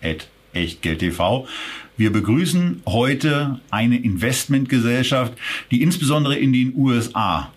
Echtgeld 0.00 1.00
TV. 1.00 1.46
Wir 1.96 2.12
begrüßen 2.12 2.82
heute 2.86 3.60
eine 3.70 3.98
Investmentgesellschaft, 3.98 5.32
die 5.70 5.82
insbesondere 5.82 6.36
in 6.36 6.52
den 6.52 6.74
USA 6.76 7.52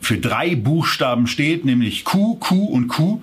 für 0.00 0.18
drei 0.18 0.54
Buchstaben 0.54 1.26
steht, 1.26 1.64
nämlich 1.64 2.04
Q, 2.04 2.36
Q 2.36 2.64
und 2.64 2.88
Q. 2.88 3.22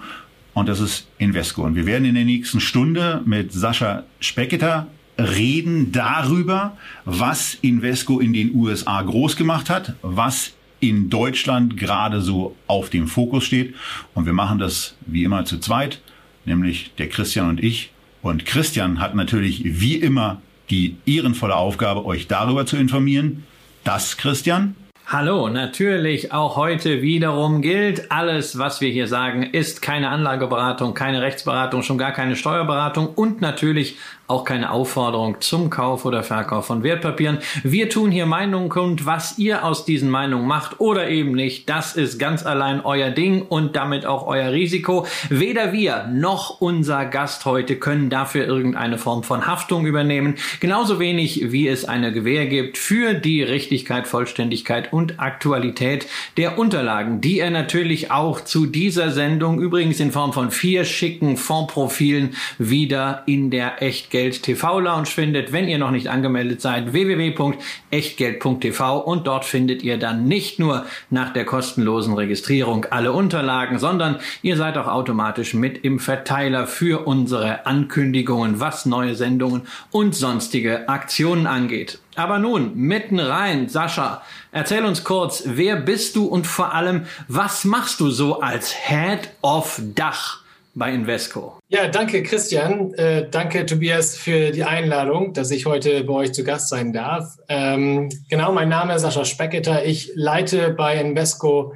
Und 0.54 0.70
das 0.70 0.80
ist 0.80 1.08
Invesco. 1.18 1.64
Und 1.64 1.76
wir 1.76 1.86
werden 1.86 2.05
in 2.05 2.16
der 2.16 2.26
nächsten 2.26 2.60
Stunde 2.60 3.22
mit 3.26 3.52
Sascha 3.52 4.04
Specketer 4.20 4.88
reden 5.18 5.91
darüber, 5.91 6.77
was 7.05 7.55
Invesco 7.62 8.20
in 8.20 8.34
den 8.34 8.54
USA 8.54 9.02
groß 9.02 9.36
gemacht 9.36 9.70
hat, 9.70 9.96
was 10.02 10.54
in 10.80 11.10
Deutschland 11.10 11.77
gerade 11.77 12.22
so 12.22 12.55
auf 12.68 12.90
dem 12.90 13.08
Fokus 13.08 13.46
steht. 13.46 13.76
Und 14.14 14.26
wir 14.26 14.34
machen 14.34 14.60
das 14.60 14.96
wie 15.05 15.24
immer 15.24 15.46
zu 15.46 15.60
zweit, 15.60 16.02
nämlich 16.46 16.91
der 16.98 17.10
Christian 17.10 17.50
und 17.50 17.64
ich. 17.64 17.91
Und 18.26 18.48
Christian 18.48 19.00
hat 19.00 19.14
natürlich 19.14 19.62
wie 19.64 19.98
immer 19.98 20.42
die 20.72 20.98
ehrenvolle 21.05 21.55
Aufgabe, 21.55 22.05
euch 22.05 22.27
darüber 22.27 22.66
zu 22.66 22.76
informieren. 22.76 23.44
Das, 23.84 24.18
Christian, 24.18 24.74
Hallo, 25.08 25.49
natürlich. 25.49 26.32
Auch 26.34 26.55
heute 26.55 27.04
wiederum 27.04 27.62
gilt, 27.62 28.12
alles, 28.12 28.58
was 28.58 28.82
wir 28.82 28.90
hier 28.90 29.08
sagen, 29.08 29.44
ist 29.44 29.84
keine 29.84 30.10
Anlageberatung, 30.10 30.96
keine 30.96 31.22
Rechtsberatung, 31.22 31.84
schon 31.84 31.99
gar 31.99 32.12
keine 32.12 32.36
Steuerberatung. 32.36 33.10
Und 33.10 33.40
natürlich 33.40 33.98
auch 34.27 34.43
keine 34.43 34.71
Aufforderung 34.71 35.40
zum 35.40 35.70
Kauf 35.70 36.05
oder 36.05 36.23
Verkauf 36.23 36.65
von 36.65 36.81
Wertpapieren. 36.81 37.40
Wir 37.63 37.90
tun 37.90 38.09
hier 38.09 38.26
Meinungen 38.26 38.70
kund, 38.70 39.05
was 39.05 39.37
ihr 39.37 39.63
aus 39.63 39.85
diesen 39.85 40.09
Meinungen 40.09 40.48
macht 40.48 40.79
oder 40.79 41.09
eben 41.09 41.34
nicht. 41.34 41.70
Das 41.70 41.95
ist 41.95 42.18
ganz 42.18 42.46
allein 42.46 42.81
euer 42.84 43.12
Ding 43.12 43.43
und 43.43 43.76
damit 43.76 44.05
auch 44.05 44.26
euer 44.26 44.51
Risiko. 44.51 45.05
Weder 45.29 45.73
wir 45.73 46.07
noch 46.12 46.59
unser 46.59 47.05
Gast 47.05 47.46
heute 47.46 47.76
können 47.76 48.09
dafür 48.09 48.46
irgendeine 48.46 48.98
Form 48.98 49.21
von 49.21 49.46
Haftung 49.46 49.85
übernehmen. 49.85 50.35
Genauso 50.59 50.99
wenig 50.99 51.51
wie 51.51 51.68
es 51.68 51.85
eine 51.85 52.12
Gewähr 52.12 52.48
gibt 52.48 52.79
für 52.79 53.13
die 53.13 53.43
Richtigkeit, 53.43 54.07
Vollständigkeit 54.07 54.91
und 54.91 55.20
Aktualität 55.20 56.07
der 56.37 56.57
Unterlagen, 56.57 57.21
die 57.21 57.40
er 57.40 57.51
natürlich 57.51 58.09
auch 58.09 58.41
zu 58.41 58.65
dieser 58.65 59.12
Sendung 59.12 59.59
übrigens 59.59 59.99
in 59.99 60.12
Form 60.12 60.34
von 60.34 60.49
vier 60.49 60.84
schicken 60.84 61.37
Fondprofilen 61.37 62.35
wieder 62.57 63.23
in 63.27 63.51
der 63.51 63.84
echt 63.84 64.15
Echtgeld 64.16 64.44
TV 64.44 64.80
Lounge 64.80 65.08
findet, 65.08 65.52
wenn 65.52 65.68
ihr 65.68 65.78
noch 65.78 65.91
nicht 65.91 66.08
angemeldet 66.08 66.62
seid, 66.62 66.94
www.echtgeld.tv 66.94 69.00
und 69.00 69.28
dort 69.28 69.44
findet 69.44 69.84
ihr 69.84 69.97
dann 69.97 70.24
nicht 70.24 70.58
nur 70.58 70.85
nach 71.09 71.34
der 71.34 71.44
kostenlosen 71.44 72.13
Registrierung 72.13 72.86
alle 72.91 73.12
Unterlagen, 73.12 73.78
sondern 73.78 74.19
ihr 74.41 74.56
seid 74.56 74.78
auch 74.78 74.88
automatisch 74.88 75.53
mit 75.53 75.84
im 75.84 76.00
Verteiler 76.00 76.66
für 76.66 77.06
unsere 77.06 77.66
Ankündigungen, 77.66 78.62
was 78.62 78.86
neue 78.86 79.16
Sendungen 79.16 79.63
und 79.91 80.16
sonstige 80.16 80.88
Aktionen 80.88 81.46
angeht. 81.46 82.00
Aber 82.16 82.40
nun, 82.40 82.74
mitten 82.74 83.19
rein, 83.19 83.68
Sascha, 83.68 84.22
erzähl 84.53 84.86
uns 84.86 85.03
kurz, 85.03 85.44
wer 85.46 85.76
bist 85.76 86.16
du 86.16 86.24
und 86.24 86.47
vor 86.47 86.74
allem, 86.74 87.06
was 87.28 87.66
machst 87.66 88.00
du 88.00 88.09
so 88.09 88.40
als 88.40 88.74
Head 88.74 89.30
of 89.42 89.82
Dach? 89.94 90.45
Bei 90.75 90.94
Invesco. 90.94 91.58
Ja, 91.69 91.88
danke 91.88 92.22
Christian. 92.22 92.94
Äh, 92.94 93.30
danke 93.30 93.66
Tobias 93.66 94.18
für 94.18 94.52
die 94.52 94.63
Einladung, 94.63 95.34
dass 95.34 95.50
ich 95.52 95.66
heute 95.66 96.03
bei 96.03 96.13
euch 96.13 96.34
zu 96.34 96.44
Gast 96.44 96.69
sein 96.69 96.94
darf. 96.94 97.38
Ähm, 97.47 98.09
genau, 98.30 98.52
mein 98.52 98.69
Name 98.69 98.94
ist 98.96 99.02
Sascha 99.02 99.25
Specketer. 99.25 99.85
Ich 99.85 100.12
leite 100.16 100.72
bei 100.72 101.00
Invesco 101.00 101.74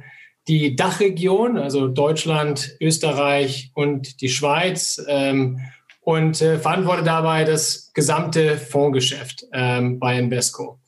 die 0.48 0.76
Dachregion, 0.76 1.58
also 1.58 1.88
Deutschland, 1.88 2.76
Österreich 2.80 3.70
und 3.74 4.20
die 4.20 4.28
Schweiz 4.28 5.02
ähm, 5.08 5.60
und 6.02 6.42
äh, 6.42 6.58
verantworte 6.58 7.02
dabei 7.02 7.44
das 7.44 7.92
gesamte 7.94 8.56
Fondsgeschäft 8.56 9.46
ähm, 9.52 9.98
bei 9.98 10.18
Invesco. 10.18 10.79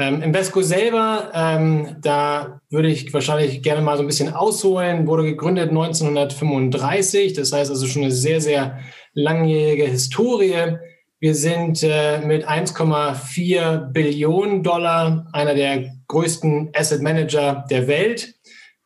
Ähm, 0.00 0.22
Invesco 0.22 0.62
selber, 0.62 1.32
ähm, 1.34 1.96
da 2.00 2.60
würde 2.70 2.88
ich 2.88 3.12
wahrscheinlich 3.12 3.62
gerne 3.62 3.82
mal 3.82 3.96
so 3.96 4.04
ein 4.04 4.06
bisschen 4.06 4.32
ausholen, 4.32 5.08
wurde 5.08 5.24
gegründet 5.24 5.70
1935, 5.70 7.32
das 7.32 7.52
heißt 7.52 7.68
also 7.68 7.84
schon 7.88 8.02
eine 8.02 8.12
sehr, 8.12 8.40
sehr 8.40 8.78
langjährige 9.14 9.86
Historie. 9.86 10.76
Wir 11.18 11.34
sind 11.34 11.82
äh, 11.82 12.20
mit 12.20 12.48
1,4 12.48 13.90
Billionen 13.90 14.62
Dollar 14.62 15.26
einer 15.32 15.56
der 15.56 15.90
größten 16.06 16.70
Asset 16.76 17.02
Manager 17.02 17.64
der 17.68 17.88
Welt. 17.88 18.34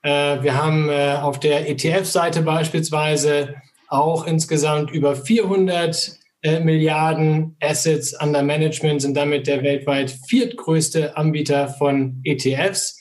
Äh, 0.03 0.43
wir 0.43 0.57
haben 0.57 0.89
äh, 0.89 1.19
auf 1.21 1.39
der 1.39 1.69
ETF-Seite 1.69 2.41
beispielsweise 2.41 3.57
auch 3.89 4.27
insgesamt 4.27 4.91
über 4.91 5.15
400 5.15 6.22
äh, 6.43 6.61
Milliarden 6.61 7.57
Assets 7.61 8.15
under 8.21 8.43
Management, 8.43 9.03
sind 9.03 9.17
damit 9.17 9.47
der 9.47 9.63
weltweit 9.63 10.11
viertgrößte 10.27 11.17
Anbieter 11.17 11.69
von 11.69 12.21
ETFs. 12.25 13.01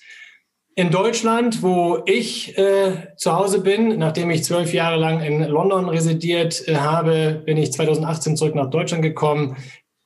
In 0.76 0.90
Deutschland, 0.90 1.62
wo 1.62 2.02
ich 2.06 2.58
äh, 2.58 3.16
zu 3.18 3.34
Hause 3.34 3.60
bin, 3.60 3.98
nachdem 4.00 4.32
ich 4.32 4.44
zwölf 4.44 4.74
Jahre 4.74 4.98
lang 4.98 5.22
in 5.22 5.44
London 5.44 5.90
residiert 5.90 6.66
äh, 6.68 6.76
habe, 6.76 7.42
bin 7.46 7.58
ich 7.58 7.74
2018 7.74 8.38
zurück 8.38 8.56
nach 8.56 8.70
Deutschland 8.70 9.04
gekommen. 9.04 9.58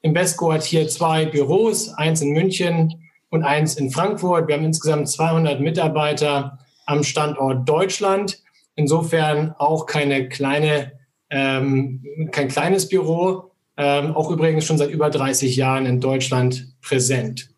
Invesco 0.02 0.52
hat 0.52 0.64
hier 0.64 0.88
zwei 0.88 1.26
Büros, 1.26 1.90
eins 1.94 2.22
in 2.22 2.32
München 2.32 3.10
und 3.30 3.44
eins 3.44 3.76
in 3.76 3.92
Frankfurt. 3.92 4.48
Wir 4.48 4.56
haben 4.56 4.66
insgesamt 4.66 5.08
200 5.08 5.60
Mitarbeiter 5.60 6.60
am 6.86 7.04
Standort 7.04 7.70
Deutschland. 7.70 8.42
Insofern 8.76 9.54
auch 9.58 9.86
keine 9.86 10.30
kleine 10.30 10.95
ähm, 11.36 12.02
kein 12.32 12.48
kleines 12.48 12.88
Büro, 12.88 13.52
ähm, 13.76 14.16
auch 14.16 14.32
übrigens 14.32 14.64
schon 14.64 14.78
seit 14.78 14.90
über 14.90 15.10
30 15.10 15.58
Jahren 15.58 15.86
in 15.86 16.00
Deutschland 16.00 16.68
präsent. 16.82 17.50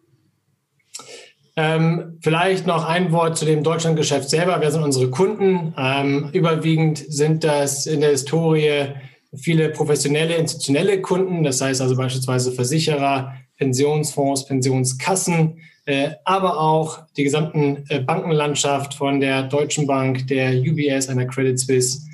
Ähm, 1.56 2.18
vielleicht 2.22 2.66
noch 2.66 2.88
ein 2.88 3.12
Wort 3.12 3.38
zu 3.38 3.46
dem 3.46 3.62
Deutschlandgeschäft 3.64 4.30
selber. 4.30 4.58
Wer 4.60 4.72
sind 4.72 4.82
unsere 4.82 5.12
Kunden? 5.12 5.76
Ähm, 5.78 6.30
überwiegend 6.34 6.98
sind 7.08 7.44
das 7.44 7.86
in 7.86 8.02
der 8.02 8.12
Historie 8.12 8.88
viele 9.36 9.70
professionelle, 9.70 10.36
institutionelle 10.36 11.02
Kunden, 11.02 11.44
das 11.44 11.62
heißt 11.62 11.82
also 11.82 11.96
beispielsweise 11.96 12.52
Versicherer, 12.54 13.34
Pensionsfonds, 13.58 14.46
Pensionskassen, 14.46 15.60
äh, 15.86 16.12
aber 16.26 16.60
auch 16.60 17.06
die 17.16 17.24
gesamten 17.24 17.84
äh, 17.90 18.00
Bankenlandschaft 18.00 18.96
von 18.96 19.20
der 19.20 19.44
Deutschen 19.44 19.86
Bank, 19.86 20.28
der 20.28 20.54
UBS, 20.54 21.10
einer 21.10 21.26
Credit 21.26 21.60
Suisse 21.60 22.08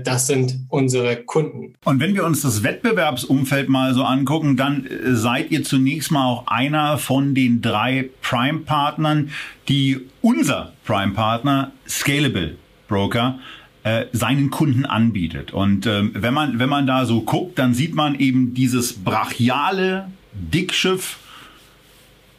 das 0.00 0.26
sind 0.26 0.66
unsere 0.68 1.16
Kunden. 1.16 1.74
Und 1.84 2.00
wenn 2.00 2.14
wir 2.14 2.24
uns 2.24 2.42
das 2.42 2.62
Wettbewerbsumfeld 2.64 3.68
mal 3.68 3.94
so 3.94 4.02
angucken, 4.02 4.56
dann 4.56 4.86
äh, 4.86 5.14
seid 5.14 5.50
ihr 5.50 5.62
zunächst 5.62 6.10
mal 6.10 6.26
auch 6.26 6.46
einer 6.48 6.98
von 6.98 7.34
den 7.34 7.62
drei 7.62 8.10
Prime-Partnern, 8.22 9.30
die 9.68 10.00
unser 10.22 10.72
Prime-Partner 10.84 11.72
Scalable 11.88 12.56
Broker 12.88 13.38
äh, 13.84 14.06
seinen 14.12 14.50
Kunden 14.50 14.84
anbietet. 14.84 15.52
Und 15.52 15.86
ähm, 15.86 16.10
wenn 16.14 16.34
man 16.34 16.58
wenn 16.58 16.68
man 16.68 16.86
da 16.86 17.06
so 17.06 17.22
guckt, 17.22 17.58
dann 17.58 17.72
sieht 17.72 17.94
man 17.94 18.18
eben 18.18 18.52
dieses 18.54 18.92
brachiale 18.92 20.10
Dickschiff 20.32 21.18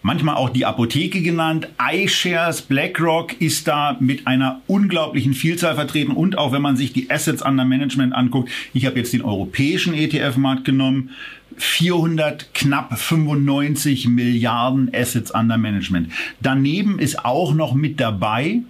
manchmal 0.01 0.35
auch 0.35 0.49
die 0.49 0.65
Apotheke 0.65 1.21
genannt. 1.21 1.67
iShares, 1.79 2.61
BlackRock 2.61 3.39
ist 3.39 3.67
da 3.67 3.97
mit 3.99 4.27
einer 4.27 4.61
unglaublichen 4.67 5.33
Vielzahl 5.33 5.75
vertreten 5.75 6.11
und 6.11 6.37
auch 6.37 6.51
wenn 6.51 6.61
man 6.61 6.75
sich 6.75 6.93
die 6.93 7.09
Assets 7.09 7.41
under 7.41 7.65
Management 7.65 8.13
anguckt, 8.13 8.49
ich 8.73 8.85
habe 8.85 8.97
jetzt 8.97 9.13
den 9.13 9.21
europäischen 9.21 9.93
ETF-Markt 9.93 10.65
genommen, 10.65 11.11
400 11.57 12.53
knapp 12.53 12.97
95 12.97 14.07
Milliarden 14.07 14.89
Assets 14.93 15.31
under 15.31 15.57
Management. 15.57 16.11
Daneben 16.39 16.97
ist 16.97 17.25
auch 17.25 17.53
noch 17.53 17.73
mit 17.73 17.99
dabei 17.99 18.61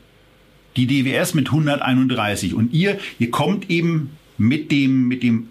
die 0.75 0.87
DWS 0.87 1.33
mit 1.33 1.47
131 1.47 2.53
und 2.53 2.73
ihr 2.73 2.97
ihr 3.19 3.29
kommt 3.29 3.69
eben 3.69 4.11
mit 4.37 4.71
dem 4.71 5.07
mit 5.07 5.21
dem 5.21 5.49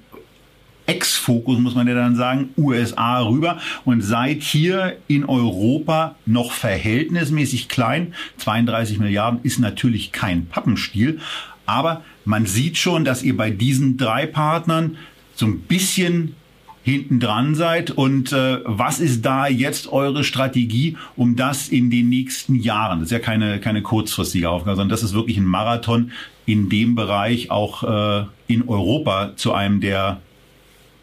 Ex-Fokus, 0.91 1.61
muss 1.61 1.77
man 1.77 1.87
ja 1.87 1.95
dann 1.95 2.17
sagen, 2.17 2.49
USA 2.59 3.21
rüber 3.21 3.59
und 3.85 4.03
seid 4.03 4.43
hier 4.43 4.97
in 5.07 5.25
Europa 5.25 6.17
noch 6.27 6.51
verhältnismäßig 6.51 7.69
klein. 7.69 8.13
32 8.39 8.99
Milliarden 8.99 9.39
ist 9.45 9.61
natürlich 9.61 10.11
kein 10.11 10.47
Pappenstiel, 10.47 11.21
aber 11.65 12.03
man 12.25 12.45
sieht 12.45 12.77
schon, 12.77 13.05
dass 13.05 13.23
ihr 13.23 13.37
bei 13.37 13.51
diesen 13.51 13.99
drei 13.99 14.27
Partnern 14.27 14.97
so 15.37 15.47
ein 15.47 15.61
bisschen 15.61 16.35
hinten 16.83 17.21
dran 17.21 17.55
seid 17.55 17.93
und 17.93 18.33
äh, 18.33 18.59
was 18.65 18.99
ist 18.99 19.25
da 19.25 19.47
jetzt 19.47 19.93
eure 19.93 20.25
Strategie, 20.25 20.97
um 21.15 21.37
das 21.37 21.69
in 21.69 21.89
den 21.91 22.09
nächsten 22.09 22.57
Jahren, 22.57 22.99
das 22.99 23.09
ist 23.09 23.13
ja 23.13 23.21
keine, 23.21 23.61
keine 23.61 23.83
kurzfristige 23.83 24.51
Aufgabe, 24.51 24.75
sondern 24.75 24.89
das 24.89 25.05
ist 25.05 25.15
wirklich 25.15 25.37
ein 25.37 25.45
Marathon 25.45 26.11
in 26.47 26.69
dem 26.69 26.97
Bereich 26.97 27.53
auch 27.53 27.85
äh, 27.85 28.25
in 28.49 28.67
Europa 28.69 29.37
zu 29.37 29.53
einem 29.53 29.81
der 29.81 30.21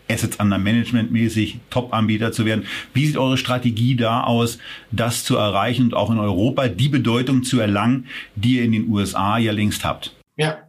Assets 0.10 0.40
under 0.40 0.58
Management 0.58 1.12
mäßig 1.12 1.60
Top-Anbieter 1.70 2.32
zu 2.32 2.46
werden. 2.46 2.66
Wie 2.94 3.06
sieht 3.06 3.18
eure 3.18 3.38
Strategie 3.38 3.96
da 3.96 4.24
aus, 4.24 4.60
das 4.92 5.24
zu 5.24 5.38
erreichen 5.38 5.84
und 5.84 5.94
auch 5.94 6.10
in 6.10 6.20
Europa 6.20 6.68
die 6.68 6.90
Bedeutung 6.90 7.44
zu 7.44 7.60
erlangen, 7.60 8.08
die 8.36 8.58
ihr 8.58 8.64
in 8.64 8.72
den 8.72 8.90
USA 8.90 9.38
ja 9.38 9.52
längst 9.52 9.84
habt? 9.84 10.16
Ja, 10.36 10.60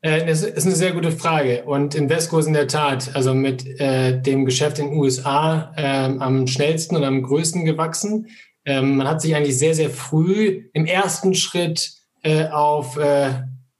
äh, 0.00 0.24
das 0.24 0.42
ist 0.42 0.66
eine 0.66 0.76
sehr 0.76 0.92
gute 0.92 1.12
Frage. 1.12 1.64
Und 1.64 1.94
Invesco 1.94 2.38
ist 2.38 2.46
in 2.46 2.52
der 2.52 2.68
Tat 2.68 3.14
also 3.14 3.34
mit 3.34 3.66
äh, 3.80 4.20
dem 4.20 4.44
Geschäft 4.44 4.78
in 4.78 4.90
den 4.90 4.98
USA 4.98 5.72
äh, 5.76 6.18
am 6.18 6.46
schnellsten 6.46 6.96
und 6.96 7.04
am 7.04 7.22
größten 7.22 7.64
gewachsen. 7.64 8.28
Ähm, 8.64 8.96
man 8.96 9.08
hat 9.08 9.20
sich 9.20 9.34
eigentlich 9.34 9.58
sehr, 9.58 9.74
sehr 9.74 9.90
früh 9.90 10.64
im 10.72 10.86
ersten 10.86 11.34
Schritt 11.34 11.92
äh, 12.22 12.46
auf 12.48 12.96
äh, 12.96 13.30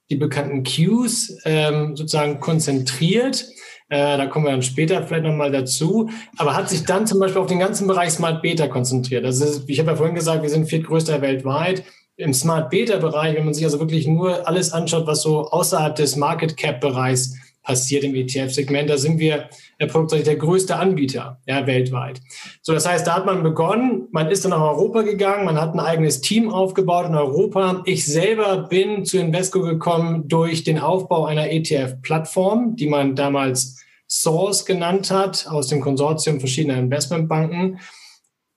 die 0.09 0.15
bekannten 0.15 0.63
Queues 0.63 1.37
ähm, 1.45 1.95
sozusagen 1.95 2.39
konzentriert. 2.39 3.45
Äh, 3.89 4.17
da 4.17 4.25
kommen 4.25 4.45
wir 4.45 4.51
dann 4.51 4.63
später 4.63 5.01
vielleicht 5.03 5.23
nochmal 5.23 5.51
dazu. 5.51 6.09
Aber 6.37 6.55
hat 6.55 6.69
sich 6.69 6.83
dann 6.83 7.07
zum 7.07 7.19
Beispiel 7.19 7.41
auf 7.41 7.47
den 7.47 7.59
ganzen 7.59 7.87
Bereich 7.87 8.11
Smart 8.11 8.41
Beta 8.41 8.67
konzentriert. 8.67 9.23
Das 9.23 9.39
ist, 9.39 9.63
ich 9.67 9.79
habe 9.79 9.91
ja 9.91 9.97
vorhin 9.97 10.15
gesagt, 10.15 10.43
wir 10.43 10.49
sind 10.49 10.67
viertgrößter 10.67 11.21
weltweit 11.21 11.83
im 12.17 12.33
Smart 12.33 12.69
Beta 12.69 12.97
Bereich, 12.97 13.35
wenn 13.35 13.45
man 13.45 13.53
sich 13.53 13.63
also 13.63 13.79
wirklich 13.79 14.07
nur 14.07 14.47
alles 14.47 14.73
anschaut, 14.73 15.05
was 15.07 15.21
so 15.21 15.49
außerhalb 15.49 15.95
des 15.95 16.15
Market 16.15 16.57
Cap 16.57 16.81
Bereichs 16.81 17.35
passiert 17.67 18.05
im 18.05 18.15
ETF-Segment, 18.15 18.89
da 18.89 18.97
sind 18.97 19.19
wir 19.19 19.49
Produkt 19.89 20.25
der 20.25 20.37
größte 20.37 20.77
Anbieter 20.77 21.41
ja, 21.45 21.67
weltweit. 21.67 22.21
So, 22.61 22.73
das 22.73 22.87
heißt, 22.87 23.05
da 23.05 23.15
hat 23.15 23.25
man 23.25 23.43
begonnen, 23.43 24.07
man 24.11 24.31
ist 24.31 24.45
dann 24.45 24.51
nach 24.51 24.61
Europa 24.61 25.01
gegangen, 25.01 25.43
man 25.43 25.59
hat 25.59 25.73
ein 25.73 25.81
eigenes 25.81 26.21
Team 26.21 26.49
aufgebaut 26.49 27.07
in 27.07 27.15
Europa. 27.15 27.83
Ich 27.85 28.05
selber 28.05 28.69
bin 28.69 29.03
zu 29.03 29.17
Invesco 29.17 29.61
gekommen 29.61 30.29
durch 30.29 30.63
den 30.63 30.79
Aufbau 30.79 31.25
einer 31.25 31.51
ETF-Plattform, 31.51 32.77
die 32.77 32.87
man 32.87 33.15
damals 33.15 33.83
Source 34.09 34.65
genannt 34.65 35.11
hat, 35.11 35.47
aus 35.49 35.67
dem 35.67 35.81
Konsortium 35.81 36.39
verschiedener 36.39 36.79
Investmentbanken. 36.79 37.79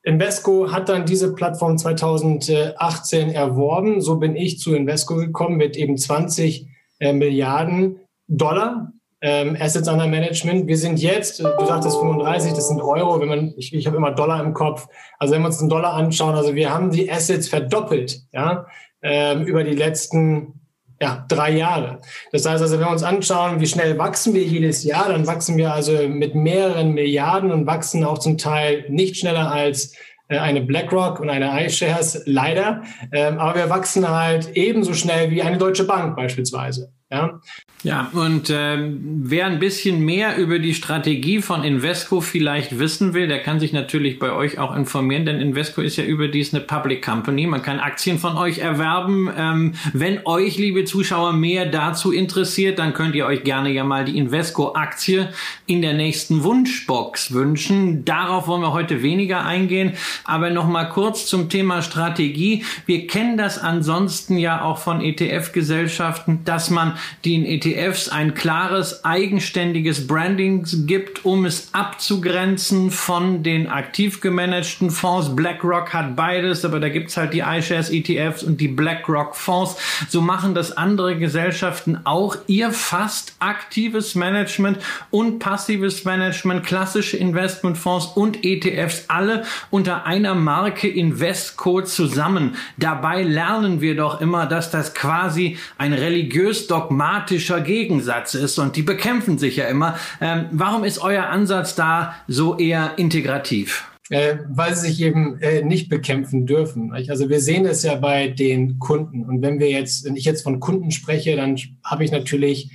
Invesco 0.05 0.71
hat 0.71 0.89
dann 0.89 1.05
diese 1.05 1.35
Plattform 1.35 1.77
2018 1.77 3.31
erworben. 3.31 4.01
So 4.01 4.17
bin 4.17 4.37
ich 4.37 4.61
zu 4.61 4.73
Invesco 4.73 5.17
gekommen 5.17 5.57
mit 5.57 5.77
eben 5.77 5.99
20 5.99 6.69
äh, 7.01 7.13
Milliarden 7.13 7.99
Dollar 8.29 8.93
ähm, 9.23 9.57
Assets 9.61 9.89
under 9.89 10.07
Management. 10.07 10.67
Wir 10.67 10.77
sind 10.77 11.01
jetzt, 11.01 11.41
du 11.41 11.67
sagtest 11.67 11.99
35, 11.99 12.53
das 12.53 12.69
sind 12.69 12.81
Euro, 12.81 13.21
wenn 13.21 13.29
man, 13.29 13.55
ich, 13.57 13.75
ich 13.75 13.87
habe 13.87 13.97
immer 13.97 14.13
Dollar 14.13 14.43
im 14.43 14.55
Kopf. 14.55 14.89
Also 15.19 15.35
wenn 15.35 15.43
wir 15.43 15.47
uns 15.47 15.59
den 15.59 15.69
Dollar 15.69 15.95
anschauen, 15.95 16.35
also 16.35 16.55
wir 16.55 16.73
haben 16.73 16.91
die 16.91 17.11
Assets 17.11 17.49
verdoppelt, 17.49 18.21
ja, 18.33 18.67
ähm, 19.03 19.45
über 19.45 19.65
die 19.65 19.75
letzten 19.75 20.61
ja, 21.03 21.25
drei 21.29 21.53
Jahre. 21.53 22.01
Das 22.31 22.47
heißt 22.47 22.61
also, 22.63 22.79
wenn 22.79 22.87
wir 22.87 22.91
uns 22.91 23.03
anschauen, 23.03 23.59
wie 23.61 23.67
schnell 23.67 23.99
wachsen 23.99 24.35
wir 24.35 24.43
jedes 24.43 24.85
Jahr, 24.85 25.09
dann 25.09 25.27
wachsen 25.27 25.57
wir 25.57 25.73
also 25.73 25.93
mit 26.09 26.35
mehreren 26.35 26.93
Milliarden 26.93 27.53
und 27.53 27.67
wachsen 27.67 28.05
auch 28.05 28.19
zum 28.19 28.37
Teil 28.37 28.85
nicht 28.89 29.17
schneller 29.17 29.51
als 29.51 29.95
äh, 30.29 30.39
eine 30.39 30.61
BlackRock 30.61 31.21
und 31.21 31.31
eine 31.31 31.65
iShares, 31.65 32.23
leider. 32.27 32.83
Ähm, 33.13 33.39
aber 33.39 33.59
wir 33.59 33.71
wachsen 33.71 34.09
halt 34.09 34.51
ebenso 34.55 34.93
schnell 34.93 35.31
wie 35.31 35.43
eine 35.43 35.57
Deutsche 35.57 35.85
Bank 35.85 36.17
beispielsweise. 36.17 36.93
Ja, 37.13 37.41
ja 37.83 38.09
und 38.13 38.53
ähm, 38.55 39.01
wer 39.25 39.47
ein 39.47 39.59
bisschen 39.59 40.05
mehr 40.05 40.37
über 40.37 40.61
die 40.61 40.75
Strategie 40.75 41.43
von 41.43 41.65
Invesco 41.65 42.21
vielleicht 42.21 42.79
wissen 42.79 43.15
will, 43.15 43.27
der 43.27 43.43
kann 43.43 43.59
sich 43.59 43.73
natürlich 43.73 44.21
bei 44.21 44.31
euch 44.31 44.61
auch 44.61 44.77
informieren, 44.77 45.27
denn 45.27 45.41
Invesco 45.41 45.81
ist 45.81 45.97
ja 45.97 46.05
überdies 46.05 46.55
eine 46.55 46.63
Public 46.63 47.05
Company. 47.05 47.49
Man 47.49 47.63
kann 47.63 47.81
Aktien 47.81 48.21
von 48.21 48.37
euch 48.37 48.59
erwerben. 48.59 49.29
Ähm, 49.37 49.75
wenn 49.93 50.25
euch, 50.25 50.57
liebe 50.57 50.85
Zuschauer, 50.85 51.33
mehr 51.33 51.67
dazu 51.67 52.13
interessiert, 52.13 52.79
dann 52.79 52.95
könnt 52.95 53.17
ihr 53.17 53.27
euch 53.27 53.43
gerne 53.43 53.73
ja 53.73 53.83
mal 53.83 54.05
die 54.05 54.17
Invesco-Aktie 54.17 55.31
in 55.67 55.83
der 55.83 55.95
nächsten 55.95 56.45
Wunschbox 56.45 57.33
wünschen. 57.33 58.05
Darauf 58.05 58.47
wollen 58.47 58.63
wir 58.63 58.73
heute 58.73 59.03
weniger 59.03 59.45
eingehen. 59.45 59.95
Aber 60.25 60.51
noch 60.51 60.69
mal 60.69 60.85
kurz 60.85 61.27
zum 61.27 61.49
Thema 61.49 61.83
Strategie. 61.83 62.65
Wir 62.87 63.09
kennen 63.09 63.37
das 63.37 63.59
ansonsten 63.59 64.39
ja 64.39 64.63
auch 64.63 64.79
von 64.79 65.01
ETF-Gesellschaften, 65.01 66.45
dass 66.45 66.71
man 66.71 66.95
den 67.25 67.45
ETFs 67.45 68.09
ein 68.09 68.35
klares, 68.35 69.05
eigenständiges 69.05 70.07
Branding 70.07 70.65
gibt, 70.87 71.25
um 71.25 71.45
es 71.45 71.69
abzugrenzen 71.73 72.91
von 72.91 73.43
den 73.43 73.69
aktiv 73.69 74.21
gemanagten 74.21 74.91
Fonds. 74.91 75.35
BlackRock 75.35 75.93
hat 75.93 76.17
beides, 76.17 76.65
aber 76.65 76.81
da 76.81 76.89
gibt's 76.89 77.17
halt 77.17 77.33
die 77.33 77.41
iShares 77.41 77.91
ETFs 77.91 78.43
und 78.43 78.61
die 78.61 78.69
BlackRock 78.69 79.37
Fonds. 79.37 79.77
So 80.09 80.21
machen 80.21 80.55
das 80.55 80.77
andere 80.77 81.17
Gesellschaften 81.17 82.01
auch. 82.05 82.37
Ihr 82.47 82.73
fast 82.73 83.35
aktives 83.39 84.15
Management 84.15 84.79
und 85.11 85.39
passives 85.39 86.05
Management, 86.05 86.65
klassische 86.65 87.17
Investmentfonds 87.17 88.07
und 88.15 88.45
ETFs 88.45 89.05
alle 89.09 89.45
unter 89.71 90.07
einer 90.07 90.35
Marke 90.35 90.89
Investco 90.89 91.83
zusammen. 91.83 92.57
Dabei 92.77 93.23
lernen 93.23 93.81
wir 93.81 93.97
doch 93.97 94.21
immer, 94.21 94.47
dass 94.47 94.71
das 94.71 94.95
quasi 94.95 95.59
ein 95.79 95.93
religiös 95.93 96.67
dogmatischer 96.91 97.61
Gegensatz 97.61 98.35
ist 98.35 98.59
und 98.59 98.77
die 98.77 98.83
bekämpfen 98.83 99.39
sich 99.39 99.57
ja 99.57 99.67
immer. 99.67 99.97
Ähm, 100.21 100.47
warum 100.51 100.85
ist 100.85 100.99
euer 100.99 101.27
Ansatz 101.27 101.75
da 101.75 102.15
so 102.27 102.59
eher 102.59 102.99
integrativ? 102.99 103.87
Äh, 104.11 104.39
weil 104.49 104.75
sie 104.75 104.89
sich 104.89 105.01
eben 105.03 105.41
äh, 105.41 105.63
nicht 105.63 105.89
bekämpfen 105.89 106.45
dürfen. 106.47 106.93
Also 106.93 107.29
wir 107.29 107.41
sehen 107.41 107.65
es 107.65 107.85
ja 107.85 107.95
bei 107.95 108.27
den 108.29 108.81
Kunden. 108.81 109.25
Und 109.25 109.41
wenn 109.41 109.61
wir 109.61 109.71
jetzt, 109.71 110.05
wenn 110.05 110.17
ich 110.17 110.25
jetzt 110.25 110.43
von 110.43 110.59
Kunden 110.59 110.91
spreche, 110.91 111.37
dann 111.37 111.57
habe 111.85 112.05
ich 112.05 112.11
natürlich 112.11 112.73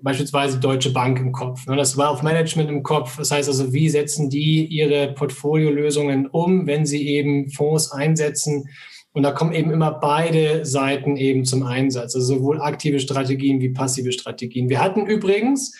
beispielsweise 0.00 0.58
Deutsche 0.58 0.90
Bank 0.90 1.18
im 1.18 1.32
Kopf. 1.32 1.66
Ne? 1.66 1.76
Das 1.76 1.98
Wealth 1.98 2.22
Management 2.22 2.70
im 2.70 2.82
Kopf. 2.82 3.18
Das 3.18 3.30
heißt 3.30 3.50
also, 3.50 3.74
wie 3.74 3.90
setzen 3.90 4.30
die 4.30 4.64
ihre 4.64 5.12
Portfoliolösungen 5.12 6.26
um, 6.26 6.66
wenn 6.66 6.86
sie 6.86 7.06
eben 7.06 7.50
Fonds 7.50 7.92
einsetzen? 7.92 8.64
Und 9.12 9.24
da 9.24 9.32
kommen 9.32 9.52
eben 9.52 9.70
immer 9.70 9.90
beide 9.90 10.64
Seiten 10.64 11.16
eben 11.16 11.44
zum 11.44 11.64
Einsatz, 11.64 12.14
also 12.14 12.36
sowohl 12.36 12.60
aktive 12.60 12.98
Strategien 12.98 13.60
wie 13.60 13.68
passive 13.68 14.12
Strategien. 14.12 14.68
Wir 14.70 14.80
hatten 14.80 15.06
übrigens, 15.06 15.76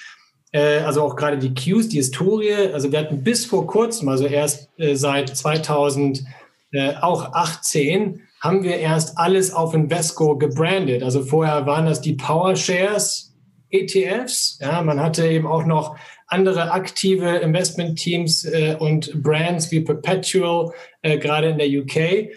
äh, 0.52 0.80
also 0.80 1.02
auch 1.02 1.16
gerade 1.16 1.38
die 1.38 1.54
Qs, 1.54 1.88
die 1.88 1.96
Historie, 1.96 2.72
also 2.72 2.92
wir 2.92 2.98
hatten 2.98 3.22
bis 3.24 3.46
vor 3.46 3.66
kurzem, 3.66 4.08
also 4.08 4.26
erst 4.26 4.68
äh, 4.76 4.94
seit 4.94 5.34
2000, 5.34 6.24
äh, 6.72 6.94
auch 7.00 7.32
18, 7.32 8.20
haben 8.40 8.64
wir 8.64 8.76
erst 8.76 9.16
alles 9.18 9.52
auf 9.52 9.72
Invesco 9.72 10.36
gebrandet. 10.36 11.02
Also 11.02 11.22
vorher 11.22 11.64
waren 11.64 11.86
das 11.86 12.00
die 12.00 12.14
Power 12.14 12.56
Shares 12.56 13.32
ETFs. 13.70 14.58
Ja, 14.60 14.82
man 14.82 15.00
hatte 15.00 15.26
eben 15.26 15.46
auch 15.46 15.64
noch 15.64 15.96
andere 16.26 16.72
aktive 16.72 17.36
Investment-Teams 17.36 18.44
äh, 18.44 18.76
und 18.78 19.22
Brands 19.22 19.70
wie 19.70 19.80
Perpetual, 19.80 20.72
äh, 21.02 21.18
gerade 21.18 21.50
in 21.50 21.58
der 21.58 21.68
UK. 21.68 22.30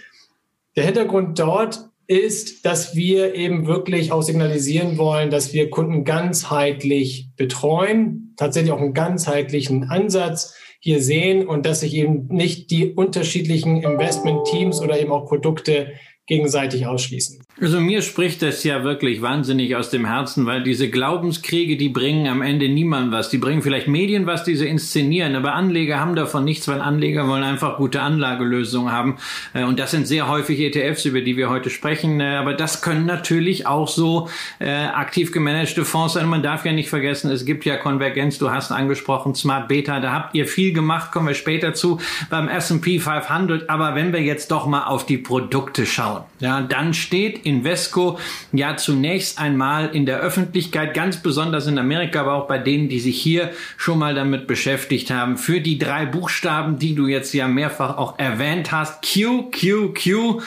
Der 0.75 0.84
Hintergrund 0.84 1.39
dort 1.39 1.89
ist, 2.08 2.65
dass 2.65 2.96
wir 2.96 3.34
eben 3.34 3.65
wirklich 3.65 4.12
auch 4.12 4.22
signalisieren 4.22 4.98
wollen, 4.98 5.32
dass 5.32 5.53
wir 5.53 5.70
Kunden 5.70 6.03
ganzheitlich 6.03 7.29
betreuen, 7.36 8.34
tatsächlich 8.38 8.72
auch 8.72 8.82
einen 8.82 8.94
ganzheitlichen 8.94 9.86
Ansatz 9.86 10.55
hier 10.79 11.01
sehen 11.01 11.48
und 11.48 11.65
dass 11.65 11.79
sich 11.79 11.96
eben 11.96 12.27
nicht 12.27 12.70
die 12.70 12.94
unterschiedlichen 12.94 13.82
Investment-Teams 13.82 14.82
oder 14.82 15.00
eben 15.00 15.12
auch 15.12 15.25
Produkte 15.25 15.94
gegenseitig 16.27 16.86
ausschließen. 16.86 17.44
Also 17.62 17.79
mir 17.79 18.01
spricht 18.01 18.41
das 18.41 18.65
ja 18.65 18.83
wirklich 18.83 19.21
wahnsinnig 19.21 19.77
aus 19.77 19.89
dem 19.89 20.05
Herzen, 20.05 20.45
weil 20.45 20.62
diese 20.62 20.89
Glaubenskriege, 20.89 21.77
die 21.77 21.88
bringen 21.88 22.27
am 22.27 22.41
Ende 22.41 22.67
niemand 22.67 23.13
was. 23.13 23.29
Die 23.29 23.38
bringen 23.38 23.62
vielleicht 23.62 23.88
Medien 23.88 24.25
was, 24.25 24.43
die 24.43 24.57
sie 24.57 24.67
inszenieren, 24.67 25.38
aber 25.38 25.53
Anleger 25.53 26.01
haben 26.01 26.17
davon 26.17 26.43
nichts, 26.43 26.67
weil 26.67 26.81
Anleger 26.81 27.29
wollen 27.29 27.43
einfach 27.43 27.77
gute 27.77 28.01
Anlagelösungen 28.01 28.91
haben. 28.91 29.19
Äh, 29.53 29.63
und 29.63 29.79
das 29.79 29.91
sind 29.91 30.05
sehr 30.05 30.27
häufig 30.27 30.59
ETFs, 30.59 31.05
über 31.05 31.21
die 31.21 31.38
wir 31.38 31.50
heute 31.50 31.69
sprechen. 31.69 32.19
Äh, 32.19 32.35
aber 32.35 32.55
das 32.55 32.81
können 32.81 33.05
natürlich 33.05 33.65
auch 33.65 33.88
so 33.88 34.27
äh, 34.59 34.88
aktiv 34.88 35.31
gemanagte 35.31 35.85
Fonds 35.85 36.15
sein. 36.15 36.27
Man 36.27 36.43
darf 36.43 36.65
ja 36.65 36.74
nicht 36.74 36.89
vergessen, 36.89 37.31
es 37.31 37.45
gibt 37.45 37.63
ja 37.63 37.77
Konvergenz. 37.77 38.38
Du 38.38 38.51
hast 38.51 38.74
angesprochen, 38.74 39.33
Smart 39.33 39.69
Beta. 39.69 40.01
Da 40.01 40.12
habt 40.12 40.35
ihr 40.35 40.45
viel 40.45 40.74
gemacht, 40.74 41.13
kommen 41.13 41.29
wir 41.29 41.35
später 41.35 41.74
zu 41.74 42.01
beim 42.29 42.50
S&P 42.50 43.00
500. 43.00 43.69
Aber 43.69 43.95
wenn 43.95 44.12
wir 44.12 44.21
jetzt 44.21 44.51
doch 44.51 44.65
mal 44.65 44.88
auf 44.88 45.05
die 45.05 45.17
Produkte 45.17 45.85
schauen, 45.85 46.24
ja, 46.41 46.59
dann 46.59 46.93
steht 46.93 47.44
Invesco 47.45 48.19
ja 48.51 48.75
zunächst 48.77 49.39
einmal 49.39 49.95
in 49.95 50.05
der 50.05 50.19
Öffentlichkeit, 50.19 50.93
ganz 50.93 51.17
besonders 51.17 51.67
in 51.67 51.77
Amerika, 51.77 52.21
aber 52.21 52.33
auch 52.33 52.47
bei 52.47 52.57
denen, 52.57 52.89
die 52.89 52.99
sich 52.99 53.21
hier 53.21 53.51
schon 53.77 53.99
mal 53.99 54.15
damit 54.15 54.47
beschäftigt 54.47 55.11
haben, 55.11 55.37
für 55.37 55.61
die 55.61 55.77
drei 55.77 56.05
Buchstaben, 56.05 56.79
die 56.79 56.95
du 56.95 57.07
jetzt 57.07 57.33
ja 57.33 57.47
mehrfach 57.47 57.97
auch 57.97 58.19
erwähnt 58.19 58.71
hast, 58.71 59.03
Q, 59.03 59.51
Q, 59.51 59.93
Q, 59.93 60.41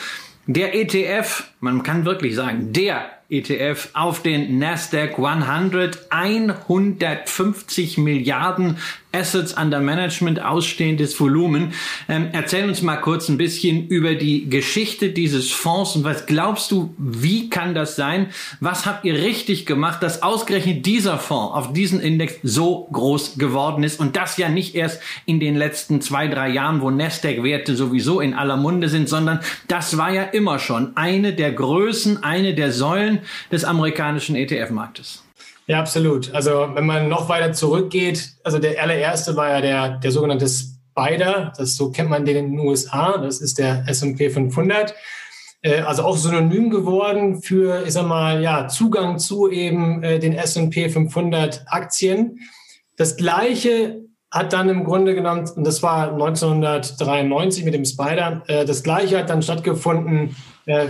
der 0.47 0.73
ETF, 0.73 1.43
man 1.59 1.83
kann 1.83 2.05
wirklich 2.05 2.35
sagen, 2.35 2.73
der 2.73 3.05
ETF 3.29 3.89
auf 3.93 4.23
den 4.23 4.57
Nasdaq 4.57 5.19
100 5.19 6.07
150 6.09 7.99
Milliarden 7.99 8.77
Assets 9.11 9.53
under 9.53 9.79
Management 9.79 10.41
ausstehendes 10.41 11.19
Volumen. 11.19 11.73
Ähm, 12.07 12.29
erzähl 12.31 12.67
uns 12.67 12.81
mal 12.81 12.97
kurz 12.97 13.27
ein 13.27 13.37
bisschen 13.37 13.87
über 13.87 14.13
die 14.15 14.49
Geschichte 14.49 15.09
dieses 15.09 15.51
Fonds 15.51 15.95
und 15.95 16.03
was 16.03 16.27
glaubst 16.27 16.71
du, 16.71 16.93
wie 16.97 17.49
kann 17.49 17.73
das 17.73 17.95
sein? 17.95 18.27
Was 18.59 18.85
habt 18.85 19.05
ihr 19.05 19.15
richtig 19.15 19.65
gemacht, 19.65 20.03
dass 20.03 20.21
ausgerechnet 20.21 20.85
dieser 20.85 21.17
Fonds 21.17 21.55
auf 21.55 21.73
diesen 21.73 21.99
Index 21.99 22.35
so 22.43 22.87
groß 22.91 23.37
geworden 23.37 23.83
ist 23.83 23.99
und 23.99 24.15
das 24.15 24.37
ja 24.37 24.49
nicht 24.49 24.75
erst 24.75 25.01
in 25.25 25.39
den 25.39 25.55
letzten 25.55 26.01
zwei, 26.01 26.27
drei 26.27 26.49
Jahren, 26.49 26.81
wo 26.81 26.91
Nasdaq-Werte 26.91 27.75
sowieso 27.75 28.21
in 28.21 28.35
aller 28.35 28.57
Munde 28.57 28.89
sind, 28.89 29.09
sondern 29.09 29.39
das 29.67 29.97
war 29.97 30.11
ja 30.11 30.23
immer 30.23 30.59
schon 30.59 30.95
eine 30.95 31.33
der 31.33 31.51
Größen, 31.51 32.23
eine 32.23 32.53
der 32.53 32.71
Säulen 32.71 33.19
des 33.51 33.63
amerikanischen 33.63 34.35
ETF-Marktes. 34.35 35.23
Ja, 35.69 35.79
absolut. 35.79 36.33
Also 36.33 36.71
wenn 36.73 36.87
man 36.87 37.09
noch 37.09 37.29
weiter 37.29 37.53
zurückgeht, 37.53 38.37
also 38.43 38.57
der 38.57 38.81
allererste 38.81 39.35
war 39.35 39.49
ja 39.49 39.61
der, 39.61 39.89
der 39.99 40.11
sogenannte 40.11 40.47
Spider, 40.47 41.53
das 41.55 41.75
so 41.75 41.91
kennt 41.91 42.09
man 42.09 42.25
den 42.25 42.37
in 42.37 42.51
den 42.53 42.59
USA, 42.59 43.19
das 43.19 43.39
ist 43.39 43.59
der 43.59 43.83
S&P 43.85 44.31
500. 44.31 44.95
Äh, 45.61 45.81
also 45.81 46.05
auch 46.05 46.17
synonym 46.17 46.71
geworden 46.71 47.43
für, 47.43 47.83
ich 47.85 47.93
sag 47.93 48.07
mal, 48.07 48.41
ja, 48.41 48.67
Zugang 48.67 49.19
zu 49.19 49.47
eben 49.47 50.01
äh, 50.01 50.17
den 50.17 50.33
S&P 50.33 50.89
500 50.89 51.65
Aktien. 51.67 52.39
Das 52.97 53.15
gleiche 53.15 54.01
hat 54.31 54.53
dann 54.53 54.69
im 54.69 54.83
Grunde 54.83 55.13
genommen, 55.13 55.47
und 55.55 55.67
das 55.67 55.83
war 55.83 56.13
1993 56.13 57.63
mit 57.63 57.75
dem 57.75 57.85
Spider, 57.85 58.41
äh, 58.47 58.65
das 58.65 58.81
gleiche 58.81 59.19
hat 59.19 59.29
dann 59.29 59.43
stattgefunden 59.43 60.35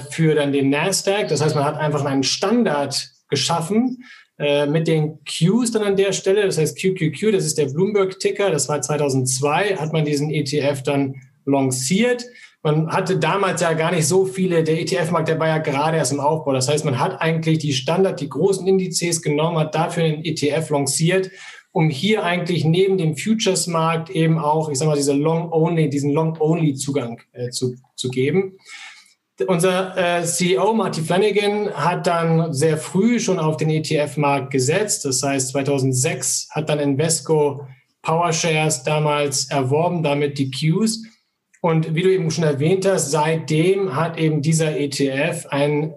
für 0.10 0.36
dann 0.36 0.52
den 0.52 0.70
Nasdaq. 0.70 1.30
Das 1.30 1.42
heißt, 1.42 1.56
man 1.56 1.64
hat 1.64 1.78
einfach 1.78 2.04
einen 2.04 2.24
Standard 2.24 3.12
geschaffen, 3.30 4.04
äh, 4.40 4.66
mit 4.66 4.88
den 4.88 5.20
Qs 5.26 5.72
dann 5.72 5.84
an 5.84 5.98
der 5.98 6.14
Stelle, 6.14 6.46
das 6.46 6.58
heißt 6.58 6.78
QQQ, 6.80 7.34
das 7.34 7.46
ist 7.46 7.58
der 7.58 7.66
Bloomberg-Ticker, 7.66 8.50
das 8.50 8.70
war 8.70 8.82
2002, 8.82 9.76
hat 9.76 9.92
man 9.92 10.06
diesen 10.06 10.32
ETF 10.32 10.82
dann 10.84 11.16
lanciert. 11.46 12.26
Man 12.64 12.90
hatte 12.90 13.18
damals 13.18 13.62
ja 13.62 13.74
gar 13.74 13.92
nicht 13.92 14.08
so 14.08 14.26
viele, 14.26 14.64
der 14.64 14.80
ETF-Markt, 14.80 15.28
der 15.28 15.40
war 15.40 15.48
ja 15.48 15.58
gerade 15.58 15.98
erst 15.98 16.14
im 16.14 16.22
Aufbau. 16.22 16.54
Das 16.54 16.70
heißt, 16.70 16.86
man 16.86 17.00
hat 17.00 17.22
eigentlich 17.22 17.60
die 17.60 17.74
Standard, 17.74 18.22
die 18.22 18.30
großen 18.30 18.66
Indizes 18.66 19.22
genommen, 19.22 19.58
hat 19.58 19.76
dafür 19.76 20.04
einen 20.06 20.24
ETF 20.24 20.70
lanciert, 20.70 21.32
um 21.72 21.90
hier 21.90 22.24
eigentlich 22.24 22.64
neben 22.64 22.98
dem 22.98 23.18
Futures-Markt 23.18 24.10
eben 24.10 24.40
auch, 24.40 24.70
ich 24.70 24.80
sag 24.80 24.88
mal, 24.88 24.96
diese 24.96 25.14
Long-Only, 25.14 25.90
diesen 25.90 26.12
Long-Only-Zugang 26.12 27.22
äh, 27.34 27.50
zu, 27.50 27.76
zu 27.96 28.10
geben. 28.10 28.58
Unser 29.48 29.96
äh, 29.98 30.24
CEO 30.24 30.74
Marty 30.74 31.02
Flanagan 31.02 31.74
hat 31.74 32.08
dann 32.08 32.54
sehr 32.54 32.78
früh 32.78 33.20
schon 33.20 33.40
auf 33.40 33.58
den 33.58 33.70
ETF-Markt 33.70 34.52
gesetzt. 34.52 35.06
Das 35.06 35.24
heißt, 35.24 35.50
2006 35.50 36.50
hat 36.52 36.70
dann 36.70 36.80
Invesco 36.80 37.66
PowerShares 38.02 38.84
damals 38.84 39.50
erworben, 39.50 40.04
damit 40.04 40.38
die 40.38 40.52
Qs. 40.52 41.04
Und 41.62 41.94
wie 41.96 42.04
du 42.04 42.14
eben 42.14 42.32
schon 42.32 42.44
erwähnt 42.44 42.86
hast, 42.86 43.12
seitdem 43.12 43.96
hat 43.96 44.18
eben 44.18 44.42
dieser 44.42 44.78
ETF 44.78 45.48
ein 45.50 45.94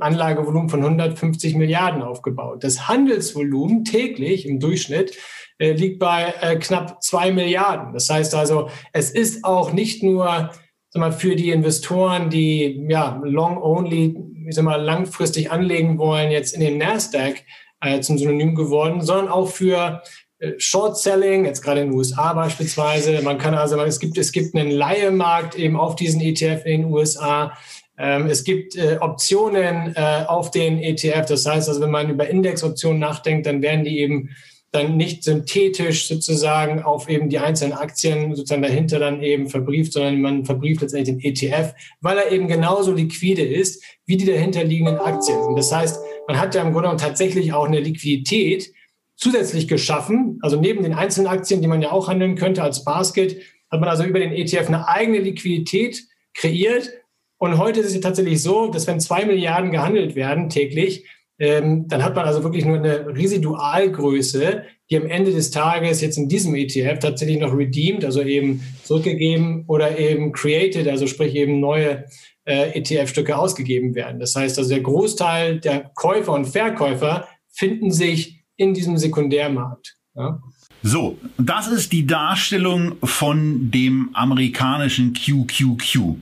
Anlagevolumen 0.00 0.68
von 0.68 0.82
150 0.82 1.54
Milliarden 1.54 2.02
aufgebaut. 2.02 2.62
Das 2.62 2.88
Handelsvolumen 2.88 3.84
täglich 3.84 4.46
im 4.46 4.60
Durchschnitt 4.60 5.16
äh, 5.58 5.72
liegt 5.72 5.98
bei 5.98 6.34
äh, 6.40 6.56
knapp 6.56 7.02
zwei 7.02 7.32
Milliarden. 7.32 7.92
Das 7.92 8.10
heißt 8.10 8.34
also, 8.34 8.68
es 8.92 9.10
ist 9.10 9.44
auch 9.44 9.72
nicht 9.72 10.02
nur 10.02 10.50
sag 10.92 11.00
mal, 11.00 11.12
für 11.12 11.36
die 11.36 11.50
Investoren, 11.50 12.28
die 12.28 12.84
ja 12.88 13.20
long 13.24 13.60
only, 13.60 14.14
ich 14.46 14.54
sag 14.54 14.64
mal, 14.64 14.76
langfristig 14.76 15.50
anlegen 15.50 15.98
wollen, 15.98 16.30
jetzt 16.30 16.54
in 16.54 16.60
den 16.60 16.78
Nasdaq 16.78 17.42
äh, 17.80 18.00
zum 18.00 18.18
Synonym 18.18 18.54
geworden, 18.54 19.00
sondern 19.00 19.28
auch 19.28 19.48
für 19.48 20.02
äh, 20.38 20.52
Short 20.58 20.98
Selling, 20.98 21.46
jetzt 21.46 21.62
gerade 21.62 21.80
in 21.80 21.88
den 21.88 21.96
USA 21.96 22.34
beispielsweise. 22.34 23.22
Man 23.22 23.38
kann 23.38 23.54
also, 23.54 23.80
es 23.80 24.00
gibt, 24.00 24.18
es 24.18 24.32
gibt 24.32 24.54
einen 24.54 24.70
Leihemarkt 24.70 25.58
eben 25.58 25.76
auf 25.76 25.96
diesen 25.96 26.20
ETF 26.20 26.66
in 26.66 26.82
den 26.82 26.92
USA. 26.92 27.56
Ähm, 27.96 28.26
es 28.26 28.44
gibt 28.44 28.76
äh, 28.76 28.98
Optionen 29.00 29.94
äh, 29.96 30.24
auf 30.26 30.50
den 30.50 30.78
ETF. 30.78 31.24
Das 31.26 31.46
heißt 31.46 31.70
also, 31.70 31.80
wenn 31.80 31.90
man 31.90 32.10
über 32.10 32.28
Indexoptionen 32.28 33.00
nachdenkt, 33.00 33.46
dann 33.46 33.62
werden 33.62 33.84
die 33.84 33.98
eben 34.00 34.28
dann 34.72 34.96
nicht 34.96 35.22
synthetisch 35.22 36.08
sozusagen 36.08 36.82
auf 36.82 37.08
eben 37.08 37.28
die 37.28 37.38
einzelnen 37.38 37.74
Aktien 37.74 38.34
sozusagen 38.34 38.62
dahinter 38.62 38.98
dann 38.98 39.22
eben 39.22 39.48
verbrieft, 39.48 39.92
sondern 39.92 40.20
man 40.22 40.44
verbrieft 40.46 40.80
letztendlich 40.80 41.18
den 41.18 41.52
ETF, 41.52 41.74
weil 42.00 42.16
er 42.16 42.32
eben 42.32 42.48
genauso 42.48 42.92
liquide 42.92 43.42
ist 43.42 43.84
wie 44.06 44.16
die 44.16 44.24
dahinterliegenden 44.24 44.98
Aktien. 44.98 45.38
Und 45.38 45.56
das 45.56 45.70
heißt, 45.70 46.00
man 46.26 46.40
hat 46.40 46.54
ja 46.54 46.62
im 46.62 46.72
Grunde 46.72 46.96
tatsächlich 46.96 47.52
auch 47.52 47.66
eine 47.66 47.80
Liquidität 47.80 48.72
zusätzlich 49.14 49.68
geschaffen. 49.68 50.38
Also 50.40 50.58
neben 50.58 50.82
den 50.82 50.94
einzelnen 50.94 51.28
Aktien, 51.28 51.60
die 51.60 51.68
man 51.68 51.82
ja 51.82 51.92
auch 51.92 52.08
handeln 52.08 52.34
könnte 52.34 52.62
als 52.62 52.82
Basket, 52.82 53.42
hat 53.70 53.80
man 53.80 53.90
also 53.90 54.04
über 54.04 54.20
den 54.20 54.32
ETF 54.32 54.68
eine 54.68 54.88
eigene 54.88 55.18
Liquidität 55.18 56.02
kreiert. 56.32 56.90
Und 57.36 57.58
heute 57.58 57.80
ist 57.80 57.94
es 57.94 58.00
tatsächlich 58.00 58.42
so, 58.42 58.68
dass 58.68 58.86
wenn 58.86 59.00
zwei 59.00 59.26
Milliarden 59.26 59.70
gehandelt 59.70 60.14
werden 60.14 60.48
täglich, 60.48 61.04
ähm, 61.42 61.88
dann 61.88 62.04
hat 62.04 62.14
man 62.14 62.24
also 62.24 62.44
wirklich 62.44 62.64
nur 62.64 62.76
eine 62.76 63.04
Residualgröße, 63.04 64.62
die 64.88 64.96
am 64.96 65.08
Ende 65.08 65.32
des 65.32 65.50
Tages 65.50 66.00
jetzt 66.00 66.16
in 66.16 66.28
diesem 66.28 66.54
ETF 66.54 67.00
tatsächlich 67.00 67.40
noch 67.40 67.52
redeemed, 67.52 68.04
also 68.04 68.22
eben 68.22 68.62
zurückgegeben 68.84 69.64
oder 69.66 69.98
eben 69.98 70.30
created, 70.30 70.86
also 70.86 71.08
sprich 71.08 71.34
eben 71.34 71.58
neue 71.58 72.04
äh, 72.44 72.78
ETF-Stücke 72.78 73.36
ausgegeben 73.36 73.96
werden. 73.96 74.20
Das 74.20 74.36
heißt 74.36 74.56
also, 74.56 74.70
der 74.70 74.82
Großteil 74.82 75.58
der 75.58 75.90
Käufer 75.96 76.32
und 76.32 76.44
Verkäufer 76.44 77.26
finden 77.48 77.90
sich 77.90 78.44
in 78.56 78.72
diesem 78.72 78.96
Sekundärmarkt. 78.96 79.96
Ja. 80.14 80.38
So, 80.84 81.18
das 81.38 81.66
ist 81.66 81.90
die 81.90 82.06
Darstellung 82.06 82.92
von 83.02 83.72
dem 83.72 84.10
amerikanischen 84.12 85.12
QQQ. 85.12 86.18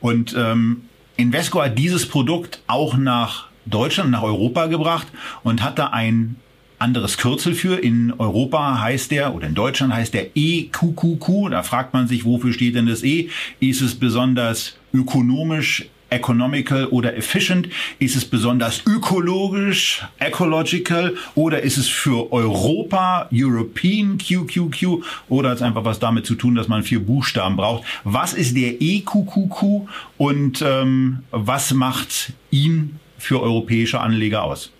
Und 0.00 0.34
ähm, 0.34 0.84
Invesco 1.18 1.60
hat 1.60 1.78
dieses 1.78 2.08
Produkt 2.08 2.62
auch 2.66 2.96
nach 2.96 3.51
Deutschland, 3.66 4.10
nach 4.10 4.22
Europa 4.22 4.66
gebracht 4.66 5.06
und 5.42 5.62
hat 5.62 5.78
da 5.78 5.88
ein 5.88 6.36
anderes 6.82 7.16
Kürzel 7.16 7.54
für. 7.54 7.76
In 7.76 8.12
Europa 8.18 8.80
heißt 8.80 9.10
der, 9.10 9.34
oder 9.34 9.46
in 9.46 9.54
Deutschland 9.54 9.94
heißt 9.94 10.12
der 10.12 10.36
EQQQ. 10.36 11.50
Da 11.50 11.62
fragt 11.62 11.94
man 11.94 12.08
sich, 12.08 12.24
wofür 12.24 12.52
steht 12.52 12.74
denn 12.74 12.86
das 12.86 13.02
E? 13.02 13.30
Ist 13.60 13.80
es 13.80 13.94
besonders 13.94 14.76
ökonomisch, 14.92 15.86
economical 16.10 16.86
oder 16.86 17.16
efficient? 17.16 17.68
Ist 17.98 18.16
es 18.16 18.24
besonders 18.24 18.82
ökologisch, 18.86 20.02
ecological 20.18 21.14
oder 21.34 21.62
ist 21.62 21.78
es 21.78 21.88
für 21.88 22.32
Europa, 22.32 23.28
European 23.32 24.18
QQQ 24.18 25.04
oder 25.28 25.50
hat 25.50 25.56
es 25.56 25.62
einfach 25.62 25.84
was 25.84 26.00
damit 26.00 26.26
zu 26.26 26.34
tun, 26.34 26.54
dass 26.54 26.68
man 26.68 26.82
vier 26.82 27.00
Buchstaben 27.00 27.56
braucht? 27.56 27.84
Was 28.04 28.34
ist 28.34 28.56
der 28.56 28.82
EQQQ 28.82 29.88
und 30.18 30.62
ähm, 30.62 31.20
was 31.30 31.72
macht 31.72 32.32
ihn 32.50 32.98
für 33.22 33.40
europäische 33.40 34.00
Anleger 34.00 34.42
aus? 34.42 34.72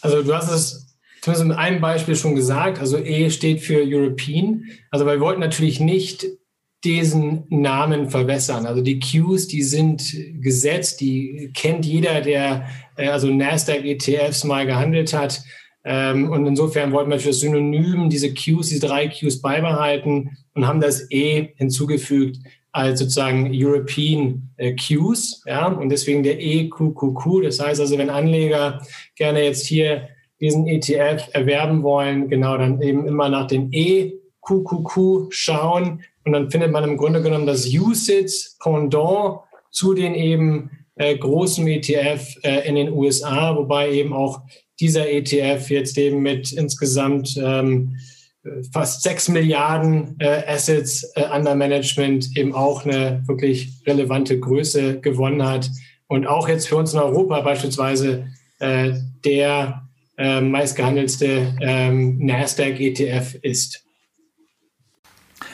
Also 0.00 0.22
du 0.22 0.34
hast 0.34 0.50
es 0.50 0.96
zumindest 1.20 1.48
mit 1.48 1.58
einem 1.58 1.80
Beispiel 1.80 2.16
schon 2.16 2.34
gesagt. 2.34 2.78
Also 2.78 2.98
E 2.98 3.30
steht 3.30 3.60
für 3.60 3.82
European. 3.84 4.64
Also 4.90 5.06
wir 5.06 5.20
wollten 5.20 5.40
natürlich 5.40 5.80
nicht 5.80 6.26
diesen 6.84 7.44
Namen 7.50 8.08
verwässern. 8.08 8.64
Also 8.64 8.80
die 8.80 9.00
Qs, 9.00 9.48
die 9.48 9.62
sind 9.62 10.16
gesetzt, 10.40 11.00
die 11.00 11.50
kennt 11.54 11.84
jeder, 11.84 12.22
der 12.22 12.68
äh, 12.96 13.08
also 13.08 13.28
Nasdaq 13.28 13.84
ETFs 13.84 14.44
mal 14.44 14.64
gehandelt 14.64 15.12
hat. 15.12 15.42
Ähm, 15.84 16.30
und 16.30 16.46
insofern 16.46 16.92
wollten 16.92 17.10
wir 17.10 17.18
für 17.18 17.28
das 17.28 17.40
Synonym 17.40 18.08
diese 18.08 18.32
Qs, 18.32 18.68
diese 18.68 18.86
drei 18.86 19.08
Qs 19.08 19.42
beibehalten 19.42 20.30
und 20.54 20.66
haben 20.66 20.80
das 20.80 21.10
E 21.10 21.48
hinzugefügt 21.56 22.38
als 22.72 23.00
sozusagen 23.00 23.50
European 23.52 24.50
äh, 24.56 24.74
Qs, 24.74 25.42
ja, 25.46 25.66
und 25.66 25.88
deswegen 25.88 26.22
der 26.22 26.40
EQQQ. 26.40 27.42
Das 27.42 27.60
heißt 27.60 27.80
also, 27.80 27.98
wenn 27.98 28.10
Anleger 28.10 28.80
gerne 29.16 29.44
jetzt 29.44 29.66
hier 29.66 30.08
diesen 30.40 30.66
ETF 30.66 31.28
erwerben 31.32 31.82
wollen, 31.82 32.28
genau, 32.28 32.56
dann 32.56 32.80
eben 32.80 33.06
immer 33.06 33.28
nach 33.28 33.46
dem 33.46 33.70
EQQQ 33.72 35.28
schauen 35.30 36.02
und 36.24 36.32
dann 36.32 36.50
findet 36.50 36.70
man 36.70 36.84
im 36.84 36.96
Grunde 36.96 37.22
genommen 37.22 37.46
das 37.46 37.66
USITS 37.66 38.56
Pendant 38.62 39.40
zu 39.70 39.94
den 39.94 40.14
eben 40.14 40.70
äh, 40.96 41.16
großen 41.16 41.66
ETF 41.66 42.36
äh, 42.42 42.68
in 42.68 42.74
den 42.74 42.92
USA, 42.92 43.56
wobei 43.56 43.90
eben 43.90 44.12
auch 44.12 44.42
dieser 44.80 45.10
ETF 45.10 45.70
jetzt 45.70 45.98
eben 45.98 46.20
mit 46.20 46.52
insgesamt 46.52 47.36
ähm, 47.42 47.96
fast 48.72 49.02
sechs 49.02 49.28
Milliarden 49.28 50.16
äh, 50.18 50.42
Assets 50.46 51.04
äh, 51.14 51.24
under 51.34 51.54
Management 51.54 52.36
eben 52.36 52.54
auch 52.54 52.84
eine 52.84 53.22
wirklich 53.26 53.82
relevante 53.86 54.38
Größe 54.38 55.00
gewonnen 55.00 55.46
hat 55.46 55.70
und 56.06 56.26
auch 56.26 56.48
jetzt 56.48 56.68
für 56.68 56.76
uns 56.76 56.94
in 56.94 57.00
Europa 57.00 57.40
beispielsweise 57.42 58.26
äh, 58.58 58.92
der 59.24 59.82
äh, 60.16 60.40
meistgehandelste 60.40 61.54
ähm, 61.60 62.18
Nasdaq 62.18 62.80
ETF 62.80 63.34
ist. 63.42 63.84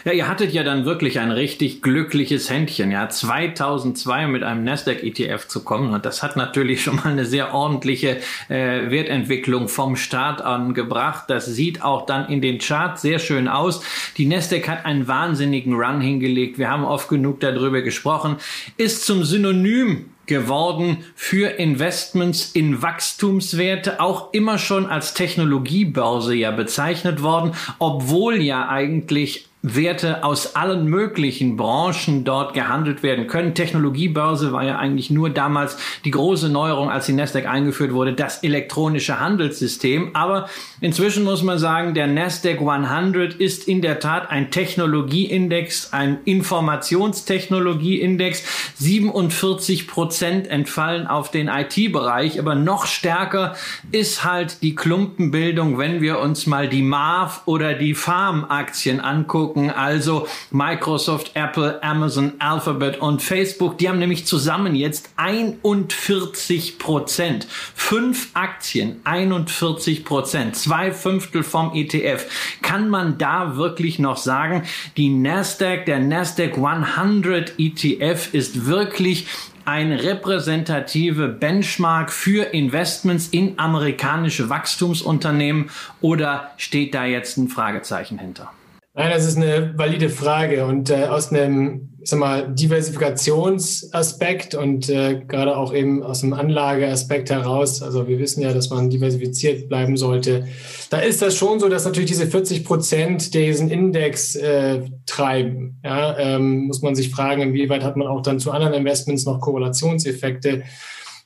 Ja, 0.06 0.12
ihr 0.12 0.28
hattet 0.28 0.52
ja 0.52 0.62
dann 0.62 0.84
wirklich 0.84 1.18
ein 1.18 1.32
richtig 1.32 1.82
glückliches 1.82 2.48
Händchen, 2.48 2.92
ja, 2.92 3.08
2002 3.08 4.28
mit 4.28 4.44
einem 4.44 4.62
Nasdaq 4.62 5.02
ETF 5.02 5.48
zu 5.48 5.64
kommen 5.64 5.92
und 5.92 6.06
das 6.06 6.22
hat 6.22 6.36
natürlich 6.36 6.84
schon 6.84 6.94
mal 6.94 7.06
eine 7.06 7.25
sehr 7.25 7.52
ordentliche 7.52 8.18
äh, 8.48 8.88
Wertentwicklung 8.88 9.66
vom 9.66 9.96
Start 9.96 10.42
an 10.42 10.75
gebracht. 10.75 11.25
Das 11.26 11.46
sieht 11.46 11.82
auch 11.82 12.06
dann 12.06 12.28
in 12.28 12.40
den 12.40 12.58
Charts 12.58 13.02
sehr 13.02 13.18
schön 13.18 13.48
aus. 13.48 13.82
Die 14.16 14.26
Nasdaq 14.26 14.68
hat 14.68 14.86
einen 14.86 15.08
wahnsinnigen 15.08 15.75
Run 15.75 16.00
hingelegt. 16.00 16.56
Wir 16.56 16.70
haben 16.70 16.84
oft 16.84 17.08
genug 17.08 17.40
darüber 17.40 17.82
gesprochen. 17.82 18.36
Ist 18.76 19.04
zum 19.06 19.25
Synonym 19.25 20.04
geworden 20.26 20.98
für 21.16 21.58
Investments 21.58 22.52
in 22.52 22.80
Wachstumswerte, 22.80 23.98
auch 24.00 24.32
immer 24.32 24.58
schon 24.58 24.86
als 24.86 25.14
Technologiebörse 25.14 26.36
ja 26.36 26.52
bezeichnet 26.52 27.22
worden, 27.22 27.54
obwohl 27.80 28.40
ja 28.40 28.68
eigentlich 28.68 29.45
Werte 29.75 30.23
aus 30.23 30.54
allen 30.54 30.87
möglichen 30.87 31.56
Branchen 31.56 32.23
dort 32.23 32.54
gehandelt 32.54 33.02
werden 33.02 33.26
können. 33.26 33.54
Technologiebörse 33.54 34.52
war 34.52 34.62
ja 34.62 34.78
eigentlich 34.78 35.11
nur 35.11 35.28
damals 35.28 35.76
die 36.04 36.12
große 36.12 36.49
Neuerung, 36.49 36.88
als 36.88 37.06
die 37.06 37.14
Nasdaq 37.14 37.46
eingeführt 37.46 37.92
wurde, 37.92 38.12
das 38.12 38.44
elektronische 38.44 39.18
Handelssystem. 39.18 40.11
Aber 40.14 40.49
inzwischen 40.80 41.25
muss 41.25 41.42
man 41.42 41.58
sagen, 41.58 41.94
der 41.94 42.06
Nasdaq 42.06 42.61
100 42.61 43.35
ist 43.35 43.66
in 43.66 43.82
der 43.82 43.99
Tat 43.99 44.30
ein 44.30 44.52
Technologieindex, 44.52 45.92
ein 45.92 46.18
Informationstechnologieindex. 46.25 48.44
47 48.76 49.88
Prozent 49.88 50.46
entfallen 50.46 51.08
auf 51.08 51.32
den 51.32 51.49
IT-Bereich, 51.49 52.38
aber 52.38 52.54
noch 52.54 52.87
stärker 52.87 53.56
ist 53.90 54.23
halt 54.23 54.62
die 54.62 54.76
Klumpenbildung, 54.76 55.76
wenn 55.76 56.00
wir 56.00 56.20
uns 56.20 56.46
mal 56.46 56.68
die 56.68 56.82
MAV 56.82 57.42
oder 57.46 57.75
die 57.75 57.94
Farm-Aktien 57.94 59.00
angucken 59.00 59.55
angucken, 59.56 59.70
also 59.70 60.28
Microsoft, 60.50 61.32
Apple, 61.34 61.82
Amazon, 61.82 62.34
Alphabet 62.38 63.00
und 63.00 63.22
Facebook, 63.22 63.78
die 63.78 63.88
haben 63.88 63.98
nämlich 63.98 64.26
zusammen 64.26 64.75
jetzt 64.75 65.10
41 65.16 66.78
Prozent. 66.78 67.46
Fünf 67.75 68.30
Aktien, 68.34 69.00
41 69.04 70.04
Prozent, 70.04 70.56
zwei 70.56 70.92
Fünftel 70.92 71.42
vom 71.42 71.72
ETF. 71.75 72.26
Kann 72.62 72.88
man 72.88 73.18
da 73.18 73.56
wirklich 73.56 73.98
noch 73.98 74.16
sagen, 74.16 74.62
die 74.96 75.08
Nasdaq, 75.08 75.86
der 75.86 76.00
Nasdaq 76.00 76.58
100 76.58 77.54
ETF 77.58 78.34
ist 78.34 78.66
wirklich 78.66 79.26
ein 79.64 79.92
repräsentative 79.92 81.26
Benchmark 81.26 82.12
für 82.12 82.44
Investments 82.54 83.26
in 83.28 83.58
amerikanische 83.58 84.48
Wachstumsunternehmen 84.48 85.70
oder 86.00 86.52
steht 86.56 86.94
da 86.94 87.04
jetzt 87.04 87.36
ein 87.36 87.48
Fragezeichen 87.48 88.18
hinter? 88.18 88.52
Nein, 88.96 89.10
das 89.10 89.26
ist 89.26 89.36
eine 89.36 89.74
valide 89.76 90.08
Frage 90.08 90.64
und 90.64 90.90
äh, 90.90 91.04
aus 91.04 91.30
einem 91.30 91.96
ich 92.06 92.10
sag 92.10 92.20
mal, 92.20 92.54
Diversifikationsaspekt 92.54 94.54
und 94.54 94.88
äh, 94.88 95.22
gerade 95.26 95.56
auch 95.56 95.74
eben 95.74 96.04
aus 96.04 96.20
dem 96.20 96.34
Anlageaspekt 96.34 97.30
heraus, 97.30 97.82
also 97.82 98.06
wir 98.06 98.20
wissen 98.20 98.42
ja, 98.42 98.52
dass 98.52 98.70
man 98.70 98.90
diversifiziert 98.90 99.68
bleiben 99.68 99.96
sollte, 99.96 100.46
da 100.88 100.98
ist 100.98 101.20
das 101.20 101.36
schon 101.36 101.58
so, 101.58 101.68
dass 101.68 101.84
natürlich 101.84 102.10
diese 102.10 102.28
40 102.28 102.64
Prozent 102.64 103.34
diesen 103.34 103.70
Index 103.70 104.36
äh, 104.36 104.82
treiben. 105.04 105.80
Ja, 105.82 106.16
ähm, 106.16 106.68
muss 106.68 106.80
man 106.80 106.94
sich 106.94 107.10
fragen, 107.10 107.42
inwieweit 107.42 107.82
hat 107.82 107.96
man 107.96 108.06
auch 108.06 108.22
dann 108.22 108.38
zu 108.38 108.52
anderen 108.52 108.74
Investments 108.74 109.26
noch 109.26 109.40
Korrelationseffekte. 109.40 110.62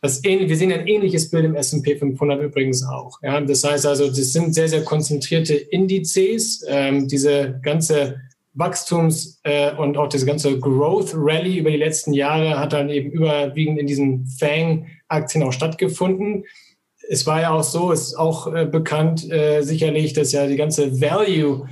Das 0.02 0.22
wir 0.22 0.56
sehen 0.56 0.72
ein 0.72 0.86
ähnliches 0.86 1.30
Bild 1.30 1.44
im 1.44 1.54
S&P 1.54 1.96
500 1.96 2.42
übrigens 2.42 2.82
auch. 2.84 3.18
Ja, 3.22 3.40
das 3.40 3.64
heißt 3.64 3.84
also, 3.86 4.06
das 4.06 4.32
sind 4.32 4.54
sehr, 4.54 4.68
sehr 4.68 4.82
konzentrierte 4.82 5.54
Indizes. 5.54 6.64
Ähm, 6.66 7.06
diese 7.06 7.60
ganze 7.62 8.20
Wachstums- 8.54 9.38
äh, 9.44 9.74
und 9.76 9.96
auch 9.96 10.08
diese 10.08 10.26
ganze 10.26 10.58
Growth 10.58 11.12
Rally 11.14 11.58
über 11.58 11.70
die 11.70 11.76
letzten 11.76 12.12
Jahre 12.14 12.58
hat 12.58 12.72
dann 12.72 12.88
eben 12.88 13.10
überwiegend 13.10 13.78
in 13.78 13.86
diesen 13.86 14.26
Fang-Aktien 14.26 15.44
auch 15.44 15.52
stattgefunden. 15.52 16.44
Es 17.08 17.26
war 17.26 17.42
ja 17.42 17.50
auch 17.50 17.62
so, 17.62 17.92
ist 17.92 18.14
auch 18.14 18.52
äh, 18.52 18.66
bekannt 18.66 19.30
äh, 19.30 19.62
sicherlich, 19.62 20.14
dass 20.14 20.32
ja 20.32 20.46
die 20.46 20.56
ganze 20.56 21.00
Value 21.00 21.68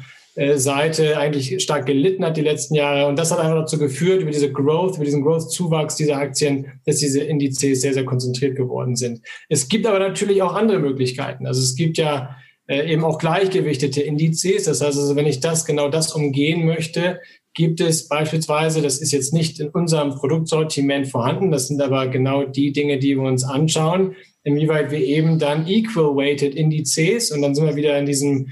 Seite 0.57 1.19
eigentlich 1.19 1.61
stark 1.61 1.87
gelitten 1.87 2.25
hat 2.25 2.37
die 2.37 2.43
letzten 2.43 2.75
Jahre. 2.75 3.09
Und 3.09 3.19
das 3.19 3.33
hat 3.33 3.41
einfach 3.41 3.57
dazu 3.57 3.79
geführt, 3.79 4.23
über 4.23 4.31
diese 4.31 4.53
Growth, 4.53 4.97
über 4.97 5.05
diesen 5.05 5.23
Growth-Zuwachs 5.23 5.97
dieser 5.97 6.17
Aktien, 6.17 6.81
dass 6.87 6.99
diese 6.99 7.23
Indizes 7.23 7.81
sehr, 7.81 7.93
sehr 7.93 8.05
konzentriert 8.05 8.57
geworden 8.57 8.95
sind. 8.95 9.21
Es 9.49 9.69
gibt 9.69 9.87
aber 9.87 9.99
natürlich 9.99 10.43
auch 10.43 10.55
andere 10.55 10.79
Möglichkeiten. 10.79 11.47
Also 11.47 11.61
es 11.61 11.75
gibt 11.75 11.99
ja 11.99 12.37
äh, 12.69 12.93
eben 12.93 13.03
auch 13.03 13.19
gleichgewichtete 13.19 14.01
Indizes. 14.03 14.65
Das 14.65 14.81
heißt 14.81 14.99
also, 14.99 15.17
wenn 15.17 15.27
ich 15.27 15.41
das, 15.41 15.65
genau 15.65 15.89
das 15.89 16.13
umgehen 16.13 16.67
möchte, 16.67 17.21
gibt 17.55 17.81
es 17.81 18.07
beispielsweise, 18.07 18.83
das 18.83 18.99
ist 18.99 19.11
jetzt 19.11 19.35
nicht 19.35 19.59
in 19.59 19.71
unserem 19.71 20.15
Produktsortiment 20.15 21.09
vorhanden, 21.09 21.51
das 21.51 21.67
sind 21.67 21.83
aber 21.83 22.07
genau 22.07 22.45
die 22.45 22.73
Dinge, 22.73 22.99
die 22.99 23.17
wir 23.17 23.25
uns 23.25 23.43
anschauen, 23.43 24.15
inwieweit 24.45 24.93
wir 24.93 25.01
eben 25.01 25.41
dann 25.41 25.67
equal-weighted 25.67 26.55
Indizes 26.55 27.33
und 27.33 27.43
dann 27.43 27.57
sind 27.57 27.67
wir 27.67 27.75
wieder 27.75 27.99
in 27.99 28.07
diesem 28.07 28.51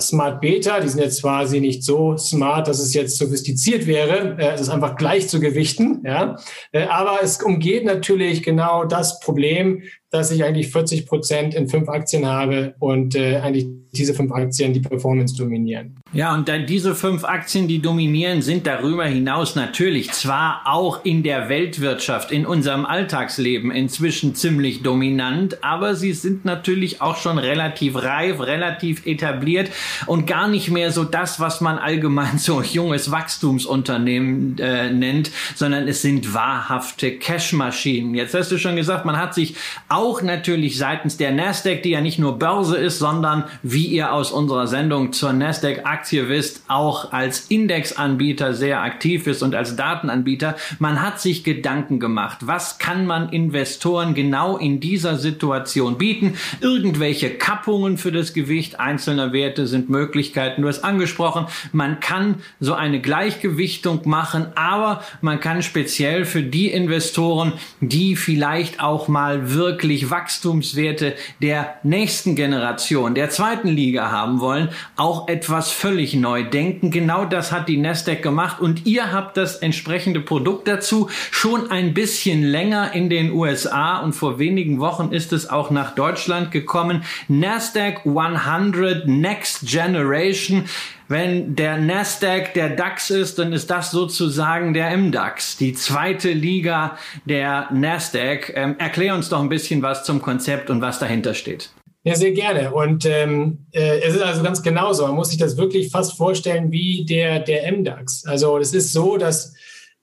Smart 0.00 0.40
Beta, 0.42 0.80
die 0.80 0.88
sind 0.88 1.00
jetzt 1.00 1.22
quasi 1.22 1.60
nicht 1.60 1.82
so 1.82 2.16
smart, 2.18 2.68
dass 2.68 2.78
es 2.78 2.92
jetzt 2.92 3.16
sophistiziert 3.16 3.86
wäre. 3.86 4.36
Äh, 4.38 4.54
es 4.54 4.60
ist 4.60 4.68
einfach 4.68 4.96
gleich 4.96 5.28
zu 5.28 5.40
gewichten. 5.40 6.02
Ja? 6.04 6.36
Äh, 6.72 6.84
aber 6.84 7.20
es 7.22 7.42
umgeht 7.42 7.84
natürlich 7.84 8.42
genau 8.42 8.84
das 8.84 9.20
Problem, 9.20 9.82
dass 10.10 10.30
ich 10.30 10.44
eigentlich 10.44 10.68
40 10.68 11.06
Prozent 11.06 11.54
in 11.54 11.68
fünf 11.68 11.88
Aktien 11.88 12.26
habe 12.26 12.74
und 12.78 13.14
äh, 13.14 13.36
eigentlich 13.36 13.66
diese 13.92 14.14
fünf 14.14 14.32
Aktien 14.32 14.72
die 14.72 14.80
Performance 14.80 15.34
dominieren. 15.36 15.96
Ja, 16.12 16.34
und 16.34 16.48
dann 16.48 16.66
diese 16.66 16.94
fünf 16.94 17.24
Aktien, 17.24 17.68
die 17.68 17.80
dominieren, 17.80 18.42
sind 18.42 18.66
darüber 18.66 19.04
hinaus 19.04 19.56
natürlich 19.56 20.10
zwar 20.12 20.62
auch 20.64 21.04
in 21.04 21.22
der 21.22 21.48
Weltwirtschaft, 21.48 22.32
in 22.32 22.46
unserem 22.46 22.86
Alltagsleben 22.86 23.70
inzwischen 23.70 24.34
ziemlich 24.34 24.82
dominant, 24.82 25.62
aber 25.62 25.94
sie 25.94 26.12
sind 26.12 26.44
natürlich 26.44 27.00
auch 27.00 27.16
schon 27.16 27.38
relativ 27.38 27.96
reif, 27.96 28.40
relativ 28.40 29.06
etabliert 29.06 29.70
und 30.06 30.26
gar 30.26 30.48
nicht 30.48 30.70
mehr 30.70 30.92
so 30.92 31.04
das, 31.04 31.40
was 31.40 31.60
man 31.60 31.78
allgemein 31.78 32.38
so 32.38 32.62
junges 32.62 33.10
Wachstumsunternehmen 33.10 34.58
äh, 34.58 34.90
nennt, 34.90 35.30
sondern 35.54 35.88
es 35.88 36.02
sind 36.02 36.34
wahrhafte 36.34 37.18
Cashmaschinen. 37.18 38.14
Jetzt 38.14 38.34
hast 38.34 38.50
du 38.50 38.58
schon 38.58 38.76
gesagt, 38.76 39.04
man 39.04 39.18
hat 39.18 39.34
sich 39.34 39.56
auch 39.98 40.22
natürlich 40.22 40.78
seitens 40.78 41.16
der 41.16 41.32
Nasdaq, 41.32 41.82
die 41.82 41.90
ja 41.90 42.00
nicht 42.00 42.20
nur 42.20 42.38
Börse 42.38 42.76
ist, 42.76 43.00
sondern 43.00 43.42
wie 43.64 43.86
ihr 43.86 44.12
aus 44.12 44.30
unserer 44.30 44.68
Sendung 44.68 45.12
zur 45.12 45.32
Nasdaq 45.32 45.80
Aktie 45.86 46.28
wisst, 46.28 46.62
auch 46.68 47.12
als 47.12 47.46
Indexanbieter 47.48 48.54
sehr 48.54 48.80
aktiv 48.80 49.26
ist 49.26 49.42
und 49.42 49.56
als 49.56 49.74
Datenanbieter. 49.74 50.54
Man 50.78 51.02
hat 51.02 51.20
sich 51.20 51.42
Gedanken 51.42 51.98
gemacht, 51.98 52.38
was 52.42 52.78
kann 52.78 53.06
man 53.06 53.30
Investoren 53.30 54.14
genau 54.14 54.56
in 54.56 54.78
dieser 54.78 55.16
Situation 55.16 55.98
bieten? 55.98 56.34
Irgendwelche 56.60 57.30
Kappungen 57.30 57.98
für 57.98 58.12
das 58.12 58.34
Gewicht 58.34 58.78
einzelner 58.78 59.32
Werte 59.32 59.66
sind 59.66 59.90
Möglichkeiten. 59.90 60.62
Du 60.62 60.68
hast 60.68 60.84
angesprochen, 60.84 61.46
man 61.72 61.98
kann 61.98 62.36
so 62.60 62.74
eine 62.74 63.00
Gleichgewichtung 63.00 64.02
machen, 64.04 64.46
aber 64.54 65.02
man 65.22 65.40
kann 65.40 65.64
speziell 65.64 66.24
für 66.24 66.44
die 66.44 66.70
Investoren, 66.70 67.54
die 67.80 68.14
vielleicht 68.14 68.80
auch 68.80 69.08
mal 69.08 69.54
wirklich 69.54 69.87
wirklich 69.88 70.10
Wachstumswerte 70.10 71.14
der 71.40 71.76
nächsten 71.82 72.36
Generation, 72.36 73.14
der 73.14 73.30
zweiten 73.30 73.68
Liga 73.68 74.10
haben 74.10 74.38
wollen, 74.38 74.68
auch 74.96 75.28
etwas 75.28 75.70
völlig 75.70 76.12
neu 76.12 76.44
denken. 76.44 76.90
Genau 76.90 77.24
das 77.24 77.52
hat 77.52 77.70
die 77.70 77.78
Nasdaq 77.78 78.22
gemacht 78.22 78.60
und 78.60 78.84
ihr 78.84 79.12
habt 79.12 79.38
das 79.38 79.56
entsprechende 79.56 80.20
Produkt 80.20 80.68
dazu 80.68 81.08
schon 81.30 81.70
ein 81.70 81.94
bisschen 81.94 82.42
länger 82.42 82.92
in 82.92 83.08
den 83.08 83.32
USA 83.32 84.00
und 84.00 84.12
vor 84.12 84.38
wenigen 84.38 84.78
Wochen 84.78 85.10
ist 85.10 85.32
es 85.32 85.48
auch 85.48 85.70
nach 85.70 85.94
Deutschland 85.94 86.50
gekommen. 86.50 87.02
Nasdaq 87.28 88.02
100 88.04 89.08
Next 89.08 89.66
Generation. 89.66 90.66
Wenn 91.08 91.56
der 91.56 91.78
Nasdaq 91.78 92.52
der 92.52 92.68
DAX 92.68 93.08
ist, 93.08 93.38
dann 93.38 93.54
ist 93.54 93.70
das 93.70 93.90
sozusagen 93.90 94.74
der 94.74 94.94
MDAX, 94.94 95.56
die 95.56 95.72
zweite 95.72 96.32
Liga 96.32 96.98
der 97.24 97.68
Nasdaq. 97.72 98.52
Ähm, 98.54 98.76
erklär 98.78 99.14
uns 99.14 99.30
doch 99.30 99.40
ein 99.40 99.48
bisschen 99.48 99.80
was 99.80 100.04
zum 100.04 100.20
Konzept 100.20 100.68
und 100.68 100.82
was 100.82 100.98
dahinter 100.98 101.32
steht. 101.32 101.70
Ja, 102.04 102.14
sehr 102.14 102.32
gerne. 102.32 102.72
Und 102.72 103.06
ähm, 103.06 103.66
äh, 103.72 104.00
es 104.00 104.14
ist 104.14 104.22
also 104.22 104.42
ganz 104.42 104.62
genauso. 104.62 105.06
Man 105.06 105.16
muss 105.16 105.30
sich 105.30 105.38
das 105.38 105.56
wirklich 105.56 105.90
fast 105.90 106.16
vorstellen 106.16 106.70
wie 106.70 107.04
der, 107.06 107.40
der 107.40 107.72
MDAX. 107.72 108.24
Also 108.26 108.58
es 108.58 108.74
ist 108.74 108.92
so, 108.92 109.16
dass 109.16 109.54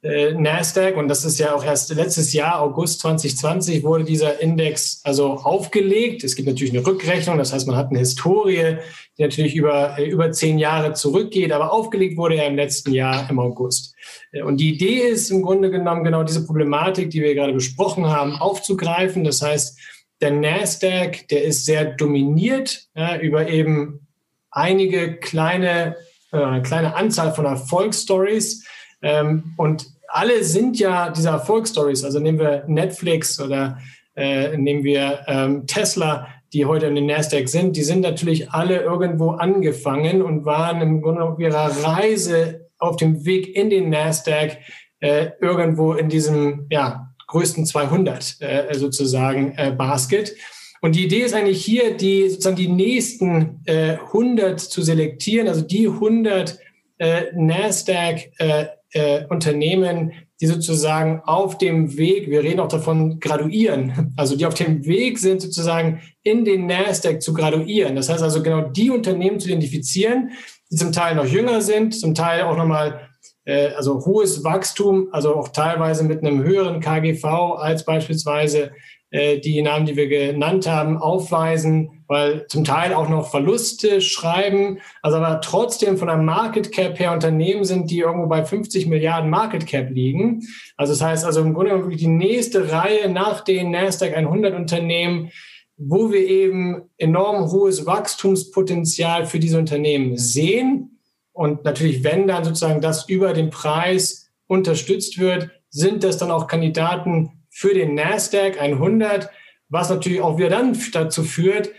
äh, 0.05 0.33
Nasdaq, 0.33 0.97
und 0.97 1.07
das 1.07 1.25
ist 1.25 1.39
ja 1.39 1.55
auch 1.55 1.63
erst 1.63 1.93
letztes 1.95 2.31
Jahr, 2.33 2.61
August 2.61 2.99
2020, 2.99 3.83
wurde 3.83 4.03
dieser 4.03 4.39
Index 4.39 5.01
also 5.03 5.31
aufgelegt. 5.31 6.23
Es 6.23 6.35
gibt 6.35 6.47
natürlich 6.47 6.73
eine 6.73 6.85
Rückrechnung, 6.85 7.39
das 7.39 7.53
heißt, 7.53 7.65
man 7.65 7.75
hat 7.75 7.89
eine 7.89 7.99
Historie, 7.99 8.77
die 9.17 9.23
natürlich 9.23 9.55
über, 9.55 9.97
äh, 9.97 10.09
über 10.09 10.31
zehn 10.31 10.57
Jahre 10.57 10.93
zurückgeht, 10.93 11.51
aber 11.51 11.71
aufgelegt 11.71 12.17
wurde 12.17 12.35
er 12.35 12.47
im 12.47 12.55
letzten 12.55 12.93
Jahr 12.93 13.29
im 13.29 13.39
August. 13.39 13.95
Äh, 14.31 14.43
und 14.43 14.57
die 14.57 14.73
Idee 14.73 15.07
ist 15.07 15.29
im 15.31 15.41
Grunde 15.41 15.71
genommen 15.71 16.03
genau 16.03 16.23
diese 16.23 16.45
Problematik, 16.45 17.09
die 17.09 17.21
wir 17.21 17.35
gerade 17.35 17.53
besprochen 17.53 18.07
haben, 18.07 18.35
aufzugreifen. 18.35 19.23
Das 19.23 19.41
heißt, 19.41 19.79
der 20.21 20.31
Nasdaq, 20.31 21.27
der 21.29 21.43
ist 21.43 21.65
sehr 21.65 21.85
dominiert 21.85 22.87
ja, 22.95 23.17
über 23.17 23.47
eben 23.49 24.07
einige 24.49 25.17
kleine 25.17 25.95
äh, 26.35 26.43
eine 26.43 26.61
kleine 26.61 26.95
Anzahl 26.95 27.33
von 27.33 27.45
Erfolgsstories. 27.45 28.65
Ähm, 29.01 29.53
und 29.57 29.87
alle 30.07 30.43
sind 30.43 30.79
ja 30.79 31.09
diese 31.09 31.29
Erfolgsstories. 31.29 32.03
Also 32.03 32.19
nehmen 32.19 32.39
wir 32.39 32.63
Netflix 32.67 33.39
oder 33.39 33.79
äh, 34.15 34.55
nehmen 34.57 34.83
wir 34.83 35.25
ähm, 35.27 35.67
Tesla, 35.67 36.27
die 36.55 36.65
heute 36.65 36.85
in 36.85 36.95
den 36.95 37.05
Nasdaq 37.05 37.49
sind. 37.49 37.75
Die 37.75 37.83
sind 37.83 37.99
natürlich 37.99 38.51
alle 38.51 38.79
irgendwo 38.81 39.31
angefangen 39.31 40.21
und 40.21 40.45
waren 40.45 40.79
im 40.79 41.01
Grunde 41.01 41.21
auf 41.21 41.37
ihrer 41.37 41.67
Reise 41.83 42.69
auf 42.79 42.95
dem 42.95 43.25
Weg 43.25 43.53
in 43.55 43.69
den 43.69 43.89
Nasdaq 43.89 44.57
äh, 45.01 45.31
irgendwo 45.41 45.93
in 45.93 46.07
diesem 46.07 46.67
ja, 46.69 47.13
größten 47.27 47.65
200 47.65 48.37
äh, 48.39 48.73
sozusagen 48.73 49.53
äh, 49.57 49.71
Basket. 49.77 50.33
Und 50.81 50.95
die 50.95 51.03
Idee 51.03 51.23
ist 51.23 51.33
eigentlich 51.33 51.63
hier, 51.63 51.97
die 51.97 52.29
sozusagen 52.29 52.55
die 52.55 52.69
nächsten 52.69 53.61
äh, 53.65 53.97
100 53.97 54.57
zu 54.57 54.81
selektieren, 54.81 55.49
also 55.49 55.61
die 55.61 55.87
100 55.87 56.57
äh, 56.99 57.23
Nasdaq 57.35 58.31
äh, 58.37 58.67
äh, 58.91 59.25
Unternehmen, 59.27 60.13
die 60.41 60.47
sozusagen 60.47 61.21
auf 61.25 61.57
dem 61.57 61.97
Weg, 61.97 62.29
wir 62.29 62.43
reden 62.43 62.59
auch 62.59 62.67
davon 62.67 63.19
graduieren, 63.19 64.13
also 64.17 64.35
die 64.35 64.45
auf 64.45 64.53
dem 64.53 64.85
Weg 64.85 65.19
sind 65.19 65.41
sozusagen 65.41 66.01
in 66.23 66.43
den 66.43 66.65
Nasdaq 66.65 67.21
zu 67.21 67.33
graduieren. 67.33 67.95
Das 67.95 68.09
heißt 68.09 68.23
also 68.23 68.43
genau 68.43 68.61
die 68.61 68.89
Unternehmen 68.89 69.39
zu 69.39 69.47
identifizieren, 69.47 70.31
die 70.71 70.75
zum 70.75 70.91
Teil 70.91 71.15
noch 71.15 71.25
jünger 71.25 71.61
sind, 71.61 71.97
zum 71.97 72.15
Teil 72.15 72.43
auch 72.43 72.57
nochmal 72.57 73.09
äh, 73.45 73.67
also 73.69 74.05
hohes 74.05 74.43
Wachstum, 74.43 75.09
also 75.11 75.35
auch 75.35 75.49
teilweise 75.49 76.03
mit 76.03 76.19
einem 76.19 76.43
höheren 76.43 76.81
KGV 76.81 77.23
als 77.57 77.85
beispielsweise 77.85 78.71
die 79.11 79.61
Namen, 79.61 79.85
die 79.85 79.95
wir 79.95 80.09
genannt 80.09 80.67
haben, 80.67 80.97
aufweisen, 80.97 82.03
weil 82.07 82.47
zum 82.47 82.63
Teil 82.63 82.93
auch 82.93 83.07
noch 83.07 83.29
Verluste 83.29 84.01
schreiben, 84.01 84.79
also 85.01 85.17
aber 85.17 85.41
trotzdem 85.41 85.97
von 85.97 86.07
der 86.07 86.17
Market 86.17 86.71
Cap 86.71 86.99
her 86.99 87.13
Unternehmen 87.13 87.63
sind, 87.63 87.89
die 87.89 87.99
irgendwo 87.99 88.27
bei 88.27 88.43
50 88.43 88.87
Milliarden 88.87 89.29
Market 89.29 89.67
Cap 89.67 89.89
liegen. 89.89 90.41
Also 90.75 90.93
das 90.93 91.01
heißt 91.01 91.23
also 91.25 91.41
im 91.41 91.53
Grunde 91.53 91.71
genommen 91.71 91.95
die 91.95 92.07
nächste 92.07 92.71
Reihe 92.71 93.09
nach 93.09 93.41
den 93.41 93.71
Nasdaq 93.71 94.15
100 94.15 94.53
Unternehmen, 94.53 95.31
wo 95.77 96.11
wir 96.11 96.27
eben 96.27 96.89
enorm 96.97 97.51
hohes 97.51 97.85
Wachstumspotenzial 97.85 99.25
für 99.25 99.39
diese 99.39 99.59
Unternehmen 99.59 100.17
sehen 100.17 100.95
und 101.35 101.65
natürlich, 101.65 102.01
wenn 102.05 102.27
dann 102.27 102.45
sozusagen 102.45 102.79
das 102.79 103.09
über 103.09 103.33
den 103.33 103.49
Preis 103.49 104.31
unterstützt 104.47 105.19
wird, 105.19 105.51
sind 105.69 106.05
das 106.05 106.17
dann 106.17 106.31
auch 106.31 106.47
Kandidaten 106.47 107.44
für 107.55 107.73
den 107.73 107.95
Nasdaq 107.95 108.59
100, 108.59 109.29
was 109.69 109.89
natürlich 109.89 110.19
auch 110.19 110.37
wieder 110.37 110.49
dann 110.49 110.77
dazu 110.91 111.23
führt, 111.23 111.69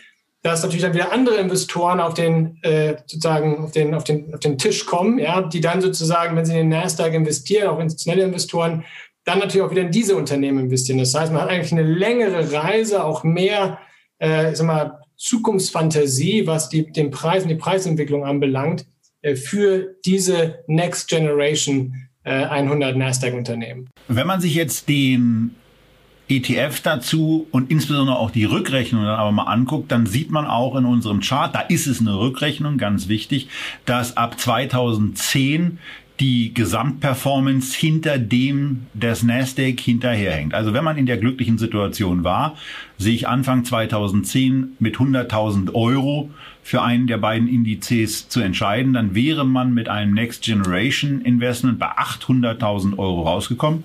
dass 0.42 0.62
natürlich 0.62 0.82
dann 0.82 0.94
wieder 0.94 1.12
andere 1.12 1.36
Investoren 1.36 2.00
auf 2.00 2.14
den 2.14 2.58
äh, 2.62 2.96
sozusagen 3.00 3.58
auf 3.58 3.72
den, 3.72 3.94
auf 3.94 4.04
den 4.04 4.32
auf 4.32 4.40
den 4.40 4.56
Tisch 4.56 4.86
kommen, 4.86 5.18
ja, 5.18 5.42
die 5.42 5.60
dann 5.60 5.82
sozusagen, 5.82 6.34
wenn 6.34 6.46
sie 6.46 6.52
in 6.52 6.58
den 6.58 6.68
Nasdaq 6.70 7.12
investieren, 7.12 7.68
auch 7.68 7.78
institutionelle 7.78 8.24
Investoren, 8.24 8.84
dann 9.24 9.38
natürlich 9.38 9.66
auch 9.66 9.70
wieder 9.70 9.82
in 9.82 9.90
diese 9.90 10.16
Unternehmen 10.16 10.60
investieren. 10.60 10.98
Das 10.98 11.12
heißt, 11.14 11.30
man 11.30 11.42
hat 11.42 11.50
eigentlich 11.50 11.72
eine 11.72 11.82
längere 11.82 12.52
Reise, 12.52 13.04
auch 13.04 13.22
mehr, 13.22 13.78
äh, 14.18 14.54
sag 14.54 14.66
mal, 14.66 15.00
Zukunftsfantasie, 15.16 16.46
was 16.46 16.70
die, 16.70 16.90
den 16.90 17.10
Preis 17.10 17.42
und 17.42 17.50
die 17.50 17.56
Preisentwicklung 17.56 18.24
anbelangt, 18.24 18.86
äh, 19.20 19.36
für 19.36 19.96
diese 20.06 20.60
Next 20.68 21.08
Generation 21.08 21.92
100 22.24 22.94
äh, 22.94 22.98
Nasdaq-Unternehmen. 22.98 23.88
Wenn 24.08 24.26
man 24.26 24.40
sich 24.40 24.54
jetzt 24.54 24.88
den 24.88 25.54
ETF 26.28 26.80
dazu 26.82 27.46
und 27.52 27.70
insbesondere 27.70 28.18
auch 28.18 28.30
die 28.30 28.44
Rückrechnung 28.44 29.04
dann 29.04 29.18
aber 29.18 29.32
mal 29.32 29.44
anguckt, 29.44 29.92
dann 29.92 30.06
sieht 30.06 30.30
man 30.30 30.46
auch 30.46 30.74
in 30.76 30.84
unserem 30.84 31.20
Chart, 31.20 31.54
da 31.54 31.60
ist 31.60 31.86
es 31.86 32.00
eine 32.00 32.18
Rückrechnung, 32.18 32.78
ganz 32.78 33.08
wichtig, 33.08 33.48
dass 33.84 34.16
ab 34.16 34.38
2010 34.38 35.78
die 36.20 36.54
Gesamtperformance 36.54 37.76
hinter 37.76 38.18
dem 38.18 38.86
des 38.94 39.22
Nasdaq 39.22 39.78
hinterherhängt. 39.78 40.54
Also 40.54 40.72
wenn 40.72 40.82
man 40.82 40.96
in 40.96 41.06
der 41.06 41.18
glücklichen 41.18 41.58
Situation 41.58 42.24
war, 42.24 42.56
sich 42.96 43.28
Anfang 43.28 43.64
2010 43.64 44.76
mit 44.78 44.96
100.000 44.96 45.74
Euro 45.74 46.30
für 46.62 46.82
einen 46.82 47.06
der 47.06 47.18
beiden 47.18 47.48
Indizes 47.48 48.28
zu 48.28 48.40
entscheiden, 48.40 48.94
dann 48.94 49.14
wäre 49.14 49.44
man 49.44 49.74
mit 49.74 49.88
einem 49.88 50.14
Next 50.14 50.42
Generation 50.42 51.20
Investment 51.20 51.78
bei 51.78 51.88
800.000 51.88 52.98
Euro 52.98 53.22
rausgekommen. 53.22 53.84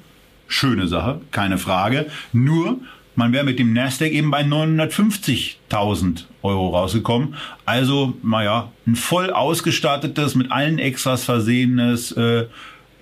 Schöne 0.52 0.88
Sache, 0.88 1.22
keine 1.32 1.58
Frage. 1.58 2.08
Nur 2.34 2.82
man 3.16 3.32
wäre 3.32 3.46
mit 3.46 3.58
dem 3.58 3.72
Nasdaq 3.72 4.12
eben 4.12 4.32
bei 4.32 4.42
950.000 4.42 6.24
Euro 6.44 6.70
rausgekommen. 6.70 7.36
Also, 7.66 8.18
naja, 8.22 8.72
ein 8.86 8.96
voll 8.96 9.32
ausgestattetes, 9.32 10.36
mit 10.36 10.52
allen 10.52 10.78
Extras 10.78 11.24
versehenes, 11.24 12.12
äh, 12.14 12.48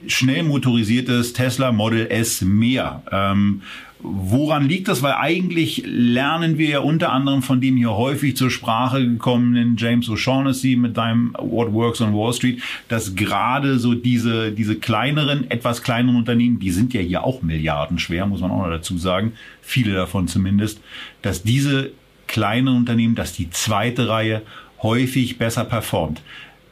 schnell 0.07 0.43
motorisiertes 0.43 1.33
Tesla 1.33 1.71
Model 1.71 2.07
S 2.11 2.41
mehr. 2.41 3.01
Ähm, 3.11 3.61
Woran 4.01 4.69
liegt 4.69 4.87
das? 4.87 5.01
Weil 5.01 5.13
eigentlich 5.13 5.83
lernen 5.85 6.57
wir 6.57 6.69
ja 6.69 6.79
unter 6.79 7.11
anderem 7.11 7.41
von 7.41 7.59
dem 7.59 7.75
hier 7.75 7.91
häufig 7.91 8.37
zur 8.37 8.49
Sprache 8.49 9.05
gekommenen 9.05 9.75
James 9.77 10.07
O'Shaughnessy 10.07 10.77
mit 10.77 10.95
seinem 10.95 11.35
What 11.37 11.73
Works 11.73 11.99
on 11.99 12.13
Wall 12.13 12.31
Street, 12.31 12.61
dass 12.87 13.15
gerade 13.15 13.77
so 13.77 13.95
diese, 13.95 14.53
diese 14.53 14.77
kleineren, 14.77 15.51
etwas 15.51 15.83
kleineren 15.83 16.17
Unternehmen, 16.17 16.59
die 16.59 16.71
sind 16.71 16.93
ja 16.93 17.01
hier 17.01 17.25
auch 17.25 17.41
milliardenschwer, 17.41 18.25
muss 18.25 18.39
man 18.39 18.51
auch 18.51 18.63
noch 18.63 18.69
dazu 18.69 18.97
sagen, 18.97 19.33
viele 19.61 19.93
davon 19.93 20.29
zumindest, 20.29 20.79
dass 21.21 21.43
diese 21.43 21.91
kleineren 22.27 22.77
Unternehmen, 22.77 23.15
dass 23.15 23.33
die 23.33 23.49
zweite 23.49 24.07
Reihe 24.07 24.43
häufig 24.81 25.37
besser 25.37 25.65
performt. 25.65 26.21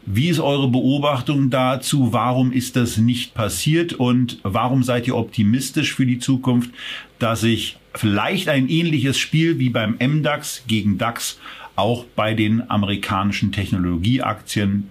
Wie 0.10 0.30
ist 0.30 0.40
eure 0.40 0.70
Beobachtung 0.70 1.50
dazu? 1.50 2.14
Warum 2.14 2.54
ist 2.54 2.78
das 2.78 2.96
nicht 2.96 3.34
passiert 3.34 3.92
und 3.92 4.40
warum 4.42 4.82
seid 4.82 5.06
ihr 5.06 5.18
optimistisch 5.18 5.96
für 5.96 6.06
die 6.06 6.18
Zukunft, 6.18 6.72
dass 7.20 7.42
sich 7.42 7.78
vielleicht 7.94 8.48
ein 8.48 8.70
ähnliches 8.70 9.18
Spiel 9.18 9.60
wie 9.60 9.70
beim 9.70 9.98
MDAX 10.00 10.64
gegen 10.66 10.98
DAX 10.98 11.38
auch 11.76 12.06
bei 12.16 12.34
den 12.34 12.70
amerikanischen 12.70 13.52
Technologieaktien 13.52 14.90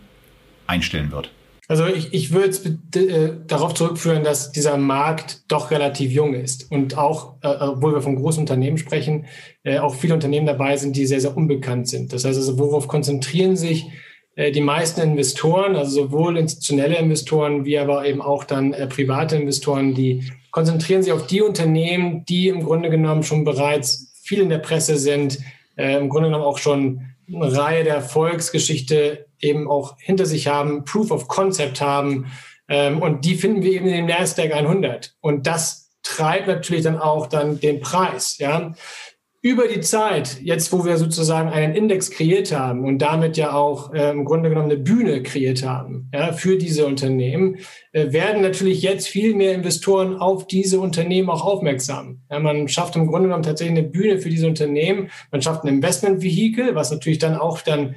einstellen 0.66 1.10
wird? 1.10 1.30
Also 1.66 1.86
ich, 1.86 2.12
ich 2.12 2.32
würde 2.32 2.78
äh, 2.94 3.32
darauf 3.46 3.72
zurückführen, 3.72 4.22
dass 4.22 4.52
dieser 4.52 4.76
Markt 4.76 5.44
doch 5.48 5.70
relativ 5.70 6.12
jung 6.12 6.34
ist 6.34 6.70
und 6.70 6.98
auch, 6.98 7.36
äh, 7.40 7.48
obwohl 7.48 7.94
wir 7.94 8.02
von 8.02 8.16
großen 8.16 8.40
Unternehmen 8.40 8.76
sprechen, 8.76 9.24
äh, 9.64 9.78
auch 9.78 9.94
viele 9.94 10.12
Unternehmen 10.12 10.46
dabei 10.46 10.76
sind, 10.76 10.94
die 10.94 11.06
sehr, 11.06 11.22
sehr 11.22 11.34
unbekannt 11.34 11.88
sind. 11.88 12.12
Das 12.12 12.26
heißt 12.26 12.36
also, 12.36 12.58
worauf 12.58 12.86
konzentrieren 12.86 13.56
sich 13.56 13.86
die 14.36 14.60
meisten 14.60 15.00
Investoren, 15.00 15.76
also 15.76 16.02
sowohl 16.02 16.36
institutionelle 16.36 16.96
Investoren 16.96 17.64
wie 17.64 17.78
aber 17.78 18.06
eben 18.06 18.20
auch 18.20 18.44
dann 18.44 18.72
äh, 18.74 18.86
private 18.86 19.36
Investoren, 19.36 19.94
die 19.94 20.30
konzentrieren 20.50 21.02
sich 21.02 21.12
auf 21.12 21.26
die 21.26 21.42
Unternehmen, 21.42 22.24
die 22.26 22.48
im 22.48 22.62
Grunde 22.62 22.90
genommen 22.90 23.22
schon 23.22 23.44
bereits 23.44 24.12
viel 24.22 24.40
in 24.40 24.50
der 24.50 24.58
Presse 24.58 24.98
sind, 24.98 25.38
äh, 25.76 25.96
im 25.96 26.08
Grunde 26.08 26.28
genommen 26.28 26.44
auch 26.44 26.58
schon 26.58 27.02
eine 27.32 27.56
Reihe 27.56 27.84
der 27.84 27.94
Erfolgsgeschichte 27.94 29.26
eben 29.40 29.68
auch 29.70 29.96
hinter 29.98 30.26
sich 30.26 30.48
haben, 30.48 30.84
Proof 30.84 31.10
of 31.10 31.28
Concept 31.28 31.80
haben. 31.80 32.26
Ähm, 32.68 33.00
und 33.00 33.24
die 33.24 33.36
finden 33.36 33.62
wir 33.62 33.72
eben 33.72 33.86
in 33.86 33.94
dem 33.94 34.06
Nasdaq 34.06 34.52
100. 34.52 35.14
Und 35.20 35.46
das 35.46 35.90
treibt 36.02 36.46
natürlich 36.46 36.84
dann 36.84 36.98
auch 36.98 37.26
dann 37.26 37.58
den 37.60 37.80
Preis. 37.80 38.38
Ja, 38.38 38.74
über 39.46 39.68
die 39.68 39.80
Zeit, 39.80 40.40
jetzt 40.42 40.72
wo 40.72 40.84
wir 40.84 40.96
sozusagen 40.96 41.50
einen 41.50 41.72
Index 41.76 42.10
kreiert 42.10 42.50
haben 42.50 42.84
und 42.84 42.98
damit 42.98 43.36
ja 43.36 43.52
auch 43.52 43.94
äh, 43.94 44.10
im 44.10 44.24
Grunde 44.24 44.48
genommen 44.48 44.72
eine 44.72 44.80
Bühne 44.80 45.22
kreiert 45.22 45.64
haben 45.64 46.10
ja, 46.12 46.32
für 46.32 46.58
diese 46.58 46.84
Unternehmen, 46.84 47.58
äh, 47.92 48.12
werden 48.12 48.42
natürlich 48.42 48.82
jetzt 48.82 49.06
viel 49.06 49.36
mehr 49.36 49.54
Investoren 49.54 50.16
auf 50.16 50.48
diese 50.48 50.80
Unternehmen 50.80 51.30
auch 51.30 51.44
aufmerksam. 51.44 52.22
Ja, 52.28 52.40
man 52.40 52.66
schafft 52.66 52.96
im 52.96 53.06
Grunde 53.06 53.28
genommen 53.28 53.44
tatsächlich 53.44 53.78
eine 53.78 53.86
Bühne 53.86 54.18
für 54.18 54.30
diese 54.30 54.48
Unternehmen. 54.48 55.10
Man 55.30 55.42
schafft 55.42 55.62
ein 55.62 55.68
Investmentvehikel, 55.68 56.74
was 56.74 56.90
natürlich 56.90 57.20
dann 57.20 57.36
auch 57.36 57.60
dann 57.60 57.94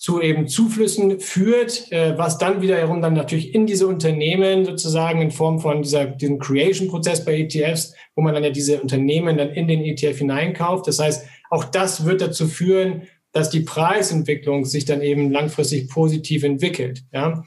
zu 0.00 0.22
eben 0.22 0.48
Zuflüssen 0.48 1.20
führt, 1.20 1.92
äh, 1.92 2.16
was 2.16 2.38
dann 2.38 2.62
wiederum 2.62 3.02
dann 3.02 3.12
natürlich 3.12 3.54
in 3.54 3.66
diese 3.66 3.86
Unternehmen 3.86 4.64
sozusagen 4.64 5.20
in 5.20 5.30
Form 5.30 5.60
von 5.60 5.82
dieser, 5.82 6.06
diesem 6.06 6.38
Creation-Prozess 6.38 7.22
bei 7.26 7.38
ETFs, 7.38 7.94
wo 8.16 8.22
man 8.22 8.32
dann 8.32 8.42
ja 8.42 8.48
diese 8.48 8.80
Unternehmen 8.80 9.36
dann 9.36 9.50
in 9.50 9.68
den 9.68 9.84
ETF 9.84 10.16
hineinkauft. 10.16 10.88
Das 10.88 11.00
heißt, 11.00 11.26
auch 11.50 11.64
das 11.64 12.06
wird 12.06 12.22
dazu 12.22 12.48
führen, 12.48 13.02
dass 13.32 13.50
die 13.50 13.60
Preisentwicklung 13.60 14.64
sich 14.64 14.86
dann 14.86 15.02
eben 15.02 15.30
langfristig 15.30 15.90
positiv 15.90 16.44
entwickelt. 16.44 17.04
Ja. 17.12 17.44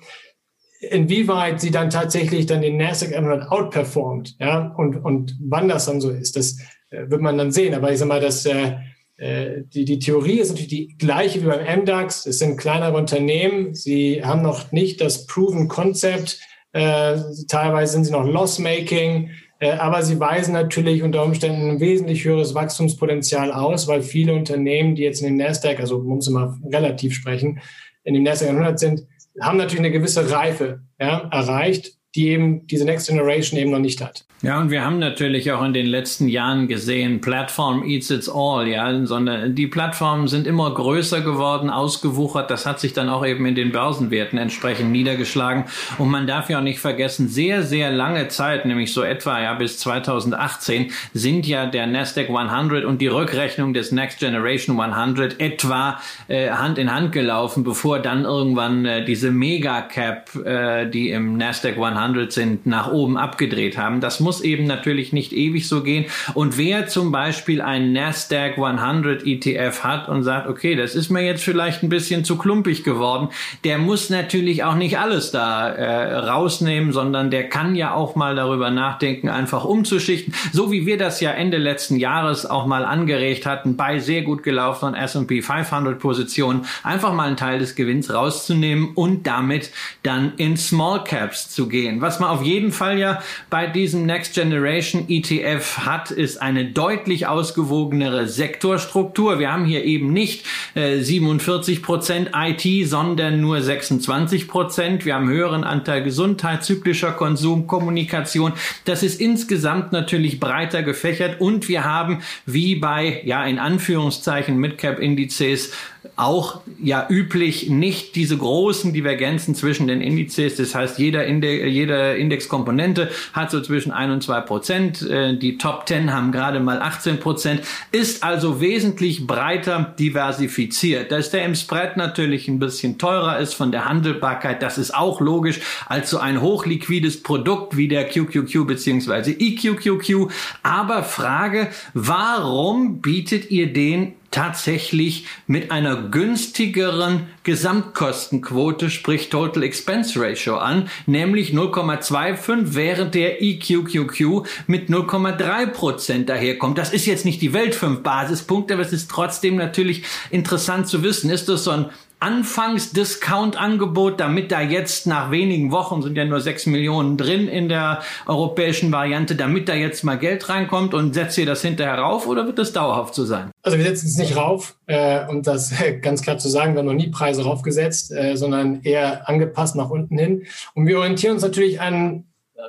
Inwieweit 0.79 1.59
sie 1.59 1.71
dann 1.71 1.89
tatsächlich 1.89 2.45
dann 2.45 2.61
den 2.61 2.77
Nasdaq 2.77 3.15
100 3.15 3.49
outperformt, 3.51 4.35
ja, 4.39 4.75
und, 4.77 4.97
und 4.97 5.35
wann 5.41 5.69
das 5.69 5.87
dann 5.87 6.01
so 6.01 6.11
ist, 6.11 6.35
das 6.35 6.59
äh, 6.91 7.09
wird 7.09 7.21
man 7.21 7.35
dann 7.35 7.51
sehen. 7.51 7.73
Aber 7.73 7.91
ich 7.91 7.97
sag 7.97 8.09
mal, 8.09 8.21
dass 8.21 8.45
äh, 8.45 8.75
die, 9.19 9.85
die 9.85 9.99
Theorie 9.99 10.39
ist 10.39 10.49
natürlich 10.49 10.69
die 10.69 10.97
gleiche 10.97 11.41
wie 11.41 11.45
beim 11.45 11.81
MDAX. 11.81 12.25
Es 12.25 12.39
sind 12.39 12.57
kleinere 12.57 12.97
Unternehmen. 12.97 13.73
Sie 13.75 14.23
haben 14.23 14.41
noch 14.41 14.71
nicht 14.71 15.01
das 15.01 15.27
Proven 15.27 15.67
Concept. 15.67 16.39
Äh, 16.71 17.17
teilweise 17.47 17.93
sind 17.93 18.05
sie 18.05 18.11
noch 18.11 18.25
Loss-Making. 18.25 19.29
Äh, 19.63 19.71
aber 19.73 20.03
sie 20.03 20.19
weisen 20.19 20.53
natürlich 20.53 21.03
unter 21.03 21.23
Umständen 21.23 21.69
ein 21.69 21.79
wesentlich 21.79 22.25
höheres 22.25 22.53
Wachstumspotenzial 22.53 23.53
aus, 23.53 23.87
weil 23.87 24.01
viele 24.01 24.33
Unternehmen, 24.33 24.95
die 24.95 25.03
jetzt 25.03 25.21
in 25.21 25.27
den 25.27 25.37
Nasdaq, 25.37 25.79
also 25.79 25.99
muss 25.99 26.29
man 26.29 26.59
mal 26.59 26.69
relativ 26.69 27.13
sprechen, 27.13 27.61
in 28.03 28.13
dem 28.13 28.23
Nasdaq 28.23 28.49
100 28.49 28.77
sind, 28.77 29.07
haben 29.39 29.57
natürlich 29.57 29.79
eine 29.79 29.91
gewisse 29.91 30.29
Reife 30.31 30.81
ja, 30.99 31.29
erreicht, 31.31 31.97
die 32.15 32.29
eben 32.29 32.67
diese 32.67 32.85
Next 32.85 33.07
Generation 33.07 33.59
eben 33.59 33.71
noch 33.71 33.79
nicht 33.79 34.01
hat. 34.01 34.25
Ja, 34.43 34.59
und 34.59 34.71
wir 34.71 34.83
haben 34.83 34.99
natürlich 34.99 35.53
auch 35.53 35.63
in 35.63 35.71
den 35.71 35.85
letzten 35.85 36.27
Jahren 36.27 36.67
gesehen, 36.67 37.21
Plattform 37.21 37.85
eats 37.85 38.11
its 38.11 38.27
all, 38.27 38.67
ja, 38.67 39.05
sondern 39.05 39.55
die 39.55 39.67
Plattformen 39.67 40.27
sind 40.27 40.47
immer 40.47 40.73
größer 40.73 41.21
geworden, 41.21 41.69
ausgewuchert. 41.69 42.51
Das 42.51 42.65
hat 42.65 42.81
sich 42.81 42.91
dann 42.91 43.07
auch 43.07 43.25
eben 43.25 43.45
in 43.45 43.55
den 43.55 43.71
Börsenwerten 43.71 44.37
entsprechend 44.37 44.91
niedergeschlagen. 44.91 45.63
Und 45.97 46.09
man 46.09 46.27
darf 46.27 46.49
ja 46.49 46.57
auch 46.57 46.63
nicht 46.63 46.79
vergessen, 46.79 47.29
sehr, 47.29 47.63
sehr 47.63 47.89
lange 47.89 48.27
Zeit, 48.27 48.65
nämlich 48.65 48.91
so 48.91 49.01
etwa 49.01 49.41
ja 49.41 49.53
bis 49.53 49.79
2018, 49.79 50.91
sind 51.13 51.47
ja 51.47 51.65
der 51.65 51.87
Nasdaq 51.87 52.29
100 52.29 52.83
und 52.83 52.99
die 52.99 53.07
Rückrechnung 53.07 53.73
des 53.73 53.93
Next 53.93 54.19
Generation 54.19 54.77
100 54.77 55.39
etwa 55.39 56.01
äh, 56.27 56.49
Hand 56.49 56.77
in 56.77 56.93
Hand 56.93 57.13
gelaufen, 57.13 57.63
bevor 57.63 57.99
dann 57.99 58.25
irgendwann 58.25 58.85
äh, 58.85 59.05
diese 59.05 59.31
Mega-Cap, 59.31 60.35
äh, 60.45 60.89
die 60.89 61.11
im 61.11 61.37
Nasdaq 61.37 61.77
100 61.77 62.02
sind, 62.29 62.65
nach 62.65 62.91
oben 62.91 63.17
abgedreht 63.17 63.77
haben. 63.77 64.01
Das 64.01 64.19
muss 64.19 64.41
eben 64.41 64.65
natürlich 64.65 65.13
nicht 65.13 65.33
ewig 65.33 65.67
so 65.67 65.83
gehen. 65.83 66.05
Und 66.33 66.57
wer 66.57 66.87
zum 66.87 67.11
Beispiel 67.11 67.61
einen 67.61 67.93
Nasdaq 67.93 68.57
100 68.57 69.25
ETF 69.25 69.83
hat 69.83 70.09
und 70.09 70.23
sagt, 70.23 70.47
okay, 70.47 70.75
das 70.75 70.95
ist 70.95 71.09
mir 71.09 71.21
jetzt 71.21 71.43
vielleicht 71.43 71.83
ein 71.83 71.89
bisschen 71.89 72.23
zu 72.25 72.37
klumpig 72.37 72.83
geworden, 72.83 73.29
der 73.63 73.77
muss 73.77 74.09
natürlich 74.09 74.63
auch 74.63 74.75
nicht 74.75 74.97
alles 74.97 75.31
da 75.31 75.69
äh, 75.69 76.15
rausnehmen, 76.15 76.91
sondern 76.91 77.31
der 77.31 77.49
kann 77.49 77.75
ja 77.75 77.93
auch 77.93 78.15
mal 78.15 78.35
darüber 78.35 78.69
nachdenken, 78.69 79.29
einfach 79.29 79.65
umzuschichten. 79.65 80.33
So 80.51 80.71
wie 80.71 80.85
wir 80.85 80.97
das 80.97 81.21
ja 81.21 81.31
Ende 81.31 81.57
letzten 81.57 81.97
Jahres 81.97 82.45
auch 82.45 82.65
mal 82.65 82.85
angeregt 82.85 83.45
hatten, 83.45 83.75
bei 83.75 83.99
sehr 83.99 84.23
gut 84.23 84.43
gelaufenen 84.43 84.95
S&P 84.95 85.41
500 85.41 85.99
Positionen, 85.99 86.65
einfach 86.83 87.13
mal 87.13 87.27
einen 87.27 87.37
Teil 87.37 87.59
des 87.59 87.75
Gewinns 87.75 88.13
rauszunehmen 88.13 88.91
und 88.95 89.27
damit 89.27 89.71
dann 90.03 90.33
in 90.37 90.57
Small 90.57 91.03
Caps 91.03 91.49
zu 91.49 91.67
gehen. 91.67 91.92
Was 92.01 92.19
man 92.19 92.29
auf 92.29 92.43
jeden 92.43 92.71
Fall 92.71 92.99
ja 92.99 93.21
bei 93.49 93.67
diesem 93.67 94.05
Next 94.05 94.33
Generation 94.35 95.05
ETF 95.07 95.79
hat, 95.79 96.11
ist 96.11 96.41
eine 96.41 96.65
deutlich 96.65 97.27
ausgewogenere 97.27 98.27
Sektorstruktur. 98.27 99.39
Wir 99.39 99.51
haben 99.51 99.65
hier 99.65 99.83
eben 99.83 100.13
nicht 100.13 100.45
äh, 100.75 100.99
47 100.99 101.83
Prozent 101.83 102.31
IT, 102.33 102.87
sondern 102.87 103.41
nur 103.41 103.61
26 103.61 104.47
Prozent. 104.47 105.05
Wir 105.05 105.15
haben 105.15 105.29
höheren 105.29 105.63
Anteil 105.63 106.03
Gesundheit, 106.03 106.63
zyklischer 106.63 107.11
Konsum, 107.11 107.67
Kommunikation. 107.67 108.53
Das 108.85 109.03
ist 109.03 109.19
insgesamt 109.19 109.91
natürlich 109.91 110.39
breiter 110.39 110.83
gefächert 110.83 111.41
und 111.41 111.67
wir 111.69 111.83
haben 111.83 112.21
wie 112.45 112.75
bei, 112.75 113.21
ja, 113.25 113.45
in 113.45 113.59
Anführungszeichen 113.59 114.57
Midcap-Indizes 114.57 115.73
auch 116.15 116.61
ja 116.81 117.07
üblich 117.09 117.69
nicht 117.69 118.15
diese 118.15 118.37
großen 118.37 118.93
Divergenzen 118.93 119.55
zwischen 119.55 119.87
den 119.87 120.01
Indizes. 120.01 120.57
Das 120.57 120.75
heißt, 120.75 120.99
jeder 120.99 121.25
Inde 121.25 121.67
jede 121.67 122.15
Indexkomponente 122.15 123.09
hat 123.31 123.51
so 123.51 123.61
zwischen 123.61 123.91
ein 123.91 124.11
und 124.11 124.21
zwei 124.21 124.41
Prozent. 124.41 125.01
Äh, 125.01 125.37
die 125.37 125.57
Top 125.57 125.87
10 125.87 126.13
haben 126.13 126.31
gerade 126.31 126.59
mal 126.59 126.81
18 126.81 127.19
Prozent. 127.19 127.61
Ist 127.91 128.23
also 128.23 128.59
wesentlich 128.59 129.25
breiter 129.25 129.93
diversifiziert. 129.97 131.11
Dass 131.11 131.31
der 131.31 131.45
im 131.45 131.55
Spread 131.55 131.97
natürlich 131.97 132.47
ein 132.47 132.59
bisschen 132.59 132.97
teurer 132.97 133.39
ist 133.39 133.53
von 133.53 133.71
der 133.71 133.85
Handelbarkeit, 133.85 134.61
das 134.61 134.77
ist 134.77 134.93
auch 134.93 135.21
logisch 135.21 135.61
als 135.87 136.09
so 136.09 136.19
ein 136.19 136.41
hochliquides 136.41 137.23
Produkt 137.23 137.77
wie 137.77 137.87
der 137.87 138.07
QQQ 138.07 138.67
bzw. 138.67 139.31
EQQQ. 139.31 140.31
Aber 140.63 141.03
Frage, 141.03 141.69
warum 141.93 143.01
bietet 143.01 143.49
ihr 143.49 143.71
den 143.71 144.13
tatsächlich 144.33 145.25
mit 145.47 145.71
einer 145.71 145.95
günstigeren 146.09 147.27
Gesamtkostenquote, 147.43 148.89
sprich 148.89 149.29
Total 149.29 149.63
Expense 149.63 150.19
Ratio 150.19 150.57
an, 150.57 150.89
nämlich 151.05 151.51
0,25, 151.51 152.73
während 152.73 153.15
der 153.15 153.41
EQQQ 153.41 154.47
mit 154.67 154.89
0,3 154.89 155.67
Prozent 155.67 156.29
daherkommt. 156.29 156.77
Das 156.77 156.91
ist 156.91 157.05
jetzt 157.05 157.25
nicht 157.25 157.41
die 157.41 157.53
Welt 157.53 157.75
5 157.75 158.01
Basispunkte, 158.01 158.73
aber 158.73 158.83
es 158.83 158.91
ist 158.91 159.09
trotzdem 159.09 159.55
natürlich 159.55 160.03
interessant 160.31 160.87
zu 160.87 161.03
wissen. 161.03 161.29
Ist 161.29 161.47
das 161.47 161.63
so 161.63 161.71
ein 161.71 161.85
Anfangs-Discount-Angebot, 162.23 164.19
damit 164.19 164.51
da 164.51 164.61
jetzt 164.61 165.07
nach 165.07 165.29
wenigen 165.29 165.71
Wochen 165.71 166.01
sind 166.01 166.17
ja 166.17 166.23
nur 166.23 166.39
sechs 166.39 166.65
Millionen 166.65 167.17
drin 167.17 167.49
in 167.49 167.67
der 167.67 168.01
europäischen 168.25 168.93
Variante, 168.93 169.35
damit 169.35 169.67
da 169.67 169.73
jetzt 169.73 170.03
mal 170.03 170.17
Geld 170.17 170.47
reinkommt 170.47 170.93
und 170.93 171.13
setzt 171.13 171.37
ihr 171.37 171.45
das 171.45 171.61
hinterher 171.61 171.95
rauf 171.95 172.25
oder 172.25 172.47
wird 172.47 172.59
das 172.59 172.71
dauerhaft 172.71 173.13
so 173.13 173.25
sein? 173.25 173.51
Also 173.61 173.77
wir 173.77 173.83
setzen 173.83 174.07
es 174.07 174.17
nicht 174.17 174.37
rauf, 174.37 174.77
äh, 174.87 175.27
um 175.27 175.43
das 175.43 175.73
ganz 176.01 176.21
klar 176.21 176.37
zu 176.37 176.47
sagen, 176.47 176.73
wir 176.73 176.79
haben 176.79 176.85
noch 176.85 176.93
nie 176.93 177.09
Preise 177.09 177.43
raufgesetzt, 177.43 178.13
äh, 178.13 178.37
sondern 178.37 178.81
eher 178.83 179.27
angepasst 179.27 179.75
nach 179.75 179.89
unten 179.89 180.17
hin. 180.17 180.43
Und 180.75 180.87
wir 180.87 180.99
orientieren 180.99 181.33
uns 181.33 181.43
natürlich 181.43 181.81
an 181.81 182.23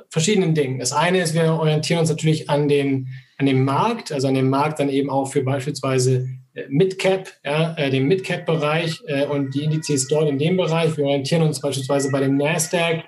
verschiedenen 0.09 0.53
Dingen. 0.53 0.79
Das 0.79 0.91
eine 0.91 1.21
ist, 1.21 1.33
wir 1.33 1.53
orientieren 1.53 2.01
uns 2.01 2.09
natürlich 2.09 2.49
an 2.49 2.67
den, 2.67 3.07
an 3.37 3.45
dem 3.45 3.63
Markt, 3.63 4.11
also 4.11 4.27
an 4.27 4.33
dem 4.33 4.49
Markt 4.49 4.79
dann 4.79 4.89
eben 4.89 5.09
auch 5.09 5.27
für 5.27 5.43
beispielsweise 5.43 6.27
Midcap, 6.69 7.29
ja, 7.43 7.75
äh, 7.77 7.89
dem 7.89 8.07
Midcap-Bereich 8.07 9.03
äh, 9.07 9.25
und 9.25 9.53
die 9.53 9.63
Indizes 9.63 10.07
dort 10.07 10.29
in 10.29 10.39
dem 10.39 10.57
Bereich. 10.57 10.95
Wir 10.97 11.05
orientieren 11.05 11.43
uns 11.43 11.59
beispielsweise 11.59 12.11
bei 12.11 12.21
dem 12.21 12.37
Nasdaq 12.37 13.03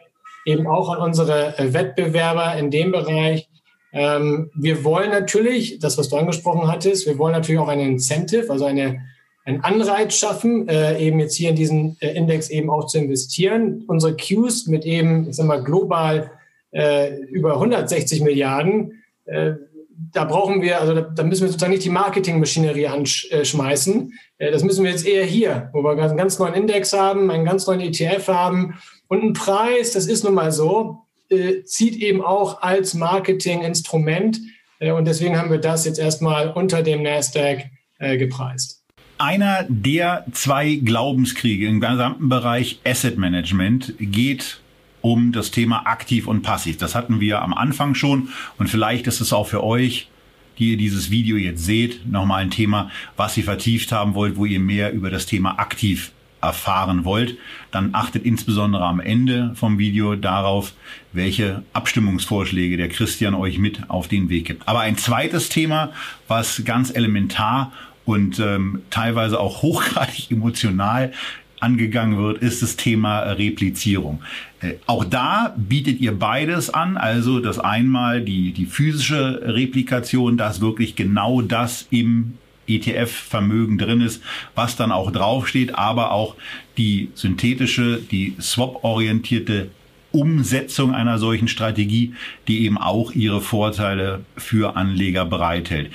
eben 0.46 0.68
auch 0.68 0.90
an 0.90 1.02
unsere 1.02 1.58
äh, 1.58 1.74
Wettbewerber 1.74 2.56
in 2.58 2.72
dem 2.72 2.92
Bereich. 2.92 3.50
Ähm, 3.94 4.52
wir 4.56 4.84
wollen 4.84 5.12
natürlich, 5.12 5.80
das, 5.80 5.98
was 5.98 6.10
du 6.10 6.18
angesprochen 6.18 6.68
hattest, 6.68 7.06
wir 7.08 7.18
wollen 7.18 7.34
natürlich 7.34 7.60
auch 7.60 7.70
einen 7.70 7.94
Incentive, 7.94 8.50
also 8.50 8.66
eine, 8.66 9.02
einen 9.46 9.62
Anreiz 9.62 10.16
schaffen, 10.16 10.68
äh, 10.68 11.00
eben 11.00 11.20
jetzt 11.20 11.36
hier 11.36 11.50
in 11.50 11.56
diesen 11.56 11.98
äh, 12.02 12.10
Index 12.10 12.50
eben 12.50 12.70
auch 12.70 12.88
zu 12.88 12.98
investieren. 12.98 13.86
Unsere 13.88 14.16
Qs 14.16 14.68
mit 14.68 14.86
eben, 14.86 15.30
ich 15.30 15.38
sag 15.38 15.46
mal, 15.46 15.64
global 15.64 16.32
äh, 16.72 17.16
über 17.24 17.54
160 17.54 18.22
Milliarden 18.22 19.04
äh, 19.26 19.54
da 19.98 20.26
brauchen 20.26 20.62
wir, 20.62 20.80
also 20.80 20.94
da, 20.94 21.02
da, 21.02 21.24
müssen 21.24 21.42
wir 21.42 21.48
sozusagen 21.48 21.72
nicht 21.72 21.84
die 21.84 21.90
Marketingmaschinerie 21.90 22.88
anschmeißen. 22.88 24.14
Äh, 24.38 24.52
das 24.52 24.64
müssen 24.64 24.84
wir 24.84 24.92
jetzt 24.92 25.08
eher 25.08 25.26
hier, 25.26 25.70
wo 25.74 25.84
wir 25.84 25.92
einen 25.92 26.18
ganz 26.18 26.38
neuen 26.40 26.54
Index 26.54 26.94
haben, 26.94 27.32
einen 27.32 27.46
ganz 27.46 27.66
neuen 27.66 27.82
ETF 27.82 28.28
haben 28.28 28.76
und 29.08 29.24
ein 29.24 29.34
Preis, 29.34 29.94
das 29.94 30.06
ist 30.06 30.24
nun 30.24 30.36
mal 30.36 30.52
so, 30.52 31.00
äh, 31.30 31.64
zieht 31.64 31.96
eben 31.96 32.22
auch 32.22 32.62
als 32.62 32.94
Marketinginstrument. 32.94 34.40
Äh, 34.80 34.92
und 34.92 35.06
deswegen 35.06 35.38
haben 35.38 35.50
wir 35.50 35.60
das 35.60 35.86
jetzt 35.86 36.00
erstmal 36.00 36.52
unter 36.52 36.84
dem 36.84 37.04
Nasdaq 37.04 37.66
gepreist. 38.00 38.84
Einer 39.18 39.66
der 39.68 40.24
zwei 40.32 40.76
Glaubenskriege 40.76 41.68
im 41.68 41.80
gesamten 41.80 42.30
Bereich 42.30 42.80
Asset 42.86 43.18
Management 43.18 43.96
geht 43.98 44.60
um 45.08 45.32
das 45.32 45.52
Thema 45.52 45.86
aktiv 45.86 46.28
und 46.28 46.42
passiv. 46.42 46.78
Das 46.78 46.94
hatten 46.94 47.22
wir 47.22 47.42
am 47.42 47.54
Anfang 47.54 47.96
schon 47.96 48.28
und 48.58 48.70
vielleicht 48.70 49.08
ist 49.08 49.22
es 49.22 49.32
auch 49.32 49.48
für 49.48 49.64
euch, 49.64 50.10
die 50.58 50.72
ihr 50.72 50.78
dieses 50.78 51.10
Video 51.10 51.38
jetzt 51.38 51.64
seht, 51.64 52.06
nochmal 52.06 52.42
ein 52.42 52.52
Thema, 52.52 52.92
was 53.16 53.38
ihr 53.38 53.46
vertieft 53.46 53.94
haben 53.94 54.16
wollt, 54.16 54.36
wo 54.36 54.44
ihr 54.44 54.60
mehr 54.60 54.92
über 54.92 55.10
das 55.10 55.26
Thema 55.26 55.60
aktiv 55.60 56.12
erfahren 56.42 57.06
wollt, 57.06 57.38
dann 57.72 57.92
achtet 57.94 58.26
insbesondere 58.26 58.84
am 58.84 59.00
Ende 59.00 59.54
vom 59.56 59.78
Video 59.78 60.16
darauf, 60.16 60.74
welche 61.14 61.64
Abstimmungsvorschläge 61.72 62.76
der 62.76 62.90
Christian 62.90 63.34
euch 63.34 63.60
mit 63.60 63.90
auf 63.90 64.10
den 64.10 64.28
Weg 64.28 64.46
gibt. 64.46 64.68
Aber 64.68 64.82
ein 64.82 64.98
zweites 64.98 65.48
Thema, 65.48 65.92
was 66.28 66.64
ganz 66.66 66.94
elementar 66.94 67.72
und 68.04 68.40
ähm, 68.40 68.82
teilweise 68.90 69.40
auch 69.40 69.62
hochgradig 69.62 70.32
emotional 70.32 71.14
angegangen 71.60 72.18
wird, 72.18 72.40
ist 72.40 72.62
das 72.62 72.76
Thema 72.76 73.20
Replizierung. 73.20 74.22
Äh, 74.62 74.74
auch 74.86 75.04
da 75.04 75.56
bietet 75.58 76.00
ihr 76.00 76.18
beides 76.18 76.70
an, 76.70 76.98
also 76.98 77.40
das 77.40 77.60
einmal 77.60 78.22
die, 78.22 78.52
die 78.52 78.66
physische 78.66 79.42
Replikation, 79.44 80.38
dass 80.38 80.62
wirklich 80.62 80.96
genau 80.96 81.42
das 81.42 81.88
im 81.90 82.34
ETF-Vermögen 82.68 83.78
drin 83.78 84.02
ist, 84.02 84.22
was 84.56 84.76
dann 84.76 84.92
auch 84.92 85.12
draufsteht, 85.12 85.76
aber 85.76 86.12
auch 86.12 86.36
die 86.78 87.10
synthetische, 87.16 88.02
die 88.12 88.36
swap-orientierte 88.40 89.70
Umsetzung 90.12 90.94
einer 90.94 91.18
solchen 91.18 91.48
Strategie, 91.48 92.14
die 92.48 92.66
eben 92.66 92.78
auch 92.78 93.12
ihre 93.12 93.42
Vorteile 93.42 94.22
für 94.36 94.76
Anleger 94.76 95.26
bereithält. 95.26 95.92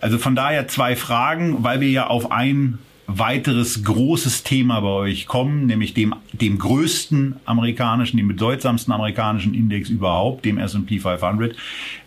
Also 0.00 0.18
von 0.18 0.36
daher 0.36 0.68
zwei 0.68 0.94
Fragen, 0.94 1.64
weil 1.64 1.80
wir 1.80 1.88
ja 1.90 2.06
auf 2.06 2.30
ein 2.30 2.78
weiteres 3.06 3.84
großes 3.84 4.42
Thema 4.42 4.80
bei 4.80 4.88
euch 4.88 5.26
kommen, 5.26 5.66
nämlich 5.66 5.94
dem, 5.94 6.14
dem 6.32 6.58
größten 6.58 7.36
amerikanischen, 7.44 8.16
dem 8.16 8.28
bedeutsamsten 8.28 8.92
amerikanischen 8.92 9.54
Index 9.54 9.88
überhaupt, 9.88 10.44
dem 10.44 10.58
S&P 10.58 10.98
500. 10.98 11.56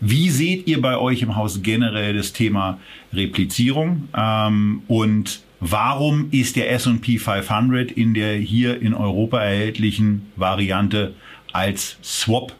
Wie 0.01 0.29
seht 0.29 0.67
ihr 0.67 0.81
bei 0.81 0.97
euch 0.97 1.21
im 1.21 1.35
Haus 1.35 1.61
generell 1.61 2.15
das 2.15 2.33
Thema 2.33 2.79
Replizierung 3.13 4.09
ähm, 4.15 4.81
und 4.87 5.41
warum 5.61 6.27
ist 6.31 6.55
der 6.57 6.71
S&P 6.71 7.17
500 7.17 7.91
in 7.91 8.13
der 8.13 8.35
hier 8.35 8.81
in 8.81 8.93
Europa 8.93 9.39
erhältlichen 9.39 10.31
Variante 10.35 11.13
als 11.53 11.97
Swap 12.03 12.53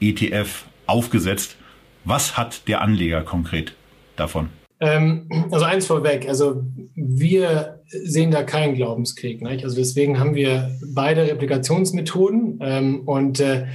ETF 0.00 0.64
aufgesetzt? 0.86 1.56
Was 2.04 2.36
hat 2.36 2.66
der 2.68 2.80
Anleger 2.80 3.22
konkret 3.22 3.74
davon? 4.16 4.48
Ähm, 4.84 5.28
also 5.50 5.64
eins 5.64 5.86
vorweg, 5.86 6.28
also 6.28 6.62
wir 6.94 7.80
sehen 7.86 8.30
da 8.30 8.42
keinen 8.42 8.74
Glaubenskrieg. 8.74 9.42
Nicht? 9.42 9.64
Also 9.64 9.76
deswegen 9.76 10.18
haben 10.18 10.34
wir 10.34 10.70
beide 10.94 11.26
Replikationsmethoden 11.26 12.58
ähm, 12.60 13.00
und 13.06 13.40
äh, 13.40 13.66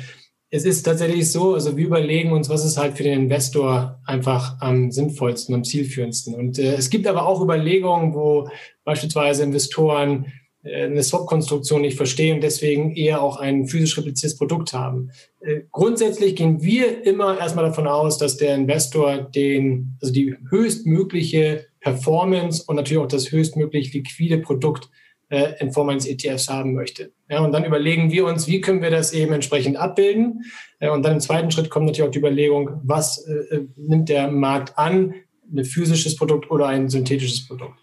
es 0.51 0.65
ist 0.65 0.83
tatsächlich 0.83 1.31
so, 1.31 1.53
also 1.53 1.77
wir 1.77 1.85
überlegen 1.85 2.31
uns, 2.31 2.49
was 2.49 2.65
ist 2.65 2.77
halt 2.77 2.97
für 2.97 3.03
den 3.03 3.21
Investor 3.21 3.99
einfach 4.05 4.59
am 4.61 4.91
sinnvollsten, 4.91 5.53
am 5.53 5.63
zielführendsten. 5.63 6.33
Und 6.33 6.57
äh, 6.57 6.73
es 6.73 6.89
gibt 6.89 7.05
aber 7.07 7.27
auch 7.27 7.41
Überlegungen, 7.41 8.13
wo 8.15 8.49
beispielsweise 8.83 9.43
Investoren 9.43 10.25
eine 10.63 11.03
Swap-Konstruktion 11.03 11.81
nicht 11.81 11.95
verstehen 11.95 12.35
und 12.35 12.43
deswegen 12.43 12.95
eher 12.95 13.21
auch 13.21 13.37
ein 13.37 13.67
physisch 13.67 13.97
repliziertes 13.97 14.37
Produkt 14.37 14.73
haben. 14.73 15.11
Äh, 15.39 15.61
grundsätzlich 15.71 16.35
gehen 16.35 16.61
wir 16.61 17.05
immer 17.05 17.37
erstmal 17.39 17.65
davon 17.65 17.87
aus, 17.87 18.17
dass 18.17 18.37
der 18.37 18.55
Investor 18.55 19.17
den, 19.17 19.97
also 20.01 20.13
die 20.13 20.35
höchstmögliche 20.49 21.65
Performance 21.79 22.63
und 22.67 22.75
natürlich 22.75 23.01
auch 23.01 23.07
das 23.07 23.31
höchstmöglich 23.31 23.93
liquide 23.93 24.39
Produkt 24.39 24.89
äh, 25.29 25.53
in 25.59 25.71
Form 25.71 25.89
eines 25.89 26.05
ETFs 26.05 26.49
haben 26.49 26.73
möchte. 26.73 27.13
Ja, 27.29 27.39
und 27.39 27.51
dann 27.51 27.63
überlegen 27.63 28.11
wir 28.11 28.25
uns, 28.25 28.47
wie 28.47 28.61
können 28.61 28.81
wir 28.81 28.91
das 28.91 29.13
eben 29.13 29.31
entsprechend 29.31 29.77
abbilden. 29.77 30.43
Äh, 30.79 30.89
und 30.89 31.03
dann 31.03 31.13
im 31.13 31.19
zweiten 31.19 31.51
Schritt 31.51 31.69
kommt 31.69 31.85
natürlich 31.85 32.07
auch 32.07 32.11
die 32.11 32.19
Überlegung, 32.19 32.81
was 32.83 33.25
äh, 33.27 33.55
äh 33.55 33.67
nimmt 33.77 34.09
der 34.09 34.29
Markt 34.29 34.77
an, 34.77 35.13
ein 35.51 35.63
physisches 35.63 36.15
Produkt 36.15 36.51
oder 36.51 36.67
ein 36.67 36.89
synthetisches 36.89 37.47
Produkt. 37.47 37.78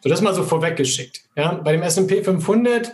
So, 0.00 0.08
das 0.08 0.20
mal 0.20 0.34
so 0.34 0.42
vorweggeschickt. 0.42 1.22
Ja, 1.36 1.54
bei 1.54 1.72
dem 1.72 1.82
S&P 1.82 2.22
500 2.22 2.92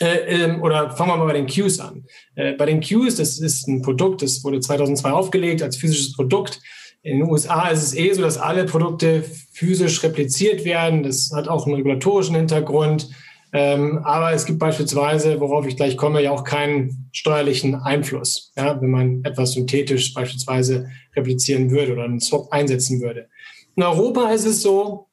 äh, 0.00 0.44
ähm, 0.44 0.62
oder 0.62 0.90
fangen 0.90 1.10
wir 1.10 1.16
mal 1.16 1.26
bei 1.26 1.34
den 1.34 1.46
Qs 1.46 1.78
an. 1.78 2.04
Äh, 2.34 2.52
bei 2.54 2.66
den 2.66 2.80
Qs, 2.80 3.16
das 3.16 3.38
ist 3.38 3.68
ein 3.68 3.82
Produkt, 3.82 4.22
das 4.22 4.42
wurde 4.42 4.60
2002 4.60 5.10
aufgelegt 5.10 5.62
als 5.62 5.76
physisches 5.76 6.14
Produkt. 6.14 6.60
In 7.02 7.18
den 7.18 7.30
USA 7.30 7.68
ist 7.68 7.82
es 7.82 7.94
eh 7.94 8.12
so, 8.12 8.22
dass 8.22 8.38
alle 8.38 8.64
Produkte 8.64 9.24
physisch 9.52 10.02
repliziert 10.02 10.64
werden. 10.64 11.02
Das 11.02 11.30
hat 11.34 11.48
auch 11.48 11.66
einen 11.66 11.76
regulatorischen 11.76 12.34
Hintergrund. 12.34 13.10
Ähm, 13.52 13.98
aber 13.98 14.32
es 14.32 14.46
gibt 14.46 14.58
beispielsweise, 14.58 15.38
worauf 15.38 15.66
ich 15.66 15.76
gleich 15.76 15.96
komme, 15.96 16.22
ja 16.22 16.32
auch 16.32 16.42
keinen 16.42 17.08
steuerlichen 17.12 17.76
Einfluss, 17.76 18.52
ja, 18.56 18.80
wenn 18.80 18.90
man 18.90 19.24
etwas 19.24 19.52
synthetisch 19.52 20.12
beispielsweise 20.12 20.88
replizieren 21.14 21.70
würde 21.70 21.92
oder 21.92 22.04
einen 22.04 22.20
Swap 22.20 22.50
einsetzen 22.50 23.00
würde. 23.00 23.28
In 23.76 23.84
Europa 23.84 24.30
ist 24.30 24.46
es 24.46 24.62
so, 24.62 25.06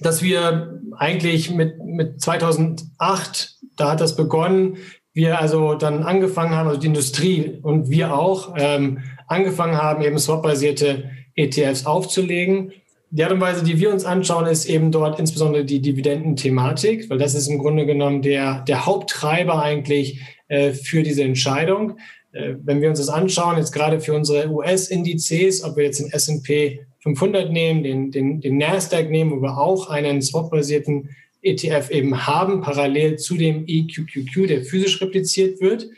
dass 0.00 0.22
wir 0.22 0.80
eigentlich 0.96 1.50
mit, 1.50 1.84
mit 1.84 2.20
2008, 2.20 3.56
da 3.76 3.92
hat 3.92 4.00
das 4.00 4.16
begonnen, 4.16 4.78
wir 5.12 5.40
also 5.40 5.74
dann 5.74 6.04
angefangen 6.04 6.54
haben, 6.54 6.68
also 6.68 6.80
die 6.80 6.86
Industrie 6.86 7.58
und 7.62 7.90
wir 7.90 8.14
auch, 8.14 8.54
ähm, 8.56 8.98
angefangen 9.26 9.76
haben, 9.76 10.02
eben 10.02 10.18
swap-basierte 10.18 11.10
ETFs 11.34 11.86
aufzulegen. 11.86 12.72
Die 13.10 13.24
Art 13.24 13.32
und 13.32 13.40
Weise, 13.40 13.64
die 13.64 13.78
wir 13.78 13.92
uns 13.92 14.04
anschauen, 14.04 14.46
ist 14.46 14.66
eben 14.66 14.92
dort 14.92 15.18
insbesondere 15.18 15.64
die 15.64 15.80
Dividendenthematik, 15.80 17.08
weil 17.08 17.18
das 17.18 17.34
ist 17.34 17.48
im 17.48 17.58
Grunde 17.58 17.86
genommen 17.86 18.22
der, 18.22 18.62
der 18.62 18.86
Haupttreiber 18.86 19.62
eigentlich 19.62 20.20
äh, 20.48 20.72
für 20.72 21.02
diese 21.02 21.24
Entscheidung. 21.24 21.98
Äh, 22.32 22.54
wenn 22.62 22.82
wir 22.82 22.90
uns 22.90 22.98
das 22.98 23.08
anschauen, 23.08 23.56
jetzt 23.56 23.72
gerade 23.72 24.00
für 24.00 24.14
unsere 24.14 24.50
US-Indizes, 24.50 25.64
ob 25.64 25.76
wir 25.76 25.84
jetzt 25.84 26.00
den 26.00 26.10
S&P 26.10 26.86
500 27.00 27.52
nehmen, 27.52 27.82
den, 27.82 28.10
den, 28.10 28.40
den 28.40 28.56
Nasdaq 28.56 29.10
nehmen, 29.10 29.30
wo 29.30 29.42
wir 29.42 29.58
auch 29.58 29.88
einen 29.88 30.20
swap-basierten 30.22 31.10
ETF 31.42 31.90
eben 31.90 32.26
haben, 32.26 32.60
parallel 32.60 33.16
zu 33.16 33.36
dem 33.36 33.64
EQQQ, 33.66 34.48
der 34.48 34.64
physisch 34.64 35.00
repliziert 35.00 35.60
wird, 35.60 35.88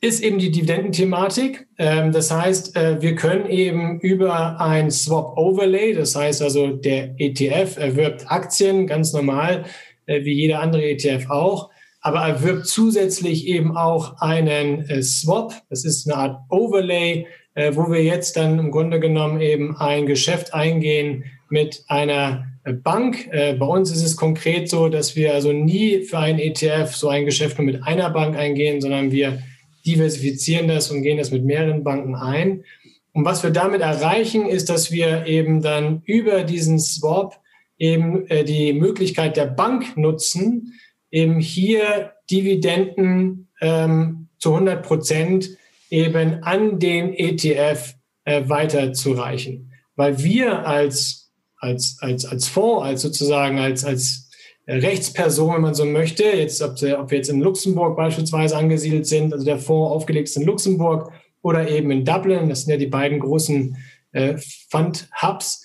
ist 0.00 0.22
eben 0.22 0.38
die 0.38 0.50
Dividendenthematik. 0.50 1.66
Ähm, 1.78 2.10
das 2.12 2.30
heißt, 2.30 2.74
äh, 2.76 3.02
wir 3.02 3.14
können 3.14 3.48
eben 3.50 4.00
über 4.00 4.60
ein 4.60 4.90
Swap 4.90 5.36
Overlay, 5.36 5.92
das 5.92 6.16
heißt 6.16 6.42
also 6.42 6.68
der 6.68 7.14
ETF 7.18 7.76
erwirbt 7.76 8.30
Aktien 8.30 8.86
ganz 8.86 9.12
normal, 9.12 9.66
äh, 10.06 10.24
wie 10.24 10.32
jeder 10.32 10.60
andere 10.60 10.84
ETF 10.84 11.28
auch, 11.28 11.70
aber 12.00 12.20
erwirbt 12.20 12.66
zusätzlich 12.66 13.46
eben 13.46 13.76
auch 13.76 14.20
einen 14.20 14.88
äh, 14.88 15.02
Swap. 15.02 15.52
Das 15.68 15.84
ist 15.84 16.10
eine 16.10 16.16
Art 16.16 16.40
Overlay, 16.48 17.26
wo 17.54 17.90
wir 17.90 18.02
jetzt 18.02 18.36
dann 18.36 18.58
im 18.58 18.70
Grunde 18.70 19.00
genommen 19.00 19.40
eben 19.40 19.76
ein 19.76 20.06
Geschäft 20.06 20.54
eingehen 20.54 21.24
mit 21.48 21.84
einer 21.88 22.46
Bank. 22.82 23.28
Bei 23.32 23.66
uns 23.66 23.90
ist 23.90 24.04
es 24.04 24.16
konkret 24.16 24.70
so, 24.70 24.88
dass 24.88 25.16
wir 25.16 25.34
also 25.34 25.52
nie 25.52 26.02
für 26.02 26.18
einen 26.18 26.38
ETF 26.38 26.94
so 26.94 27.08
ein 27.08 27.24
Geschäft 27.24 27.58
nur 27.58 27.66
mit 27.66 27.82
einer 27.82 28.08
Bank 28.10 28.36
eingehen, 28.36 28.80
sondern 28.80 29.10
wir 29.10 29.42
diversifizieren 29.84 30.68
das 30.68 30.90
und 30.90 31.02
gehen 31.02 31.18
das 31.18 31.30
mit 31.30 31.44
mehreren 31.44 31.82
Banken 31.82 32.14
ein. 32.14 32.64
Und 33.12 33.24
was 33.24 33.42
wir 33.42 33.50
damit 33.50 33.80
erreichen, 33.80 34.46
ist, 34.46 34.68
dass 34.68 34.92
wir 34.92 35.26
eben 35.26 35.62
dann 35.62 36.02
über 36.04 36.44
diesen 36.44 36.78
Swap 36.78 37.40
eben 37.78 38.26
äh, 38.28 38.44
die 38.44 38.72
Möglichkeit 38.72 39.36
der 39.36 39.46
Bank 39.46 39.96
nutzen, 39.96 40.74
eben 41.10 41.40
hier 41.40 42.12
Dividenden 42.30 43.48
ähm, 43.60 44.28
zu 44.38 44.52
100 44.52 44.82
Prozent 44.82 45.50
eben 45.90 46.42
an 46.42 46.78
den 46.78 47.12
ETF 47.12 47.94
äh, 48.24 48.48
weiterzureichen. 48.48 49.72
Weil 49.96 50.22
wir 50.22 50.66
als, 50.66 51.30
als, 51.58 51.98
als, 52.00 52.24
als 52.24 52.48
Fonds, 52.48 52.86
als 52.86 53.02
sozusagen 53.02 53.58
als, 53.58 53.84
als 53.84 54.30
Rechtsperson, 54.66 55.54
wenn 55.54 55.62
man 55.62 55.74
so 55.74 55.84
möchte, 55.84 56.24
jetzt, 56.24 56.62
ob, 56.62 56.72
ob 56.72 57.10
wir 57.10 57.18
jetzt 57.18 57.28
in 57.28 57.40
Luxemburg 57.40 57.96
beispielsweise 57.96 58.56
angesiedelt 58.56 59.06
sind, 59.06 59.32
also 59.32 59.44
der 59.44 59.58
Fonds 59.58 59.92
aufgelegt 59.92 60.28
ist 60.28 60.36
in 60.36 60.44
Luxemburg 60.46 61.12
oder 61.42 61.68
eben 61.68 61.90
in 61.90 62.04
Dublin, 62.04 62.48
das 62.48 62.62
sind 62.62 62.70
ja 62.70 62.76
die 62.76 62.86
beiden 62.86 63.18
großen 63.18 63.76
äh, 64.12 64.36
Fund-Hubs. 64.70 65.64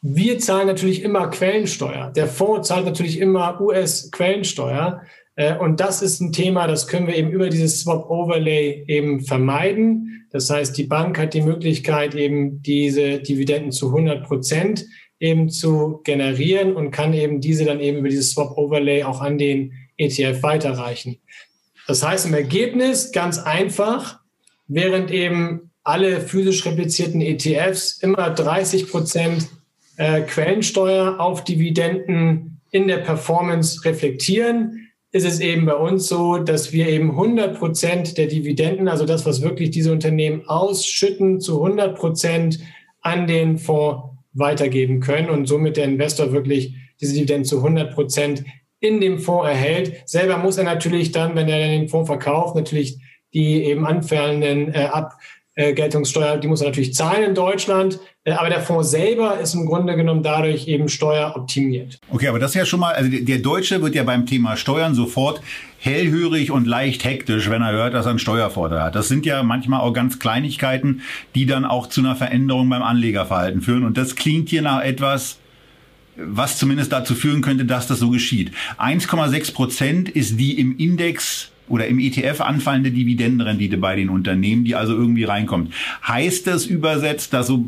Wir 0.00 0.38
zahlen 0.38 0.68
natürlich 0.68 1.02
immer 1.02 1.28
Quellensteuer. 1.28 2.12
Der 2.14 2.28
Fonds 2.28 2.68
zahlt 2.68 2.84
natürlich 2.84 3.18
immer 3.18 3.60
US-Quellensteuer. 3.60 5.02
Äh, 5.36 5.56
und 5.56 5.80
das 5.80 6.02
ist 6.02 6.20
ein 6.20 6.32
Thema, 6.32 6.66
das 6.66 6.86
können 6.86 7.06
wir 7.06 7.14
eben 7.14 7.30
über 7.30 7.48
dieses 7.48 7.80
Swap-Overlay 7.80 8.84
eben 8.88 9.20
vermeiden. 9.20 10.26
Das 10.32 10.50
heißt, 10.50 10.76
die 10.76 10.84
Bank 10.84 11.18
hat 11.18 11.34
die 11.34 11.42
Möglichkeit, 11.42 12.14
eben 12.14 12.60
diese 12.62 13.18
Dividenden 13.20 13.72
zu 13.72 13.88
100 13.88 14.24
Prozent 14.24 14.84
eben 15.20 15.48
zu 15.48 16.00
generieren 16.04 16.74
und 16.74 16.90
kann 16.90 17.14
eben 17.14 17.40
diese 17.40 17.64
dann 17.64 17.80
eben 17.80 17.98
über 17.98 18.08
dieses 18.08 18.32
Swap 18.32 18.56
Overlay 18.58 19.04
auch 19.04 19.20
an 19.20 19.38
den 19.38 19.72
ETF 19.96 20.42
weiterreichen. 20.42 21.18
Das 21.86 22.06
heißt 22.06 22.26
im 22.26 22.34
Ergebnis 22.34 23.12
ganz 23.12 23.38
einfach, 23.38 24.18
während 24.66 25.10
eben 25.10 25.70
alle 25.84 26.20
physisch 26.20 26.66
replizierten 26.66 27.20
ETFs 27.20 27.98
immer 28.02 28.30
30 28.30 28.90
Prozent 28.90 29.48
äh, 29.96 30.22
Quellensteuer 30.22 31.20
auf 31.20 31.44
Dividenden 31.44 32.60
in 32.70 32.88
der 32.88 32.98
Performance 32.98 33.84
reflektieren, 33.84 34.85
ist 35.12 35.24
es 35.24 35.40
eben 35.40 35.66
bei 35.66 35.74
uns 35.74 36.08
so, 36.08 36.38
dass 36.38 36.72
wir 36.72 36.88
eben 36.88 37.12
100 37.12 37.58
Prozent 37.58 38.18
der 38.18 38.26
Dividenden, 38.26 38.88
also 38.88 39.06
das, 39.06 39.24
was 39.24 39.42
wirklich 39.42 39.70
diese 39.70 39.92
Unternehmen 39.92 40.46
ausschütten, 40.46 41.40
zu 41.40 41.62
100 41.62 41.96
Prozent 41.96 42.58
an 43.00 43.26
den 43.26 43.58
Fonds 43.58 44.16
weitergeben 44.32 45.00
können 45.00 45.30
und 45.30 45.46
somit 45.46 45.76
der 45.76 45.84
Investor 45.84 46.32
wirklich 46.32 46.74
diese 47.00 47.14
Dividenden 47.14 47.44
zu 47.44 47.58
100 47.58 47.94
Prozent 47.94 48.44
in 48.80 49.00
dem 49.00 49.18
Fonds 49.18 49.48
erhält. 49.48 50.02
Selber 50.04 50.38
muss 50.38 50.58
er 50.58 50.64
natürlich 50.64 51.12
dann, 51.12 51.34
wenn 51.34 51.48
er 51.48 51.66
den 51.68 51.88
Fonds 51.88 52.08
verkauft, 52.08 52.54
natürlich 52.54 52.98
die 53.32 53.64
eben 53.64 53.86
anfallenden 53.86 54.72
äh, 54.72 54.88
Abgeltungssteuer, 55.56 56.36
die 56.36 56.48
muss 56.48 56.60
er 56.60 56.68
natürlich 56.68 56.94
zahlen 56.94 57.24
in 57.24 57.34
Deutschland. 57.34 57.98
Äh, 58.24 58.32
aber 58.32 58.50
der 58.50 58.60
Fonds 58.60 58.90
selber 58.90 59.38
ist 59.40 59.54
im 59.54 59.66
Grunde 59.66 59.96
genommen 59.96 60.22
dadurch 60.22 60.68
eben 60.68 60.88
steueroptimiert. 60.88 61.98
Okay, 62.10 62.28
aber 62.28 62.38
das 62.38 62.50
ist 62.50 62.56
ja 62.56 62.66
schon 62.66 62.80
mal, 62.80 62.94
also 62.94 63.10
der 63.10 63.38
Deutsche 63.38 63.80
wird 63.80 63.94
ja 63.94 64.02
beim 64.02 64.26
Thema 64.26 64.56
Steuern 64.56 64.94
sofort 64.94 65.40
hellhörig 65.78 66.50
und 66.50 66.66
leicht 66.66 67.04
hektisch, 67.04 67.48
wenn 67.48 67.62
er 67.62 67.72
hört, 67.72 67.94
dass 67.94 68.06
er 68.06 68.10
einen 68.10 68.18
Steuervorteil 68.18 68.82
hat. 68.82 68.94
Das 68.94 69.08
sind 69.08 69.24
ja 69.24 69.42
manchmal 69.42 69.80
auch 69.80 69.92
ganz 69.92 70.18
Kleinigkeiten, 70.18 71.02
die 71.34 71.46
dann 71.46 71.64
auch 71.64 71.86
zu 71.86 72.00
einer 72.00 72.16
Veränderung 72.16 72.68
beim 72.68 72.82
Anlegerverhalten 72.82 73.62
führen. 73.62 73.84
Und 73.84 73.96
das 73.96 74.16
klingt 74.16 74.48
hier 74.48 74.62
nach 74.62 74.82
etwas, 74.82 75.38
was 76.16 76.58
zumindest 76.58 76.92
dazu 76.92 77.14
führen 77.14 77.42
könnte, 77.42 77.64
dass 77.64 77.86
das 77.86 77.98
so 77.98 78.10
geschieht. 78.10 78.52
1,6 78.78 79.54
Prozent 79.54 80.08
ist 80.08 80.38
die 80.40 80.58
im 80.58 80.76
Index 80.78 81.50
oder 81.68 81.86
im 81.86 81.98
ETF 81.98 82.40
anfallende 82.40 82.90
Dividendenrendite 82.90 83.78
bei 83.78 83.96
den 83.96 84.08
Unternehmen, 84.08 84.64
die 84.64 84.74
also 84.74 84.94
irgendwie 84.94 85.24
reinkommt. 85.24 85.72
Heißt 86.06 86.46
das 86.46 86.66
übersetzt, 86.66 87.32
dass, 87.32 87.48
so, 87.48 87.64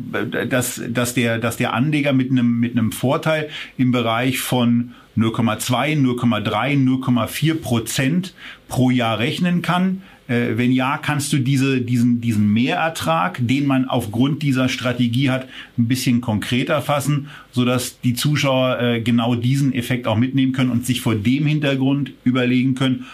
dass, 0.49 0.81
dass, 0.89 1.13
der, 1.13 1.37
dass 1.37 1.57
der 1.57 1.73
Anleger 1.73 2.13
mit 2.13 2.31
einem, 2.31 2.59
mit 2.59 2.77
einem 2.77 2.91
Vorteil 2.91 3.49
im 3.77 3.91
Bereich 3.91 4.39
von 4.39 4.91
0,2, 5.17 5.97
0,3, 6.01 7.03
0,4 7.03 7.55
Prozent 7.55 8.33
pro 8.67 8.89
Jahr 8.89 9.19
rechnen 9.19 9.61
kann? 9.61 10.01
Äh, 10.29 10.57
wenn 10.57 10.71
ja, 10.71 10.97
kannst 10.97 11.33
du 11.33 11.39
diese, 11.39 11.81
diesen, 11.81 12.21
diesen 12.21 12.53
Mehrertrag, 12.53 13.39
den 13.41 13.65
man 13.65 13.89
aufgrund 13.89 14.43
dieser 14.43 14.69
Strategie 14.69 15.31
hat, 15.31 15.49
ein 15.77 15.87
bisschen 15.87 16.21
konkreter 16.21 16.81
fassen, 16.81 17.29
sodass 17.51 17.99
die 18.01 18.13
Zuschauer 18.13 18.79
äh, 18.79 19.01
genau 19.01 19.33
diesen 19.33 19.73
Effekt 19.73 20.05
auch 20.07 20.17
mitnehmen 20.17 20.53
können 20.53 20.69
und 20.69 20.85
sich 20.85 21.01
vor 21.01 21.15
dem 21.15 21.47
Hintergrund 21.47 22.11
überlegen 22.23 22.75
können, 22.75 23.05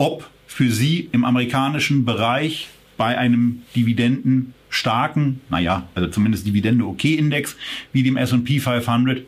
ob 0.00 0.28
für 0.46 0.70
Sie 0.70 1.08
im 1.12 1.24
amerikanischen 1.24 2.04
Bereich 2.04 2.68
bei 2.96 3.16
einem 3.18 3.62
Dividenden 3.76 4.54
starken, 4.70 5.42
naja, 5.50 5.88
also 5.94 6.08
zumindest 6.08 6.46
Dividende-Okay-Index 6.46 7.56
wie 7.92 8.02
dem 8.02 8.16
S&P 8.16 8.60
500 8.60 9.22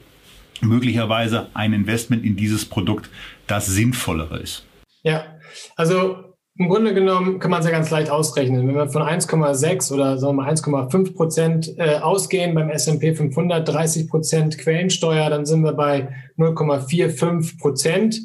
möglicherweise 0.62 1.49
ein 1.55 1.73
Investment 1.73 2.25
in 2.25 2.37
dieses 2.37 2.64
Produkt 2.64 3.11
das 3.47 3.66
sinnvollere 3.66 4.39
ist. 4.39 4.64
Ja, 5.03 5.25
also 5.77 6.16
im 6.57 6.68
Grunde 6.68 6.95
genommen 6.95 7.39
kann 7.39 7.51
man 7.51 7.61
es 7.61 7.66
ja 7.66 7.73
ganz 7.73 7.91
leicht 7.91 8.11
ausrechnen. 8.11 8.66
Wenn 8.66 8.75
wir 8.75 8.89
von 8.89 9.03
1,6 9.03 9.93
oder 9.93 10.16
sagen 10.18 10.37
wir 10.37 10.45
mal 10.45 10.53
1,5 10.53 11.14
Prozent 11.14 11.75
äh, 11.77 11.97
ausgehen 11.97 12.55
beim 12.55 12.70
S&P 12.70 13.14
500, 13.14 13.66
30 13.68 14.09
Prozent 14.09 14.59
Quellensteuer, 14.59 15.29
dann 15.29 15.45
sind 15.45 15.62
wir 15.64 15.73
bei 15.73 16.09
0,45 16.39 17.59
Prozent, 17.59 18.20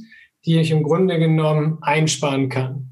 die 0.47 0.59
ich 0.59 0.71
im 0.71 0.81
Grunde 0.81 1.19
genommen 1.19 1.77
einsparen 1.81 2.49
kann. 2.49 2.89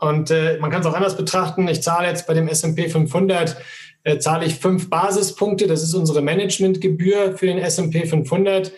Und 0.00 0.30
äh, 0.30 0.58
man 0.60 0.70
kann 0.70 0.80
es 0.80 0.86
auch 0.86 0.94
anders 0.94 1.16
betrachten. 1.16 1.66
Ich 1.68 1.82
zahle 1.82 2.08
jetzt 2.08 2.26
bei 2.26 2.34
dem 2.34 2.48
S&P 2.48 2.88
500 2.88 3.56
äh, 4.04 4.18
zahle 4.18 4.46
ich 4.46 4.54
fünf 4.54 4.88
Basispunkte. 4.88 5.66
Das 5.66 5.82
ist 5.82 5.94
unsere 5.94 6.22
Managementgebühr 6.22 7.36
für 7.36 7.46
den 7.46 7.58
S&P 7.58 8.06
500. 8.06 8.72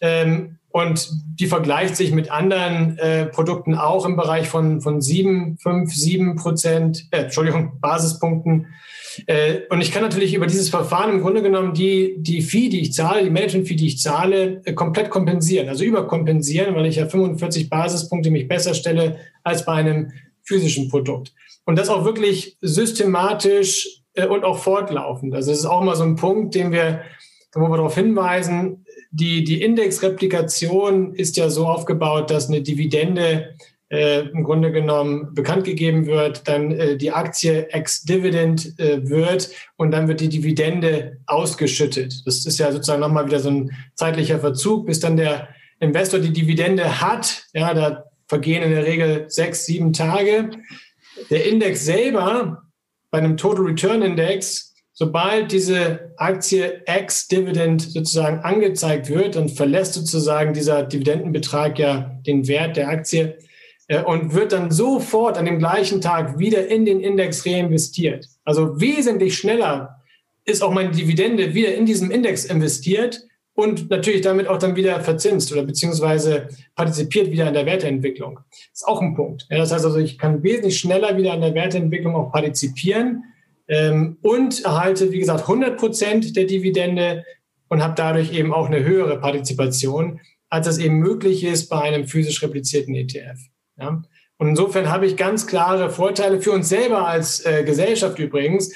Ähm, 0.00 0.58
und 0.76 1.08
die 1.40 1.46
vergleicht 1.46 1.96
sich 1.96 2.12
mit 2.12 2.30
anderen 2.30 2.98
äh, 2.98 3.24
Produkten 3.24 3.74
auch 3.74 4.04
im 4.04 4.14
Bereich 4.14 4.46
von, 4.46 4.82
von 4.82 5.00
sieben, 5.00 5.56
fünf, 5.56 5.94
sieben 5.94 6.36
Prozent, 6.36 7.08
äh, 7.12 7.22
Entschuldigung, 7.22 7.80
Basispunkten. 7.80 8.66
Äh, 9.26 9.60
und 9.70 9.80
ich 9.80 9.90
kann 9.90 10.02
natürlich 10.02 10.34
über 10.34 10.46
dieses 10.46 10.68
Verfahren 10.68 11.12
im 11.12 11.22
Grunde 11.22 11.40
genommen 11.40 11.72
die, 11.72 12.16
die 12.18 12.42
Fee, 12.42 12.68
die 12.68 12.82
ich 12.82 12.92
zahle, 12.92 13.24
die 13.24 13.30
Management-Fee, 13.30 13.74
die 13.74 13.86
ich 13.86 14.00
zahle, 14.00 14.60
äh, 14.66 14.74
komplett 14.74 15.08
kompensieren, 15.08 15.70
also 15.70 15.82
überkompensieren, 15.82 16.74
weil 16.74 16.84
ich 16.84 16.96
ja 16.96 17.06
45 17.06 17.70
Basispunkte 17.70 18.30
mich 18.30 18.46
besser 18.46 18.74
stelle 18.74 19.16
als 19.44 19.64
bei 19.64 19.72
einem 19.72 20.12
physischen 20.42 20.90
Produkt. 20.90 21.32
Und 21.64 21.78
das 21.78 21.88
auch 21.88 22.04
wirklich 22.04 22.58
systematisch 22.60 24.02
äh, 24.12 24.26
und 24.26 24.44
auch 24.44 24.58
fortlaufend. 24.58 25.34
Also 25.34 25.52
das 25.52 25.60
ist 25.60 25.64
auch 25.64 25.82
mal 25.82 25.96
so 25.96 26.04
ein 26.04 26.16
Punkt, 26.16 26.54
den 26.54 26.70
wir, 26.70 27.00
wo 27.54 27.62
wir 27.62 27.76
darauf 27.78 27.94
hinweisen, 27.94 28.84
die, 29.16 29.44
die 29.44 29.62
Indexreplikation 29.62 31.14
ist 31.14 31.36
ja 31.36 31.48
so 31.48 31.66
aufgebaut, 31.66 32.30
dass 32.30 32.48
eine 32.48 32.60
Dividende 32.60 33.54
äh, 33.88 34.28
im 34.28 34.44
Grunde 34.44 34.72
genommen 34.72 35.32
bekannt 35.34 35.64
gegeben 35.64 36.06
wird, 36.06 36.46
dann 36.48 36.72
äh, 36.72 36.96
die 36.96 37.12
Aktie 37.12 37.68
ex-Dividend 37.70 38.78
äh, 38.78 39.08
wird 39.08 39.50
und 39.76 39.92
dann 39.92 40.08
wird 40.08 40.20
die 40.20 40.28
Dividende 40.28 41.18
ausgeschüttet. 41.26 42.26
Das 42.26 42.44
ist 42.44 42.58
ja 42.58 42.70
sozusagen 42.72 43.00
nochmal 43.00 43.26
wieder 43.26 43.40
so 43.40 43.50
ein 43.50 43.70
zeitlicher 43.94 44.40
Verzug, 44.40 44.86
bis 44.86 45.00
dann 45.00 45.16
der 45.16 45.48
Investor 45.80 46.20
die 46.20 46.32
Dividende 46.32 47.00
hat. 47.00 47.44
Ja, 47.54 47.72
da 47.72 48.04
vergehen 48.26 48.62
in 48.62 48.70
der 48.70 48.84
Regel 48.84 49.26
sechs, 49.28 49.64
sieben 49.66 49.92
Tage. 49.92 50.50
Der 51.30 51.46
Index 51.46 51.84
selber 51.84 52.64
bei 53.10 53.18
einem 53.18 53.36
Total 53.36 53.64
Return 53.64 54.02
Index, 54.02 54.65
sobald 54.96 55.52
diese 55.52 56.12
Aktie 56.16 56.82
ex-Dividend 56.86 57.82
sozusagen 57.82 58.38
angezeigt 58.38 59.10
wird, 59.10 59.36
dann 59.36 59.50
verlässt 59.50 59.92
sozusagen 59.92 60.54
dieser 60.54 60.82
Dividendenbetrag 60.84 61.78
ja 61.78 62.18
den 62.26 62.48
Wert 62.48 62.78
der 62.78 62.88
Aktie 62.88 63.36
äh, 63.88 64.02
und 64.02 64.32
wird 64.32 64.52
dann 64.52 64.70
sofort 64.70 65.36
an 65.36 65.44
dem 65.44 65.58
gleichen 65.58 66.00
Tag 66.00 66.38
wieder 66.38 66.66
in 66.68 66.86
den 66.86 67.00
Index 67.00 67.44
reinvestiert. 67.44 68.26
Also 68.44 68.80
wesentlich 68.80 69.36
schneller 69.36 70.02
ist 70.46 70.62
auch 70.62 70.72
meine 70.72 70.92
Dividende 70.92 71.52
wieder 71.52 71.74
in 71.74 71.84
diesem 71.84 72.10
Index 72.10 72.46
investiert 72.46 73.22
und 73.52 73.90
natürlich 73.90 74.22
damit 74.22 74.48
auch 74.48 74.58
dann 74.58 74.76
wieder 74.76 75.00
verzinst 75.00 75.52
oder 75.52 75.64
beziehungsweise 75.64 76.48
partizipiert 76.74 77.30
wieder 77.30 77.48
an 77.48 77.54
der 77.54 77.66
Werteentwicklung. 77.66 78.40
Das 78.50 78.80
ist 78.80 78.88
auch 78.88 79.02
ein 79.02 79.14
Punkt. 79.14 79.46
Das 79.50 79.72
heißt 79.72 79.84
also, 79.84 79.98
ich 79.98 80.16
kann 80.16 80.42
wesentlich 80.42 80.78
schneller 80.78 81.18
wieder 81.18 81.34
an 81.34 81.42
der 81.42 81.54
Werteentwicklung 81.54 82.14
auch 82.14 82.32
partizipieren 82.32 83.24
ähm, 83.68 84.18
und 84.22 84.64
erhalte, 84.64 85.12
wie 85.12 85.18
gesagt, 85.18 85.42
100 85.42 85.78
Prozent 85.78 86.36
der 86.36 86.44
Dividende 86.44 87.24
und 87.68 87.82
habe 87.82 87.94
dadurch 87.96 88.32
eben 88.32 88.52
auch 88.52 88.66
eine 88.66 88.84
höhere 88.84 89.20
Partizipation, 89.20 90.20
als 90.48 90.66
das 90.66 90.78
eben 90.78 90.98
möglich 90.98 91.44
ist 91.44 91.68
bei 91.68 91.80
einem 91.80 92.06
physisch 92.06 92.42
replizierten 92.42 92.94
ETF. 92.94 93.38
Ja? 93.78 94.02
Und 94.38 94.48
insofern 94.48 94.90
habe 94.90 95.06
ich 95.06 95.16
ganz 95.16 95.46
klare 95.46 95.90
Vorteile 95.90 96.40
für 96.40 96.52
uns 96.52 96.68
selber 96.68 97.06
als 97.06 97.44
äh, 97.44 97.64
Gesellschaft 97.64 98.18
übrigens, 98.18 98.72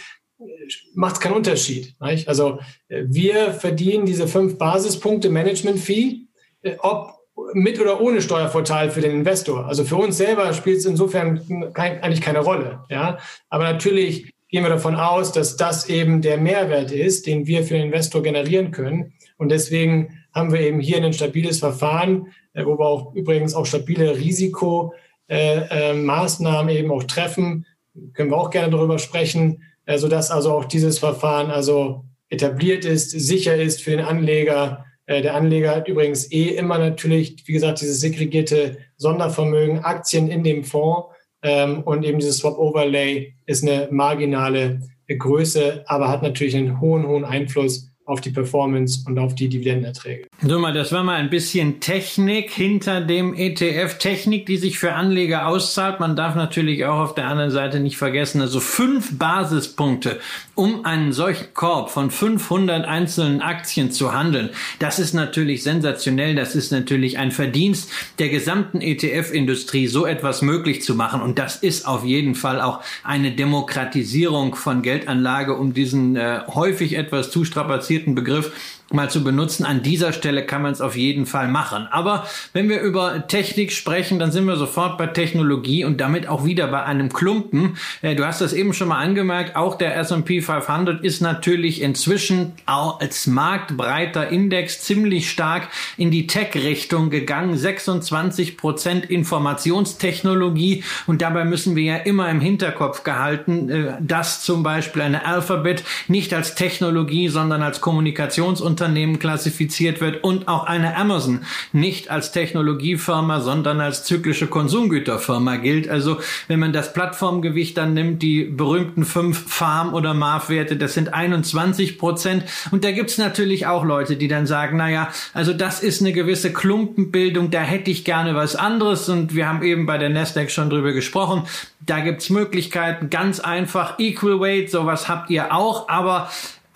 macht 0.95 1.16
es 1.16 1.20
keinen 1.20 1.34
Unterschied. 1.34 1.95
Nicht? 2.01 2.28
Also 2.28 2.61
äh, 2.88 3.05
wir 3.07 3.53
verdienen 3.53 4.07
diese 4.07 4.26
fünf 4.26 4.59
Basispunkte 4.59 5.28
Management-Fee, 5.30 6.26
äh, 6.62 6.76
ob 6.78 7.20
mit 7.55 7.80
oder 7.80 8.01
ohne 8.01 8.20
Steuervorteil 8.20 8.91
für 8.91 9.01
den 9.01 9.12
Investor. 9.12 9.66
Also 9.66 9.84
für 9.84 9.97
uns 9.97 10.18
selber 10.18 10.53
spielt 10.53 10.78
es 10.78 10.84
insofern 10.84 11.72
kein, 11.72 12.03
eigentlich 12.03 12.20
keine 12.20 12.41
Rolle. 12.41 12.84
Ja? 12.88 13.18
Aber 13.49 13.64
natürlich 13.64 14.32
gehen 14.51 14.63
wir 14.63 14.71
davon 14.71 14.97
aus, 14.97 15.33
dass 15.33 15.57
das 15.57 15.89
eben 15.89 16.23
der 16.23 16.39
Mehrwert 16.39 16.93
ist, 16.93 17.27
den 17.27 17.47
wir 17.47 17.65
für 17.65 17.75
den 17.75 17.87
Investor 17.87 18.23
generieren 18.23 18.71
können. 18.71 19.15
Und 19.37 19.51
deswegen 19.51 20.21
haben 20.35 20.53
wir 20.53 20.61
eben 20.61 20.81
hier 20.81 21.03
ein 21.03 21.13
stabiles 21.13 21.59
Verfahren, 21.61 22.29
äh, 22.53 22.65
wo 22.65 22.79
wir 22.79 22.87
auch 22.87 23.15
übrigens 23.15 23.55
auch 23.55 23.67
stabile 23.67 24.17
Risikomaßnahmen 24.17 26.75
eben 26.75 26.91
auch 26.91 27.05
treffen. 27.05 27.67
Können 28.15 28.31
wir 28.31 28.39
auch 28.39 28.51
gerne 28.51 28.71
darüber 28.71 28.99
sprechen 28.99 29.63
äh, 29.91 29.99
sodass 29.99 30.31
also 30.31 30.53
auch 30.53 30.67
dieses 30.67 31.01
Verfahren 31.01 31.51
also 31.51 32.05
etabliert 32.29 32.85
ist, 32.85 33.11
sicher 33.11 33.57
ist 33.57 33.83
für 33.83 33.91
den 33.91 34.01
Anleger. 34.01 34.85
Äh, 35.07 35.21
der 35.21 35.35
Anleger 35.35 35.75
hat 35.75 35.89
übrigens 35.89 36.31
eh 36.31 36.51
immer 36.51 36.79
natürlich, 36.79 37.43
wie 37.47 37.55
gesagt, 37.55 37.81
dieses 37.81 38.01
segregierte 38.01 38.79
Sondervermögen, 38.97 39.81
Aktien 39.81 40.31
in 40.31 40.45
dem 40.45 40.63
Fonds 40.63 41.09
ähm, 41.43 41.82
und 41.82 42.05
eben 42.05 42.18
dieses 42.18 42.38
Swap-Overlay 42.38 43.34
ist 43.47 43.62
eine 43.62 43.88
marginale 43.91 44.80
Größe, 45.09 45.84
aber 45.86 46.09
hat 46.09 46.22
natürlich 46.22 46.57
einen 46.57 46.80
hohen, 46.80 47.07
hohen 47.07 47.24
Einfluss 47.24 47.91
auf 48.11 48.20
die 48.20 48.30
Performance 48.30 49.05
und 49.07 49.18
auf 49.20 49.36
die 49.36 49.49
Dividendenerträge. 49.49 50.26
So 50.43 50.59
mal, 50.59 50.72
das 50.72 50.91
war 50.91 51.05
mal 51.05 51.14
ein 51.14 51.30
bisschen 51.30 51.78
Technik 51.78 52.51
hinter 52.51 53.01
dem 53.01 53.34
ETF. 53.34 53.99
Technik, 53.99 54.47
die 54.47 54.57
sich 54.57 54.80
für 54.80 54.95
Anleger 54.95 55.47
auszahlt. 55.47 56.01
Man 56.01 56.16
darf 56.16 56.34
natürlich 56.34 56.84
auch 56.86 56.99
auf 56.99 57.14
der 57.14 57.28
anderen 57.28 57.53
Seite 57.53 57.78
nicht 57.78 57.97
vergessen, 57.97 58.41
also 58.41 58.59
fünf 58.59 59.16
Basispunkte, 59.16 60.18
um 60.61 60.85
einen 60.85 61.15
solchen 61.15 61.55
Korb 61.55 61.89
von 61.89 62.11
500 62.11 62.85
einzelnen 62.85 63.41
Aktien 63.41 63.91
zu 63.93 64.13
handeln. 64.13 64.51
Das 64.79 64.99
ist 64.99 65.15
natürlich 65.15 65.63
sensationell. 65.63 66.35
Das 66.35 66.55
ist 66.55 66.71
natürlich 66.71 67.17
ein 67.17 67.31
Verdienst 67.31 67.91
der 68.19 68.29
gesamten 68.29 68.83
ETF-Industrie, 68.83 69.87
so 69.87 70.05
etwas 70.05 70.43
möglich 70.43 70.83
zu 70.83 70.95
machen. 70.95 71.23
Und 71.23 71.39
das 71.39 71.57
ist 71.57 71.89
auf 71.89 72.05
jeden 72.05 72.35
Fall 72.35 72.61
auch 72.61 72.83
eine 73.05 73.33
Demokratisierung 73.33 74.55
von 74.55 74.83
Geldanlage, 74.83 75.57
um 75.57 75.73
diesen 75.73 76.17
äh, 76.17 76.41
häufig 76.49 76.93
etwas 76.93 77.31
zu 77.31 77.47
strapazierten 77.47 78.15
Begriff 78.15 78.53
mal 78.93 79.11
zu 79.11 79.22
benutzen. 79.22 79.64
An 79.64 79.82
dieser 79.82 80.12
Stelle 80.12 80.45
kann 80.45 80.62
man 80.62 80.72
es 80.72 80.80
auf 80.80 80.97
jeden 80.97 81.26
Fall 81.26 81.49
machen. 81.49 81.86
Aber 81.91 82.26
wenn 82.53 82.68
wir 82.68 82.80
über 82.80 83.26
Technik 83.28 83.72
sprechen, 83.72 84.18
dann 84.18 84.32
sind 84.32 84.47
wir 84.47 84.57
sofort 84.57 84.99
bei 84.99 85.07
Technologie 85.07 85.84
und 85.84 86.01
damit 86.01 86.28
auch 86.28 86.45
wieder 86.45 86.66
bei 86.66 86.82
einem 86.82 87.12
Klumpen. 87.12 87.76
Äh, 88.03 88.16
du 88.16 88.26
hast 88.26 88.41
das 88.41 88.53
eben 88.53 88.72
schon 88.72 88.88
mal 88.88 88.99
angemerkt, 88.99 89.57
auch 89.57 89.76
der 89.76 89.97
S&P 89.97 90.41
500 90.41 91.05
ist 91.05 91.20
natürlich 91.20 91.82
inzwischen 91.82 92.53
als 92.66 93.26
marktbreiter 93.26 94.28
Index 94.28 94.80
ziemlich 94.80 95.30
stark 95.30 95.68
in 95.97 96.11
die 96.11 96.26
Tech-Richtung 96.26 97.11
gegangen. 97.11 97.57
26 97.57 98.57
Prozent 98.57 99.05
Informationstechnologie 99.09 100.82
und 101.07 101.22
dabei 101.22 101.45
müssen 101.45 101.76
wir 101.76 101.84
ja 101.84 101.97
immer 101.97 102.28
im 102.28 102.41
Hinterkopf 102.41 103.05
gehalten, 103.05 103.68
äh, 103.68 103.93
dass 104.01 104.43
zum 104.43 104.62
Beispiel 104.64 105.03
eine 105.03 105.24
Alphabet 105.24 105.84
nicht 106.09 106.34
als 106.34 106.57
Technologie, 106.57 107.28
sondern 107.28 107.62
als 107.62 107.80
Kommunikationsunternehmen 107.80 108.80
Unternehmen 108.81 109.18
klassifiziert 109.18 110.01
wird 110.01 110.24
und 110.24 110.49
auch 110.49 110.64
eine 110.64 110.97
Amazon 110.97 111.45
nicht 111.72 112.11
als 112.11 112.33
Technologiefirma, 112.33 113.41
sondern 113.41 113.78
als 113.78 114.05
zyklische 114.05 114.47
Konsumgüterfirma 114.47 115.57
gilt. 115.57 115.91
Also 115.91 116.18
wenn 116.49 116.59
man 116.59 116.72
das 116.72 116.95
Plattformgewicht 116.95 117.76
dann 117.76 117.93
nimmt, 117.93 118.22
die 118.22 118.45
berühmten 118.45 119.05
fünf 119.05 119.53
Farm- 119.53 119.93
oder 119.93 120.14
Marv-Werte, 120.14 120.76
das 120.76 120.95
sind 120.95 121.12
21 121.12 121.99
Prozent. 121.99 122.45
Und 122.70 122.83
da 122.83 122.91
gibt's 122.91 123.18
natürlich 123.18 123.66
auch 123.66 123.85
Leute, 123.85 124.16
die 124.16 124.28
dann 124.28 124.47
sagen, 124.47 124.78
naja, 124.78 125.11
also 125.35 125.53
das 125.53 125.83
ist 125.83 126.01
eine 126.01 126.12
gewisse 126.12 126.51
Klumpenbildung, 126.51 127.51
da 127.51 127.61
hätte 127.61 127.91
ich 127.91 128.07
gerne 128.07 128.35
was 128.35 128.57
anderes. 128.57 129.11
Und 129.11 129.35
wir 129.35 129.47
haben 129.47 129.62
eben 129.62 129.85
bei 129.85 129.99
der 129.99 130.09
Nasdaq 130.09 130.51
schon 130.51 130.70
drüber 130.70 130.93
gesprochen. 130.93 131.43
Da 131.81 132.01
gibt's 132.01 132.31
Möglichkeiten, 132.31 133.11
ganz 133.11 133.41
einfach, 133.41 133.99
Equal 133.99 134.41
Weight, 134.41 134.70
sowas 134.70 135.07
habt 135.07 135.28
ihr 135.28 135.55
auch, 135.55 135.89
aber 135.91 136.31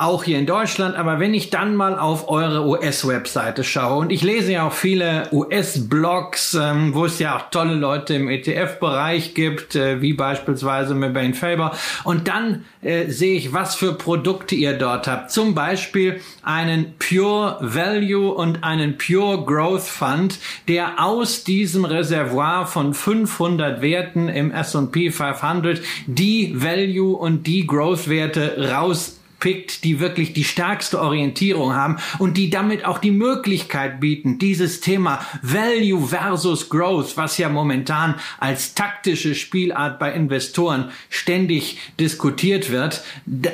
auch 0.04 0.24
hier 0.24 0.38
in 0.38 0.46
Deutschland. 0.46 0.96
Aber 0.96 1.18
wenn 1.18 1.34
ich 1.34 1.50
dann 1.50 1.74
mal 1.74 1.98
auf 1.98 2.28
eure 2.28 2.66
US-Webseite 2.66 3.64
schaue 3.64 4.00
und 4.00 4.12
ich 4.12 4.22
lese 4.22 4.52
ja 4.52 4.66
auch 4.66 4.72
viele 4.72 5.28
US-Blogs, 5.32 6.54
ähm, 6.54 6.94
wo 6.94 7.06
es 7.06 7.18
ja 7.18 7.36
auch 7.36 7.50
tolle 7.50 7.74
Leute 7.74 8.14
im 8.14 8.28
ETF-Bereich 8.28 9.34
gibt, 9.34 9.74
äh, 9.74 10.02
wie 10.02 10.12
beispielsweise 10.12 10.94
Mebane 10.94 11.34
Faber. 11.34 11.72
Und 12.04 12.28
dann 12.28 12.64
äh, 12.82 13.08
sehe 13.10 13.36
ich, 13.36 13.52
was 13.52 13.74
für 13.74 13.94
Produkte 13.94 14.54
ihr 14.54 14.74
dort 14.74 15.08
habt. 15.08 15.30
Zum 15.30 15.54
Beispiel 15.54 16.20
einen 16.42 16.94
Pure 16.98 17.58
Value 17.60 18.32
und 18.32 18.62
einen 18.62 18.98
Pure 18.98 19.44
Growth 19.44 19.82
Fund, 19.82 20.38
der 20.68 21.02
aus 21.02 21.44
diesem 21.44 21.84
Reservoir 21.84 22.66
von 22.66 22.92
500 22.92 23.80
Werten 23.80 24.28
im 24.28 24.50
S&P 24.50 25.10
500 25.10 25.80
die 26.06 26.54
Value 26.62 27.16
und 27.16 27.46
die 27.46 27.66
Growth 27.66 28.08
Werte 28.08 28.70
raus 28.70 29.20
pickt, 29.44 29.84
die 29.84 30.00
wirklich 30.00 30.32
die 30.32 30.42
stärkste 30.42 30.98
Orientierung 30.98 31.74
haben 31.74 31.98
und 32.18 32.38
die 32.38 32.48
damit 32.48 32.86
auch 32.86 32.96
die 32.96 33.10
Möglichkeit 33.10 34.00
bieten, 34.00 34.38
dieses 34.38 34.80
Thema 34.80 35.20
Value 35.42 36.00
versus 36.00 36.70
Growth, 36.70 37.18
was 37.18 37.36
ja 37.36 37.50
momentan 37.50 38.14
als 38.40 38.72
taktische 38.72 39.34
Spielart 39.34 39.98
bei 39.98 40.14
Investoren 40.14 40.90
ständig 41.10 41.76
diskutiert 42.00 42.70
wird, 42.70 43.04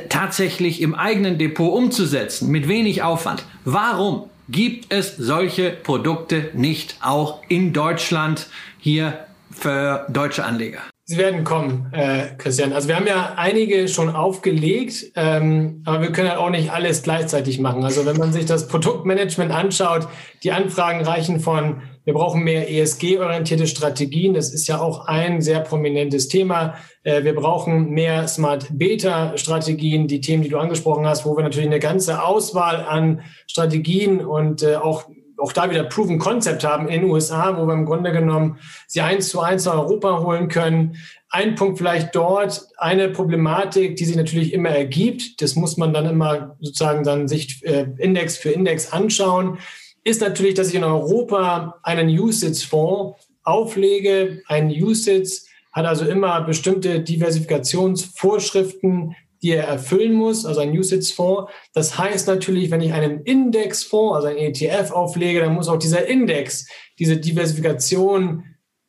tatsächlich 0.09 0.80
im 0.80 0.95
eigenen 0.95 1.38
Depot 1.38 1.76
umzusetzen, 1.76 2.53
mit 2.53 2.68
wenig 2.68 3.03
Aufwand. 3.03 3.43
Warum 3.64 4.30
gibt 4.49 4.93
es 4.93 5.16
solche 5.16 5.70
Produkte 5.70 6.53
nicht 6.55 6.99
auch 7.01 7.43
in 7.49 7.72
Deutschland 7.72 8.47
hier 8.78 9.26
für 9.51 10.07
deutsche 10.09 10.45
Anleger? 10.45 10.89
Sie 11.11 11.18
werden 11.18 11.42
kommen, 11.42 11.92
äh, 11.92 12.36
Christian. 12.38 12.72
Also 12.72 12.86
wir 12.86 12.94
haben 12.94 13.08
ja 13.08 13.32
einige 13.34 13.88
schon 13.88 14.14
aufgelegt, 14.14 15.06
ähm, 15.16 15.82
aber 15.84 16.02
wir 16.02 16.12
können 16.12 16.28
halt 16.28 16.38
auch 16.38 16.50
nicht 16.50 16.70
alles 16.70 17.02
gleichzeitig 17.02 17.58
machen. 17.58 17.82
Also 17.82 18.06
wenn 18.06 18.16
man 18.16 18.32
sich 18.32 18.46
das 18.46 18.68
Produktmanagement 18.68 19.50
anschaut, 19.50 20.06
die 20.44 20.52
Anfragen 20.52 21.04
reichen 21.04 21.40
von, 21.40 21.82
wir 22.04 22.14
brauchen 22.14 22.44
mehr 22.44 22.70
ESG-orientierte 22.70 23.66
Strategien. 23.66 24.34
Das 24.34 24.54
ist 24.54 24.68
ja 24.68 24.80
auch 24.80 25.08
ein 25.08 25.42
sehr 25.42 25.58
prominentes 25.58 26.28
Thema. 26.28 26.74
Äh, 27.02 27.24
wir 27.24 27.34
brauchen 27.34 27.90
mehr 27.90 28.28
Smart 28.28 28.68
Beta-Strategien, 28.70 30.06
die 30.06 30.20
Themen, 30.20 30.44
die 30.44 30.48
du 30.48 30.58
angesprochen 30.58 31.08
hast, 31.08 31.26
wo 31.26 31.36
wir 31.36 31.42
natürlich 31.42 31.66
eine 31.66 31.80
ganze 31.80 32.22
Auswahl 32.22 32.84
an 32.84 33.22
Strategien 33.48 34.24
und 34.24 34.62
äh, 34.62 34.76
auch 34.76 35.06
auch 35.41 35.53
da 35.53 35.70
wieder 35.70 35.84
Proven 35.84 36.18
Concept 36.18 36.64
haben 36.64 36.88
in 36.88 37.03
den 37.03 37.11
USA, 37.11 37.57
wo 37.57 37.66
wir 37.66 37.74
im 37.74 37.86
Grunde 37.86 38.12
genommen 38.12 38.59
sie 38.86 39.01
eins 39.01 39.28
zu 39.28 39.41
eins 39.41 39.64
nach 39.64 39.74
Europa 39.74 40.20
holen 40.20 40.49
können. 40.49 40.97
Ein 41.28 41.55
Punkt 41.55 41.78
vielleicht 41.78 42.14
dort, 42.14 42.66
eine 42.76 43.09
Problematik, 43.09 43.97
die 43.97 44.05
sich 44.05 44.16
natürlich 44.16 44.53
immer 44.53 44.70
ergibt, 44.70 45.41
das 45.43 45.57
muss 45.57 45.76
man 45.76 45.95
dann 45.95 46.07
immer 46.07 46.57
sozusagen 46.61 47.05
dann 47.05 47.28
sich 47.28 47.64
äh, 47.64 47.86
Index 47.99 48.36
für 48.36 48.51
Index 48.51 48.93
anschauen, 48.93 49.59
ist 50.03 50.20
natürlich, 50.20 50.55
dass 50.55 50.68
ich 50.68 50.74
in 50.74 50.84
Europa 50.84 51.78
einen 51.82 52.09
USITS-Fonds 52.09 53.16
auflege. 53.45 54.43
Ein 54.47 54.70
USITS 54.70 55.47
hat 55.72 55.86
also 55.86 56.05
immer 56.05 56.41
bestimmte 56.43 57.01
Diversifikationsvorschriften, 57.01 59.14
die 59.43 59.53
er 59.53 59.64
erfüllen 59.64 60.12
muss, 60.12 60.45
also 60.45 60.61
ein 60.61 60.76
USITS-Fonds. 60.76 61.51
Das 61.72 61.99
heißt 61.99 62.28
natürlich, 62.28 62.70
wenn 62.70 62.80
ich 62.80 62.93
einen 62.93 63.22
Indexfonds, 63.22 64.16
also 64.16 64.28
ein 64.28 64.36
ETF 64.36 64.91
auflege, 64.93 65.41
dann 65.41 65.55
muss 65.55 65.68
auch 65.68 65.78
dieser 65.78 66.07
Index 66.07 66.68
diese 66.99 67.16
Diversifikation 67.16 68.45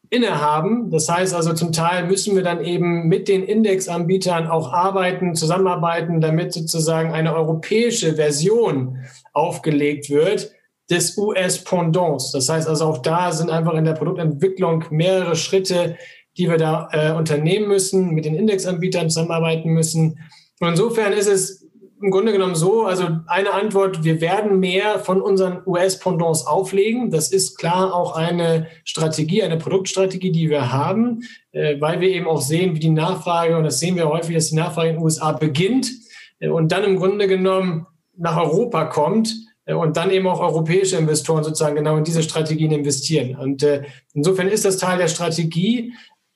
innehaben. 0.09 0.91
Das 0.91 1.07
heißt 1.07 1.33
also, 1.33 1.53
zum 1.53 1.71
Teil 1.71 2.05
müssen 2.05 2.35
wir 2.35 2.43
dann 2.43 2.63
eben 2.63 3.07
mit 3.07 3.29
den 3.29 3.43
Indexanbietern 3.43 4.47
auch 4.47 4.71
arbeiten, 4.71 5.35
zusammenarbeiten, 5.35 6.19
damit 6.19 6.51
sozusagen 6.53 7.13
eine 7.13 7.33
europäische 7.33 8.15
Version 8.15 8.99
aufgelegt 9.33 10.09
wird 10.09 10.51
des 10.89 11.17
US-Pendants. 11.17 12.33
Das 12.33 12.49
heißt 12.49 12.67
also, 12.67 12.85
auch 12.85 12.97
da 12.97 13.31
sind 13.31 13.49
einfach 13.49 13.73
in 13.73 13.85
der 13.85 13.93
Produktentwicklung 13.93 14.83
mehrere 14.89 15.37
Schritte, 15.37 15.97
die 16.37 16.49
wir 16.49 16.57
da 16.57 16.89
äh, 16.91 17.13
unternehmen 17.13 17.69
müssen, 17.69 18.09
mit 18.11 18.25
den 18.25 18.35
Indexanbietern 18.35 19.09
zusammenarbeiten 19.09 19.69
müssen. 19.69 20.19
Und 20.61 20.69
insofern 20.69 21.11
ist 21.11 21.27
es 21.27 21.67
im 22.01 22.11
Grunde 22.11 22.31
genommen 22.31 22.55
so, 22.55 22.85
also 22.85 23.07
eine 23.27 23.51
Antwort, 23.51 24.03
wir 24.03 24.21
werden 24.21 24.59
mehr 24.59 24.99
von 24.99 25.21
unseren 25.21 25.61
US-Pendants 25.65 26.45
auflegen. 26.45 27.09
Das 27.09 27.31
ist 27.31 27.57
klar 27.57 27.93
auch 27.93 28.15
eine 28.15 28.67
Strategie, 28.83 29.41
eine 29.41 29.57
Produktstrategie, 29.57 30.31
die 30.31 30.49
wir 30.49 30.71
haben, 30.71 31.23
äh, 31.51 31.81
weil 31.81 31.99
wir 31.99 32.09
eben 32.09 32.27
auch 32.27 32.41
sehen, 32.41 32.75
wie 32.75 32.79
die 32.79 32.89
Nachfrage, 32.89 33.57
und 33.57 33.63
das 33.63 33.79
sehen 33.79 33.95
wir 33.95 34.07
häufig, 34.07 34.35
dass 34.35 34.49
die 34.49 34.55
Nachfrage 34.55 34.89
in 34.89 34.95
den 34.95 35.03
USA 35.03 35.31
beginnt 35.31 35.91
äh, 36.39 36.49
und 36.49 36.71
dann 36.71 36.83
im 36.83 36.97
Grunde 36.97 37.27
genommen 37.27 37.87
nach 38.15 38.37
Europa 38.37 38.85
kommt 38.85 39.35
äh, 39.65 39.73
und 39.73 39.97
dann 39.97 40.11
eben 40.11 40.27
auch 40.27 40.41
europäische 40.41 40.97
Investoren 40.97 41.43
sozusagen 41.43 41.75
genau 41.75 41.97
in 41.97 42.03
diese 42.03 42.21
Strategien 42.21 42.71
investieren. 42.71 43.35
Und 43.35 43.65
insofern 44.13 44.47
ist 44.47 44.65
das 44.65 44.77
Teil 44.77 44.99
der 44.99 45.07
Strategie. 45.07 45.93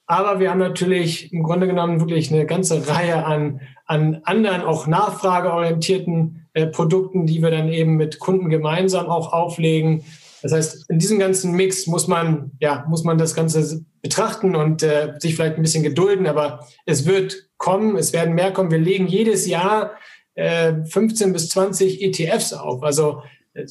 Aber 0.08 0.40
wir 0.40 0.52
haben 0.52 0.60
natürlich 0.60 1.34
im 1.34 1.44
Grunde 1.44 1.68
genommen 1.68 2.00
wirklich 2.00 2.32
eine 2.32 2.46
ganze 2.46 2.88
Reihe 2.88 3.26
an, 3.26 3.62
an 3.86 4.22
anderen, 4.24 4.62
auch 4.62 4.86
nachfrageorientierten 4.88 6.48
äh, 6.54 6.68
Produkten, 6.68 7.26
die 7.26 7.42
wir 7.42 7.52
dann 7.52 7.70
eben 7.70 7.96
mit 7.96 8.20
Kunden 8.20 8.50
gemeinsam 8.50 9.08
auch 9.08 9.34
auflegen. 9.34 10.04
Das 10.42 10.52
heißt, 10.52 10.90
in 10.90 11.00
diesem 11.00 11.18
ganzen 11.18 11.54
Mix 11.54 11.88
muss 11.88 12.08
man, 12.08 12.52
ja, 12.60 12.86
muss 12.88 13.04
man 13.04 13.18
das 13.18 13.34
Ganze 13.34 13.84
betrachten 14.04 14.56
und 14.56 14.84
äh, 14.84 15.14
sich 15.18 15.36
vielleicht 15.36 15.56
ein 15.56 15.64
bisschen 15.64 15.82
gedulden, 15.82 16.28
aber 16.28 16.68
es 16.86 17.08
wird 17.08 17.50
kommen, 17.58 17.98
es 17.98 18.14
werden 18.14 18.36
mehr 18.36 18.54
kommen. 18.54 18.70
Wir 18.70 18.78
legen 18.78 19.08
jedes 19.08 19.48
Jahr 19.48 19.94
äh, 20.36 20.74
15 20.86 21.34
bis 21.34 21.50
20 21.50 22.04
ETFs 22.04 22.54
auf. 22.54 22.84
Also 22.84 23.24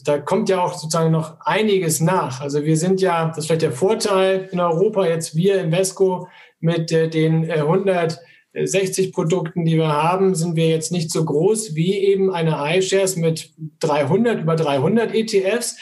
da 0.04 0.18
kommt 0.18 0.48
ja 0.48 0.62
auch 0.62 0.74
sozusagen 0.74 1.10
noch 1.10 1.40
einiges 1.40 2.00
nach. 2.00 2.40
Also 2.40 2.64
wir 2.64 2.76
sind 2.76 3.00
ja, 3.00 3.28
das 3.28 3.38
ist 3.38 3.46
vielleicht 3.46 3.62
der 3.62 3.72
Vorteil 3.72 4.48
in 4.50 4.60
Europa, 4.60 5.06
jetzt 5.06 5.36
wir 5.36 5.60
in 5.60 5.70
Vesco 5.70 6.28
mit 6.60 6.90
äh, 6.90 7.08
den 7.08 7.50
160 7.50 9.12
Produkten, 9.12 9.64
die 9.64 9.76
wir 9.76 9.92
haben, 9.92 10.34
sind 10.34 10.56
wir 10.56 10.68
jetzt 10.68 10.90
nicht 10.90 11.10
so 11.10 11.24
groß 11.24 11.74
wie 11.74 11.98
eben 11.98 12.32
eine 12.32 12.56
iShares 12.76 13.16
mit 13.16 13.52
300, 13.80 14.40
über 14.40 14.56
300 14.56 15.14
ETFs. 15.14 15.76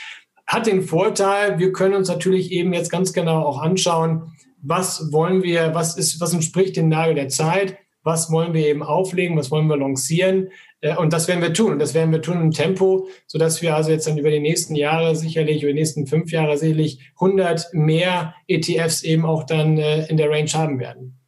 Hat 0.46 0.66
den 0.66 0.82
Vorteil, 0.82 1.60
wir 1.60 1.72
können 1.72 1.94
uns 1.94 2.08
natürlich 2.08 2.50
eben 2.50 2.72
jetzt 2.72 2.90
ganz 2.90 3.12
genau 3.12 3.42
auch 3.42 3.60
anschauen, 3.60 4.32
was 4.60 5.12
wollen 5.12 5.44
wir, 5.44 5.74
was 5.74 5.96
ist, 5.96 6.20
was 6.20 6.34
entspricht 6.34 6.76
dem 6.76 6.88
Nagel 6.88 7.14
der 7.14 7.28
Zeit, 7.28 7.78
was 8.02 8.30
wollen 8.30 8.54
wir 8.54 8.66
eben 8.66 8.82
auflegen, 8.82 9.36
was 9.36 9.50
wollen 9.50 9.68
wir 9.68 9.76
lancieren. 9.76 10.48
Äh, 10.80 10.96
und 10.96 11.12
das 11.12 11.28
werden 11.28 11.42
wir 11.42 11.52
tun. 11.52 11.72
Und 11.72 11.78
das 11.78 11.94
werden 11.94 12.12
wir 12.12 12.22
tun 12.22 12.40
im 12.40 12.50
Tempo, 12.50 13.08
sodass 13.26 13.62
wir 13.62 13.74
also 13.74 13.90
jetzt 13.90 14.06
dann 14.06 14.18
über 14.18 14.30
die 14.30 14.40
nächsten 14.40 14.74
Jahre 14.74 15.16
sicherlich, 15.16 15.62
über 15.62 15.72
die 15.72 15.78
nächsten 15.78 16.06
fünf 16.06 16.30
Jahre 16.30 16.58
sicherlich 16.58 17.00
100 17.14 17.72
mehr 17.72 18.34
ETFs 18.48 19.02
eben 19.02 19.24
auch 19.24 19.44
dann 19.44 19.78
äh, 19.78 20.06
in 20.06 20.16
der 20.16 20.30
Range 20.30 20.50
haben 20.52 20.78
werden. 20.78 21.18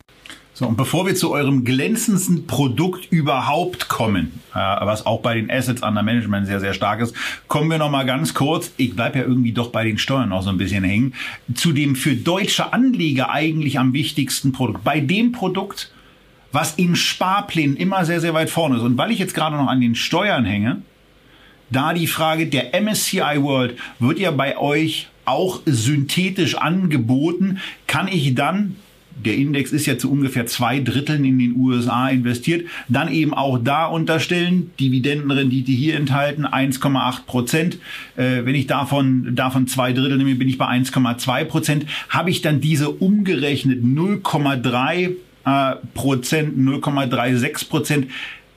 So, 0.56 0.68
und 0.68 0.76
bevor 0.76 1.04
wir 1.04 1.16
zu 1.16 1.32
eurem 1.32 1.64
glänzendsten 1.64 2.46
Produkt 2.46 3.10
überhaupt 3.10 3.88
kommen, 3.88 4.40
äh, 4.54 4.58
was 4.58 5.04
auch 5.04 5.20
bei 5.20 5.34
den 5.34 5.50
Assets 5.50 5.82
under 5.82 6.04
Management 6.04 6.46
sehr, 6.46 6.60
sehr 6.60 6.74
stark 6.74 7.00
ist, 7.00 7.12
kommen 7.48 7.68
wir 7.70 7.78
noch 7.78 7.90
mal 7.90 8.06
ganz 8.06 8.34
kurz, 8.34 8.72
ich 8.76 8.94
bleib 8.94 9.16
ja 9.16 9.22
irgendwie 9.22 9.50
doch 9.50 9.72
bei 9.72 9.82
den 9.82 9.98
Steuern 9.98 10.28
noch 10.28 10.42
so 10.42 10.50
ein 10.50 10.56
bisschen 10.56 10.84
hängen, 10.84 11.14
zu 11.54 11.72
dem 11.72 11.96
für 11.96 12.14
deutsche 12.14 12.72
Anleger 12.72 13.30
eigentlich 13.30 13.80
am 13.80 13.94
wichtigsten 13.94 14.52
Produkt. 14.52 14.84
Bei 14.84 15.00
dem 15.00 15.32
Produkt, 15.32 15.92
was 16.54 16.74
in 16.74 16.94
Sparplänen 16.94 17.76
immer 17.76 18.04
sehr, 18.04 18.20
sehr 18.20 18.32
weit 18.32 18.48
vorne 18.48 18.76
ist. 18.76 18.82
Und 18.82 18.96
weil 18.96 19.10
ich 19.10 19.18
jetzt 19.18 19.34
gerade 19.34 19.56
noch 19.56 19.66
an 19.66 19.80
den 19.80 19.96
Steuern 19.96 20.44
hänge, 20.44 20.82
da 21.70 21.92
die 21.92 22.06
Frage 22.06 22.46
der 22.46 22.80
MSCI 22.80 23.42
World 23.42 23.76
wird 23.98 24.20
ja 24.20 24.30
bei 24.30 24.56
euch 24.56 25.08
auch 25.24 25.62
synthetisch 25.66 26.54
angeboten. 26.54 27.58
Kann 27.88 28.06
ich 28.06 28.36
dann, 28.36 28.76
der 29.24 29.34
Index 29.34 29.72
ist 29.72 29.86
ja 29.86 29.98
zu 29.98 30.08
ungefähr 30.10 30.46
zwei 30.46 30.78
Dritteln 30.78 31.24
in 31.24 31.40
den 31.40 31.56
USA 31.56 32.08
investiert, 32.08 32.68
dann 32.88 33.12
eben 33.12 33.34
auch 33.34 33.58
da 33.58 33.86
unterstellen, 33.86 34.70
Dividendenrendite 34.78 35.72
hier 35.72 35.96
enthalten, 35.96 36.46
1,8 36.46 37.24
Prozent. 37.26 37.78
Äh, 38.16 38.44
wenn 38.44 38.54
ich 38.54 38.68
davon, 38.68 39.34
davon 39.34 39.66
zwei 39.66 39.92
Drittel 39.92 40.18
nehme, 40.18 40.36
bin 40.36 40.48
ich 40.48 40.58
bei 40.58 40.66
1,2 40.66 41.44
Prozent. 41.46 41.86
Habe 42.10 42.30
ich 42.30 42.42
dann 42.42 42.60
diese 42.60 42.90
umgerechnet 42.90 43.82
0,3 43.82 45.16
äh, 45.44 45.76
Prozent, 45.94 46.58
0,36 46.58 47.68
Prozent 47.68 48.10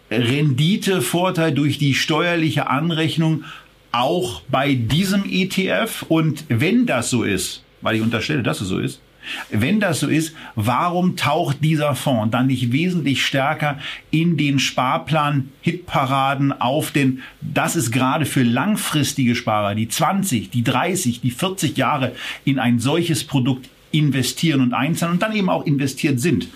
Renditevorteil 0.09 1.51
durch 1.51 1.77
die 1.77 1.93
steuerliche 1.93 2.69
Anrechnung 2.69 3.43
auch 3.91 4.41
bei 4.49 4.73
diesem 4.73 5.25
ETF? 5.25 6.05
Und 6.07 6.45
wenn 6.49 6.85
das 6.85 7.09
so 7.09 7.23
ist, 7.23 7.63
weil 7.81 7.95
ich 7.95 8.01
unterstelle, 8.01 8.43
dass 8.43 8.61
es 8.61 8.69
so 8.69 8.79
ist, 8.79 9.01
wenn 9.49 9.79
das 9.79 9.99
so 9.99 10.07
ist, 10.07 10.33
warum 10.55 11.17
taucht 11.17 11.57
dieser 11.61 11.95
Fonds 11.95 12.31
dann 12.31 12.47
nicht 12.47 12.71
wesentlich 12.71 13.25
stärker 13.25 13.77
in 14.09 14.38
den 14.38 14.59
Sparplan 14.59 15.49
Hitparaden 15.61 16.53
auf? 16.53 16.91
Denn 16.91 17.21
das 17.41 17.75
ist 17.75 17.91
gerade 17.91 18.25
für 18.25 18.43
langfristige 18.43 19.35
Sparer, 19.35 19.75
die 19.75 19.89
20, 19.89 20.49
die 20.49 20.63
30, 20.63 21.21
die 21.21 21.31
40 21.31 21.77
Jahre 21.77 22.13
in 22.45 22.59
ein 22.59 22.79
solches 22.79 23.25
Produkt 23.25 23.69
investieren 23.91 24.61
und 24.61 24.73
einzahlen 24.73 25.15
und 25.15 25.21
dann 25.21 25.35
eben 25.35 25.49
auch 25.49 25.65
investiert 25.65 26.19
sind 26.19 26.47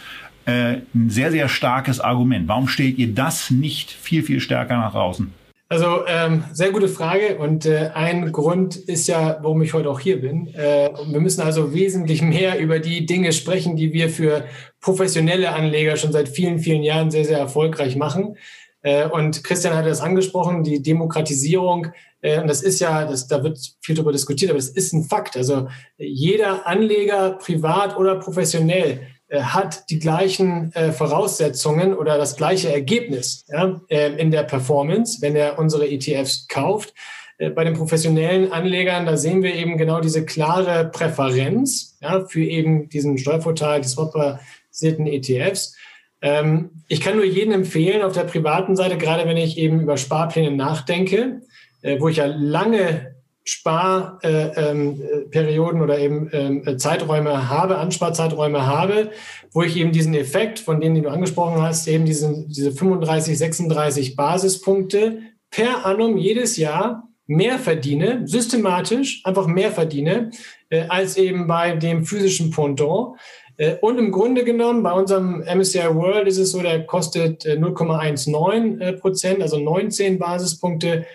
äh, 0.46 0.78
ein 0.94 1.10
sehr, 1.10 1.32
sehr 1.32 1.48
starkes 1.48 2.00
Argument. 2.00 2.48
Warum 2.48 2.68
stellt 2.68 2.98
ihr 2.98 3.14
das 3.14 3.52
nicht 3.52 3.92
viel, 3.92 4.24
viel 4.24 4.40
stärker 4.40 4.78
nach 4.78 4.94
draußen? 4.94 5.34
Also 5.72 6.06
ähm, 6.06 6.44
sehr 6.52 6.72
gute 6.72 6.90
Frage 6.90 7.38
und 7.38 7.66
äh, 7.66 7.92
ein 7.94 8.34
Grund 8.34 8.76
ist 8.76 9.08
ja, 9.08 9.40
warum 9.42 9.62
ich 9.62 9.74
heute 9.74 9.90
auch 9.90 10.02
hier 10.02 10.20
bin. 10.20 10.54
Äh, 10.54 10.90
wir 11.08 11.22
müssen 11.22 11.40
also 11.40 11.74
wesentlich 11.74 12.22
mehr 12.22 12.60
über 12.60 12.80
die 12.80 13.06
Dinge 13.06 13.32
sprechen, 13.32 13.78
die 13.78 13.94
wir 13.94 14.10
für 14.10 14.44
professionelle 14.82 15.54
Anleger 15.54 15.96
schon 15.96 16.12
seit 16.12 16.28
vielen, 16.28 16.60
vielen 16.60 16.84
Jahren 16.84 17.10
sehr, 17.10 17.24
sehr 17.24 17.38
erfolgreich 17.38 17.96
machen. 17.96 18.36
Äh, 18.82 19.08
und 19.08 19.46
Christian 19.46 19.74
hat 19.74 19.86
das 19.86 20.02
angesprochen, 20.02 20.66
die 20.66 20.82
Demokratisierung. 20.82 21.88
Äh, 22.22 22.42
und 22.42 22.48
das 22.48 22.62
ist 22.64 22.82
ja, 22.82 23.06
das, 23.06 23.28
da 23.28 23.42
wird 23.42 23.58
viel 23.80 23.96
darüber 23.96 24.12
diskutiert, 24.12 24.52
aber 24.52 24.60
das 24.60 24.70
ist 24.70 24.92
ein 24.92 25.06
Fakt. 25.06 25.38
Also 25.38 25.70
jeder 25.98 26.68
Anleger, 26.68 27.38
privat 27.42 27.96
oder 27.98 28.16
professionell, 28.16 29.08
hat 29.40 29.90
die 29.90 30.00
gleichen 30.00 30.74
äh, 30.74 30.92
Voraussetzungen 30.92 31.94
oder 31.94 32.18
das 32.18 32.36
gleiche 32.36 32.72
Ergebnis 32.72 33.46
ja, 33.48 33.82
äh, 33.88 34.14
in 34.18 34.32
der 34.32 34.44
Performance, 34.44 35.22
wenn 35.22 35.36
er 35.36 35.58
unsere 35.58 35.90
ETFs 35.90 36.48
kauft. 36.48 36.94
Äh, 37.38 37.50
bei 37.50 37.64
den 37.64 37.74
professionellen 37.74 38.52
Anlegern, 38.52 39.06
da 39.06 39.18
sehen 39.18 39.42
wir 39.42 39.56
eben 39.56 39.78
genau 39.78 40.00
diese 40.00 40.26
klare 40.26 40.90
Präferenz 40.90 41.98
ja, 42.02 42.26
für 42.26 42.44
eben 42.44 42.90
diesen 42.90 43.18
Steuervorteil, 43.18 43.82
die 43.82 43.88
swap-basierten 43.88 45.08
ETFs. 45.08 45.76
Ähm, 46.22 46.84
ich 46.88 47.02
kann 47.02 47.16
nur 47.16 47.26
jedem 47.26 47.54
empfehlen, 47.54 48.04
auf 48.04 48.14
der 48.14 48.26
privaten 48.26 48.76
Seite, 48.76 48.98
gerade 48.98 49.28
wenn 49.28 49.38
ich 49.38 49.58
eben 49.58 49.82
über 49.82 49.98
Sparpläne 49.98 50.52
nachdenke, 50.52 51.42
äh, 51.82 52.00
wo 52.00 52.10
ich 52.10 52.18
ja 52.18 52.26
lange 52.28 53.11
Sparperioden 53.44 55.32
äh, 55.32 55.52
ähm, 55.52 55.82
oder 55.82 56.00
eben 56.00 56.30
ähm, 56.32 56.78
Zeiträume 56.78 57.50
habe, 57.50 57.78
Ansparzeiträume 57.78 58.66
habe, 58.66 59.12
wo 59.52 59.64
ich 59.64 59.78
eben 59.78 59.92
diesen 59.92 60.14
Effekt, 60.14 60.60
von 60.60 60.80
denen 60.80 60.96
den 60.96 61.04
du 61.06 61.10
angesprochen 61.10 61.62
hast, 61.62 61.88
eben 61.88 62.06
diesen, 62.06 62.48
diese 62.50 62.72
35, 62.72 63.38
36 63.38 64.16
Basispunkte 64.16 65.20
per 65.50 65.86
annum 65.86 66.18
jedes 66.18 66.58
Jahr 66.58 67.08
mehr 67.26 67.58
verdiene, 67.58 68.28
systematisch 68.28 69.22
einfach 69.24 69.48
mehr 69.48 69.72
verdiene, 69.72 70.32
äh, 70.70 70.84
als 70.90 71.18
eben 71.18 71.48
bei 71.48 71.76
dem 71.76 72.06
physischen 72.06 72.52
Pendant. 72.52 73.18
Äh, 73.58 73.78
und 73.82 73.98
im 73.98 74.12
Grunde 74.12 74.44
genommen, 74.44 74.84
bei 74.84 74.92
unserem 74.92 75.42
MSCI 75.42 75.96
World 75.96 76.28
ist 76.28 76.38
es 76.38 76.52
so, 76.52 76.62
der 76.62 76.86
kostet 76.86 77.46
0,19 77.46 78.80
äh, 78.80 78.94
Prozent, 78.94 79.42
also 79.42 79.58
19 79.60 80.20
Basispunkte. 80.20 81.06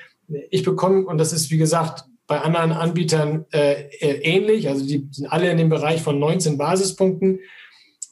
Ich 0.50 0.64
bekomme, 0.64 1.06
und 1.06 1.18
das 1.18 1.32
ist 1.32 1.52
wie 1.52 1.58
gesagt 1.58 2.04
bei 2.26 2.40
anderen 2.40 2.72
Anbietern 2.72 3.46
äh, 3.52 3.84
äh, 4.00 4.20
ähnlich. 4.22 4.68
Also 4.68 4.86
die 4.86 5.08
sind 5.10 5.32
alle 5.32 5.50
in 5.50 5.58
dem 5.58 5.68
Bereich 5.68 6.02
von 6.02 6.18
19 6.18 6.58
Basispunkten. 6.58 7.40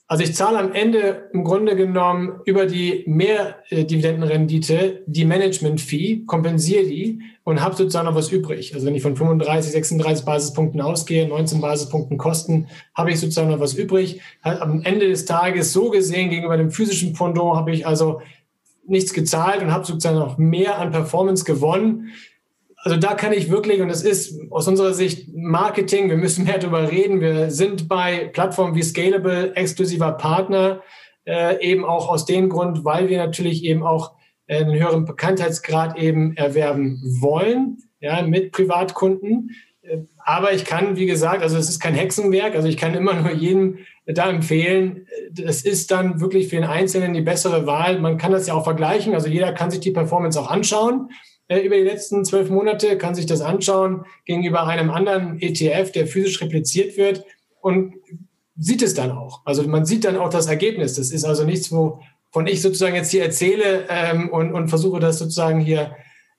Also 0.07 0.23
ich 0.23 0.35
zahle 0.35 0.59
am 0.59 0.73
Ende 0.75 1.31
im 1.33 1.45
Grunde 1.45 1.77
genommen 1.77 2.41
über 2.45 2.67
die 2.67 3.05
Mehrdividendenrendite 3.07 5.03
die 5.07 5.25
Management-Fee, 5.25 6.25
kompensiere 6.27 6.85
die 6.85 7.23
und 7.43 7.63
habe 7.63 7.75
sozusagen 7.75 8.07
noch 8.07 8.15
was 8.15 8.31
übrig. 8.31 8.75
Also 8.75 8.87
wenn 8.87 8.95
ich 8.95 9.03
von 9.03 9.17
35, 9.17 9.73
36 9.73 10.27
Basispunkten 10.27 10.83
ausgehe, 10.83 11.27
19 11.27 11.63
Basispunkten 11.63 12.19
Kosten, 12.19 12.69
habe 12.95 13.13
ich 13.13 13.19
sozusagen 13.19 13.49
noch 13.49 13.61
was 13.61 13.75
übrig. 13.75 14.21
Am 14.43 14.83
Ende 14.83 15.09
des 15.09 15.25
Tages 15.25 15.73
so 15.73 15.89
gesehen 15.91 16.29
gegenüber 16.29 16.59
dem 16.59 16.71
physischen 16.71 17.15
Pendant 17.15 17.57
habe 17.57 17.73
ich 17.73 17.87
also 17.87 18.21
nichts 18.87 19.15
gezahlt 19.15 19.63
und 19.63 19.73
habe 19.73 19.87
sozusagen 19.87 20.19
noch 20.19 20.37
mehr 20.37 20.79
an 20.79 20.93
Performance 20.93 21.45
gewonnen 21.45 22.11
also 22.85 22.99
da 22.99 23.15
kann 23.15 23.33
ich 23.33 23.51
wirklich, 23.51 23.81
und 23.81 23.89
das 23.89 24.03
ist 24.03 24.39
aus 24.51 24.69
unserer 24.69 24.93
Sicht 24.93 25.35
Marketing, 25.35 26.11
wir 26.11 26.19
müssen 26.19 26.45
mehr 26.45 26.59
darüber 26.59 26.91
reden. 26.91 27.23
Wir 27.23 27.51
sind 27.51 27.89
bei 27.89 28.31
Plattformen 28.31 28.75
wie 28.75 28.83
Scalable 28.83 29.57
exklusiver 29.57 30.13
Partner, 30.13 30.83
äh, 31.25 31.65
eben 31.67 31.87
auch 31.87 32.11
aus 32.11 32.27
dem 32.27 32.51
Grund, 32.51 32.85
weil 32.85 33.09
wir 33.09 33.17
natürlich 33.17 33.65
eben 33.65 33.83
auch 33.83 34.13
einen 34.47 34.75
höheren 34.75 35.07
Bekanntheitsgrad 35.07 35.97
eben 35.97 36.37
erwerben 36.37 37.01
wollen, 37.21 37.79
ja, 38.01 38.21
mit 38.21 38.53
Privatkunden. 38.53 39.53
Äh, 39.81 40.01
aber 40.19 40.53
ich 40.53 40.67
kann, 40.67 40.99
wie 40.99 41.07
gesagt, 41.07 41.43
also 41.43 41.57
es 41.57 41.71
ist 41.71 41.81
kein 41.81 41.95
Hexenwerk, 41.95 42.55
also 42.55 42.69
ich 42.69 42.77
kann 42.77 42.95
immer 42.95 43.15
nur 43.15 43.33
jedem 43.33 43.79
da 44.05 44.29
empfehlen, 44.29 45.07
das 45.33 45.63
ist 45.63 45.91
dann 45.91 46.21
wirklich 46.21 46.49
für 46.49 46.57
den 46.57 46.65
Einzelnen 46.65 47.15
die 47.15 47.23
bessere 47.23 47.67
Wahl. 47.67 47.99
Man 47.99 48.19
kann 48.19 48.33
das 48.33 48.47
ja 48.47 48.53
auch 48.53 48.65
vergleichen, 48.65 49.15
also 49.15 49.29
jeder 49.29 49.55
kann 49.55 49.71
sich 49.71 49.81
die 49.81 49.93
Performance 49.93 50.39
auch 50.39 50.51
anschauen 50.51 51.09
äh, 51.49 51.61
über 51.61 51.77
die 51.77 51.83
letzten 51.83 52.25
zwölf 52.25 52.51
Monate, 52.51 52.97
kann 52.99 53.15
sich 53.15 53.27
das 53.27 53.41
anschauen 53.41 54.05
gegenüber 54.25 54.67
einem 54.67 54.91
anderen 54.91 55.41
ETF, 55.41 55.93
der 55.93 56.07
physisch 56.07 56.41
repliziert 56.41 56.97
wird 56.97 57.25
und 57.61 57.95
sieht 58.57 58.83
es 58.83 58.95
dann 58.95 59.11
auch. 59.11 59.43
Also 59.45 59.63
man 59.65 59.85
sieht 59.85 60.05
dann 60.05 60.17
auch 60.17 60.31
das 60.31 60.47
Ergebnis. 60.47 60.95
Das 60.95 61.11
ist 61.11 61.25
also 61.25 61.45
nichts, 61.45 61.73
wovon 61.73 62.47
ich 62.47 62.63
sozusagen 62.63 62.95
jetzt 62.95 63.11
hier 63.11 63.25
erzähle 63.25 63.87
ähm, 63.89 64.31
und, 64.31 64.53
und 64.53 64.69
versuche 64.69 65.01
das 65.01 65.19
sozusagen 65.19 65.61
hier 65.61 65.97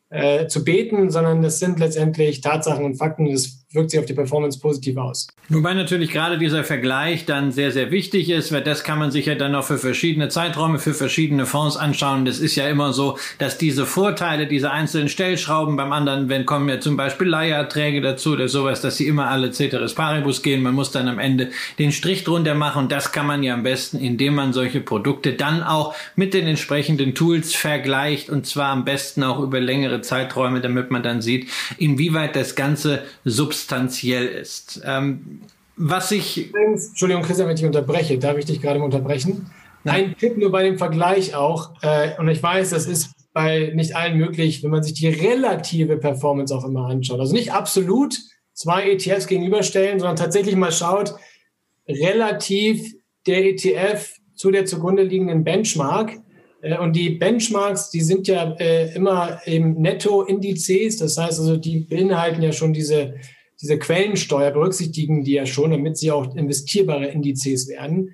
äh, 0.09 0.47
zu 0.47 0.63
beten, 0.63 1.09
sondern 1.09 1.41
das 1.41 1.59
sind 1.59 1.79
letztendlich 1.79 2.41
Tatsachen 2.41 2.85
und 2.85 2.95
Fakten. 2.95 3.29
Das 3.29 3.64
wirkt 3.75 3.91
sich 3.91 3.99
auf 3.99 4.05
die 4.05 4.13
Performance 4.13 4.59
positiv 4.59 4.97
aus. 4.97 5.27
Wobei 5.49 5.73
natürlich 5.75 6.09
gerade 6.09 6.39
dieser 6.39 6.63
Vergleich 6.63 7.25
dann 7.25 7.51
sehr, 7.51 7.71
sehr 7.71 7.91
wichtig 7.91 8.29
ist, 8.29 8.51
weil 8.51 8.63
das 8.63 8.83
kann 8.83 8.97
man 8.97 9.11
sich 9.11 9.27
ja 9.27 9.35
dann 9.35 9.53
auch 9.53 9.65
für 9.65 9.77
verschiedene 9.77 10.29
Zeiträume, 10.29 10.79
für 10.79 10.95
verschiedene 10.95 11.45
Fonds 11.45 11.77
anschauen. 11.77 12.25
Das 12.25 12.39
ist 12.39 12.55
ja 12.55 12.67
immer 12.67 12.93
so, 12.93 13.19
dass 13.37 13.59
diese 13.59 13.85
Vorteile, 13.85 14.47
diese 14.47 14.71
einzelnen 14.71 15.07
Stellschrauben 15.07 15.75
beim 15.75 15.91
anderen, 15.91 16.29
wenn 16.29 16.47
kommen 16.47 16.67
ja 16.67 16.79
zum 16.79 16.97
Beispiel 16.97 17.27
Leiherträge 17.27 18.01
dazu 18.01 18.31
oder 18.33 18.47
sowas, 18.47 18.81
dass 18.81 18.97
sie 18.97 19.05
immer 19.05 19.29
alle 19.29 19.51
Ceteris 19.51 19.93
Paribus 19.93 20.41
gehen. 20.41 20.63
Man 20.63 20.73
muss 20.73 20.91
dann 20.91 21.07
am 21.07 21.19
Ende 21.19 21.51
den 21.77 21.91
Strich 21.91 22.23
drunter 22.23 22.55
machen 22.55 22.83
und 22.83 22.91
das 22.91 23.11
kann 23.11 23.27
man 23.27 23.43
ja 23.43 23.53
am 23.53 23.63
besten, 23.63 23.99
indem 23.99 24.35
man 24.35 24.51
solche 24.51 24.81
Produkte 24.81 25.33
dann 25.33 25.61
auch 25.61 25.93
mit 26.15 26.33
den 26.33 26.47
entsprechenden 26.47 27.13
Tools 27.13 27.53
vergleicht 27.53 28.31
und 28.31 28.47
zwar 28.47 28.69
am 28.69 28.83
besten 28.83 29.23
auch 29.23 29.39
über 29.39 29.59
längere 29.59 30.01
Zeiträume, 30.01 30.61
damit 30.61 30.89
man 30.89 31.03
dann 31.03 31.21
sieht, 31.21 31.49
inwieweit 31.77 32.35
das 32.35 32.55
Ganze 32.55 33.03
substanziell 33.23 33.64
ist. 33.71 34.81
Ähm, 34.85 35.41
was 35.77 36.11
ich. 36.11 36.53
Entschuldigung, 36.53 37.23
Christian, 37.23 37.47
wenn 37.49 37.57
ich 37.57 37.65
unterbreche, 37.65 38.17
darf 38.17 38.37
ich 38.37 38.45
dich 38.45 38.61
gerade 38.61 38.79
mal 38.79 38.85
unterbrechen? 38.85 39.51
Nein. 39.83 40.05
Ein 40.05 40.17
Tipp 40.17 40.37
nur 40.37 40.51
bei 40.51 40.63
dem 40.63 40.77
Vergleich 40.77 41.35
auch, 41.35 41.73
äh, 41.81 42.17
und 42.17 42.27
ich 42.27 42.41
weiß, 42.41 42.71
das 42.71 42.87
ist 42.87 43.11
bei 43.33 43.71
nicht 43.75 43.95
allen 43.95 44.17
möglich, 44.17 44.63
wenn 44.63 44.71
man 44.71 44.81
sich 44.81 44.93
die 44.93 45.09
relative 45.09 45.97
Performance 45.97 46.55
auch 46.55 46.63
immer 46.63 46.87
anschaut. 46.87 47.19
Also 47.19 47.33
nicht 47.33 47.51
absolut 47.51 48.17
zwei 48.53 48.89
ETFs 48.89 49.27
gegenüberstellen, 49.27 49.99
sondern 49.99 50.15
tatsächlich 50.15 50.55
mal 50.55 50.71
schaut, 50.71 51.15
relativ 51.87 52.95
der 53.27 53.45
ETF 53.45 54.15
zu 54.35 54.51
der 54.51 54.65
zugrunde 54.65 55.03
liegenden 55.03 55.43
Benchmark. 55.43 56.13
Äh, 56.61 56.77
und 56.79 56.95
die 56.95 57.11
Benchmarks, 57.11 57.89
die 57.89 58.01
sind 58.01 58.27
ja 58.27 58.55
äh, 58.57 58.95
immer 58.95 59.39
eben 59.45 59.81
Netto-Indizes, 59.81 60.97
das 60.97 61.17
heißt 61.17 61.39
also, 61.39 61.57
die 61.57 61.79
beinhalten 61.81 62.41
ja 62.41 62.53
schon 62.53 62.73
diese, 62.73 63.15
diese 63.61 63.79
Quellensteuer, 63.79 64.51
berücksichtigen 64.51 65.23
die 65.23 65.33
ja 65.33 65.45
schon, 65.45 65.71
damit 65.71 65.97
sie 65.97 66.11
auch 66.11 66.35
investierbare 66.35 67.07
Indizes 67.07 67.67
werden. 67.67 68.13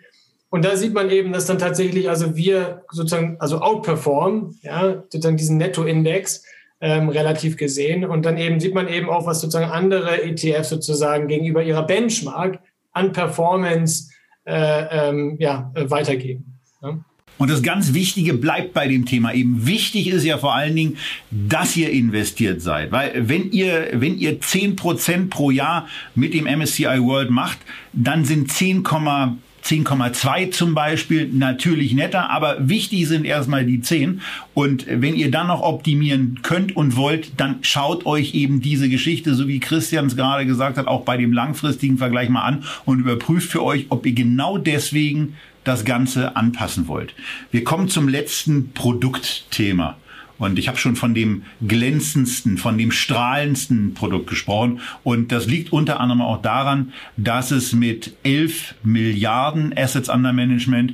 Und 0.50 0.66
da 0.66 0.76
sieht 0.76 0.94
man 0.94 1.10
eben, 1.10 1.32
dass 1.32 1.46
dann 1.46 1.60
tatsächlich 1.60 2.10
also 2.10 2.36
wir 2.36 2.84
sozusagen 2.92 3.38
also 3.40 3.60
outperformen, 3.60 4.60
ja, 4.62 5.04
sozusagen 5.10 5.38
diesen 5.38 5.58
Netto-Index 5.58 6.44
ähm, 6.82 7.10
relativ 7.10 7.56
gesehen. 7.56 8.04
Und 8.04 8.26
dann 8.26 8.38
eben 8.38 8.60
sieht 8.60 8.74
man 8.74 8.88
eben 8.88 9.10
auch, 9.10 9.26
was 9.26 9.40
sozusagen 9.40 9.72
andere 9.72 10.24
ETFs 10.24 10.70
sozusagen 10.70 11.28
gegenüber 11.28 11.64
ihrer 11.64 11.84
Benchmark 11.84 12.60
an 12.92 13.14
Performance 13.14 14.12
äh, 14.46 15.10
ähm, 15.10 15.38
ja, 15.40 15.72
weitergeben. 15.74 16.60
Ja. 16.82 17.00
Und 17.42 17.50
das 17.50 17.64
ganz 17.64 17.96
Wichtige 17.96 18.36
bleibt 18.36 18.72
bei 18.76 18.88
dem 18.88 19.08
Thema 19.08 19.34
eben. 19.34 19.66
Wichtig 19.66 20.10
ist 20.10 20.24
ja 20.24 20.38
vor 20.38 20.54
allen 20.54 20.76
Dingen, 20.76 20.98
dass 21.32 21.76
ihr 21.76 21.90
investiert 21.90 22.62
seid. 22.62 22.92
Weil 22.92 23.28
wenn 23.28 23.52
ihr, 23.52 23.88
wenn 23.94 24.20
ihr 24.20 24.40
zehn 24.42 24.76
Prozent 24.76 25.32
pro 25.32 25.50
Jahr 25.50 25.88
mit 26.14 26.36
dem 26.36 26.46
MSCI 26.46 27.02
World 27.02 27.32
macht, 27.32 27.58
dann 27.94 28.26
sind 28.26 28.52
10, 28.52 28.84
10,2 28.84 30.52
zum 30.52 30.76
Beispiel 30.76 31.30
natürlich 31.34 31.96
netter, 31.96 32.30
aber 32.30 32.58
wichtig 32.60 33.08
sind 33.08 33.26
erstmal 33.26 33.66
die 33.66 33.82
10. 33.82 34.22
Und 34.54 34.86
wenn 34.88 35.16
ihr 35.16 35.32
dann 35.32 35.48
noch 35.48 35.64
optimieren 35.64 36.42
könnt 36.44 36.76
und 36.76 36.96
wollt, 36.96 37.32
dann 37.38 37.58
schaut 37.64 38.06
euch 38.06 38.36
eben 38.36 38.62
diese 38.62 38.88
Geschichte, 38.88 39.34
so 39.34 39.48
wie 39.48 39.60
Christian 39.60 40.06
es 40.06 40.16
gerade 40.16 40.46
gesagt 40.46 40.78
hat, 40.78 40.86
auch 40.86 41.06
bei 41.06 41.18
dem 41.18 41.34
langfristigen 41.34 41.98
Vergleich 41.98 42.30
mal 42.30 42.44
an 42.44 42.66
und 42.86 43.00
überprüft 43.00 43.50
für 43.50 43.64
euch, 43.64 43.88
ob 43.90 44.06
ihr 44.06 44.14
genau 44.14 44.60
deswegen 44.60 45.34
das 45.64 45.86
Ganze 45.86 46.36
anpassen 46.36 46.88
wollt. 46.88 47.14
Wir 47.52 47.64
kommen 47.64 47.88
zum 47.88 48.08
letzten 48.08 48.72
Produktthema. 48.74 49.98
Und 50.42 50.58
ich 50.58 50.68
habe 50.68 50.78
schon 50.80 50.96
von 50.96 51.14
dem 51.14 51.44
glänzendsten, 51.68 52.58
von 52.58 52.76
dem 52.76 52.92
strahlendsten 52.92 53.94
Produkt 53.94 54.26
gesprochen. 54.26 54.80
Und 55.04 55.32
das 55.32 55.46
liegt 55.46 55.72
unter 55.72 56.00
anderem 56.00 56.22
auch 56.22 56.42
daran, 56.42 56.94
dass 57.16 57.52
es 57.52 57.74
mit 57.74 58.16
11 58.24 58.74
Milliarden 58.82 59.72
Assets 59.78 60.10
under 60.10 60.34
Management, 60.34 60.94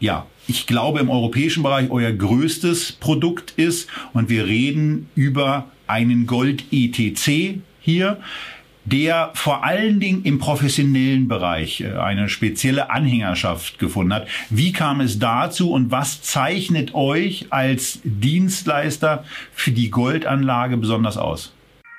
ja, 0.00 0.26
ich 0.48 0.66
glaube 0.66 0.98
im 0.98 1.08
europäischen 1.08 1.62
Bereich 1.62 1.88
euer 1.92 2.10
größtes 2.10 2.90
Produkt 2.90 3.52
ist. 3.56 3.88
Und 4.12 4.28
wir 4.28 4.46
reden 4.46 5.08
über 5.14 5.70
einen 5.86 6.26
Gold-ETC 6.26 7.60
hier. 7.80 8.20
Der 8.84 9.30
vor 9.34 9.64
allen 9.64 10.00
Dingen 10.00 10.24
im 10.24 10.38
professionellen 10.38 11.28
Bereich 11.28 11.80
äh, 11.80 11.92
eine 11.92 12.28
spezielle 12.28 12.90
Anhängerschaft 12.90 13.78
gefunden 13.78 14.14
hat. 14.14 14.28
Wie 14.48 14.72
kam 14.72 15.00
es 15.00 15.18
dazu 15.18 15.72
und 15.72 15.90
was 15.90 16.22
zeichnet 16.22 16.94
euch 16.94 17.46
als 17.50 18.00
Dienstleister 18.04 19.24
für 19.52 19.70
die 19.70 19.90
Goldanlage 19.90 20.76
besonders 20.76 21.16
aus? 21.16 21.52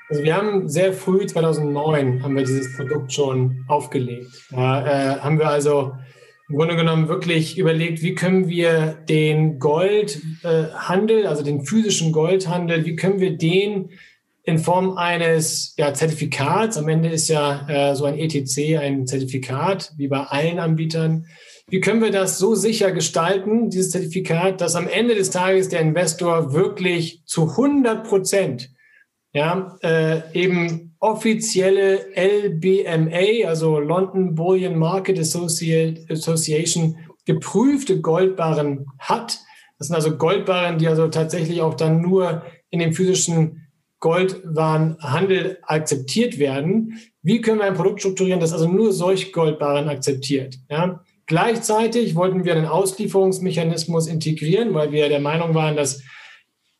Also 0.10 0.24
wir 0.24 0.36
haben 0.36 0.68
sehr 0.68 0.92
früh, 0.92 1.26
2009, 1.26 2.22
haben 2.22 2.36
wir 2.36 2.44
dieses 2.44 2.76
Produkt 2.76 3.14
schon 3.14 3.64
aufgelegt. 3.68 4.28
Da 4.50 4.86
äh, 5.16 5.20
haben 5.20 5.40
wir 5.40 5.48
also 5.48 5.94
im 6.50 6.58
Grunde 6.58 6.76
genommen 6.76 7.08
wirklich 7.08 7.58
überlegt, 7.58 8.02
wie 8.02 8.14
können 8.14 8.50
wir 8.50 8.98
den 9.08 9.58
Goldhandel, 9.58 11.24
äh, 11.24 11.28
also 11.28 11.44
den 11.44 11.64
physischen 11.64 12.12
Goldhandel, 12.12 12.86
wie 12.86 12.98
können 12.98 13.22
wir 13.22 13.38
den 13.38 13.92
in 14.44 14.60
Form 14.60 14.98
eines 14.98 15.76
ja, 15.78 15.94
Zertifikats, 15.94 16.78
am 16.78 16.88
Ende 16.88 17.10
ist 17.10 17.28
ja 17.28 17.68
äh, 17.70 17.96
so 17.96 18.06
ein 18.06 18.18
ETC 18.18 18.80
ein 18.80 19.06
Zertifikat, 19.06 19.94
wie 19.98 20.08
bei 20.08 20.22
allen 20.22 20.60
Anbietern, 20.60 21.28
wie 21.68 21.80
können 21.80 22.02
wir 22.02 22.12
das 22.12 22.38
so 22.38 22.56
sicher 22.56 22.92
gestalten, 22.92 23.70
dieses 23.70 23.92
Zertifikat, 23.92 24.60
dass 24.60 24.76
am 24.76 24.88
Ende 24.88 25.16
des 25.16 25.30
Tages 25.30 25.70
der 25.70 25.80
Investor 25.80 26.54
wirklich 26.54 27.24
zu 27.26 27.52
100 27.52 28.08
Prozent 28.08 28.72
ja, 29.34 29.78
äh, 29.82 30.22
eben 30.34 30.96
offizielle 31.00 32.08
LBMA, 32.16 33.48
also 33.48 33.80
London 33.80 34.36
Bullion 34.36 34.78
Market 34.78 35.18
Association, 35.18 36.98
geprüfte 37.26 38.02
Goldbarren 38.02 38.86
hat. 39.00 39.39
Das 39.78 39.88
sind 39.88 39.96
also 39.96 40.18
Goldbarren, 40.18 40.78
die 40.78 40.88
also 40.88 41.08
tatsächlich 41.08 41.62
auch 41.62 41.76
dann 41.76 42.02
nur 42.02 42.44
in 42.70 42.80
dem 42.80 42.94
physischen 42.94 43.61
Goldwarenhandel 44.02 45.60
akzeptiert 45.62 46.39
werden. 46.39 46.99
Wie 47.22 47.39
können 47.39 47.60
wir 47.60 47.66
ein 47.66 47.76
Produkt 47.76 48.02
strukturieren, 48.02 48.41
das 48.41 48.52
also 48.52 48.68
nur 48.68 48.91
solch 48.91 49.32
Goldbarren 49.32 49.88
akzeptiert? 49.88 50.58
Ja? 50.70 51.02
Gleichzeitig 51.28 52.16
wollten 52.16 52.43
wir 52.43 52.54
einen 52.54 52.66
Auslieferungsmechanismus 52.66 54.08
integrieren, 54.08 54.74
weil 54.74 54.91
wir 54.91 55.08
der 55.08 55.22
Meinung 55.22 55.54
waren, 55.54 55.78
dass 55.78 56.02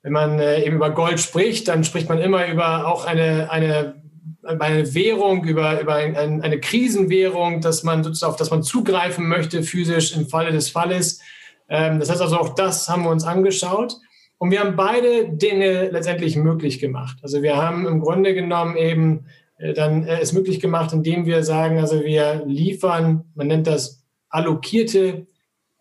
wenn 0.01 0.13
man 0.13 0.39
äh, 0.39 0.65
eben 0.65 0.78
über 0.78 0.89
Gold 0.89 1.19
spricht, 1.19 1.67
dann 1.67 1.84
spricht 1.84 2.09
man 2.09 2.19
immer 2.19 2.47
über 2.47 2.88
auch 2.88 3.05
eine, 3.05 3.51
eine, 3.51 4.01
eine 4.43 4.93
Währung, 4.95 5.43
über, 5.43 5.80
über 5.80 5.95
ein, 5.95 6.41
eine 6.41 6.59
Krisenwährung, 6.59 7.61
dass 7.61 7.84
man 7.84 8.03
sozusagen, 8.03 8.32
auf 8.32 8.38
das 8.38 8.49
man 8.49 8.63
zugreifen 8.63 9.28
möchte, 9.28 9.61
physisch 9.61 10.17
im 10.17 10.28
Falle 10.28 10.51
des 10.51 10.72
Falles. 10.72 11.22
Ähm, 11.69 11.99
das 11.99 12.09
heißt 12.09 12.22
also, 12.22 12.38
auch 12.38 12.55
das 12.55 12.89
haben 12.89 13.03
wir 13.03 13.11
uns 13.11 13.24
angeschaut. 13.24 13.95
Und 14.42 14.50
wir 14.50 14.62
haben 14.62 14.76
beide 14.76 15.30
Dinge 15.30 15.92
letztendlich 15.92 16.36
möglich 16.36 16.80
gemacht. 16.80 17.20
Also 17.22 17.44
wir 17.44 17.58
haben 17.58 17.86
im 17.86 18.00
Grunde 18.00 18.34
genommen 18.34 18.76
eben 18.76 19.26
äh, 19.60 19.74
dann 19.74 20.08
äh, 20.08 20.20
es 20.20 20.34
möglich 20.34 20.60
gemacht, 20.60 20.94
indem 20.94 21.28
wir 21.28 21.44
sagen, 21.44 21.78
also 21.78 22.04
wir 22.04 22.42
liefern, 22.48 23.26
man 23.36 23.46
nennt 23.46 23.68
das 23.68 24.04
allokierte 24.30 25.28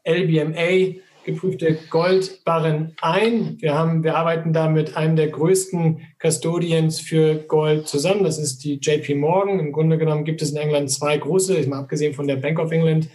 LBMA 0.06 1.00
geprüfte 1.24 1.78
Goldbarren 1.88 2.94
ein. 3.00 3.56
Wir, 3.60 3.72
haben, 3.72 4.04
wir 4.04 4.18
arbeiten 4.18 4.52
da 4.52 4.68
mit 4.68 4.94
einem 4.94 5.16
der 5.16 5.28
größten 5.28 6.02
Custodians 6.20 7.00
für 7.00 7.36
Gold 7.36 7.88
zusammen. 7.88 8.24
Das 8.24 8.38
ist 8.38 8.62
die 8.62 8.74
JP 8.74 9.14
Morgan. 9.14 9.58
Im 9.58 9.72
Grunde 9.72 9.96
genommen 9.96 10.24
gibt 10.24 10.42
es 10.42 10.50
in 10.50 10.58
England 10.58 10.90
zwei 10.90 11.16
große, 11.16 11.66
mal 11.66 11.78
abgesehen 11.78 12.12
von 12.12 12.28
der 12.28 12.36
Bank 12.36 12.58
of 12.58 12.72
England. 12.72 13.08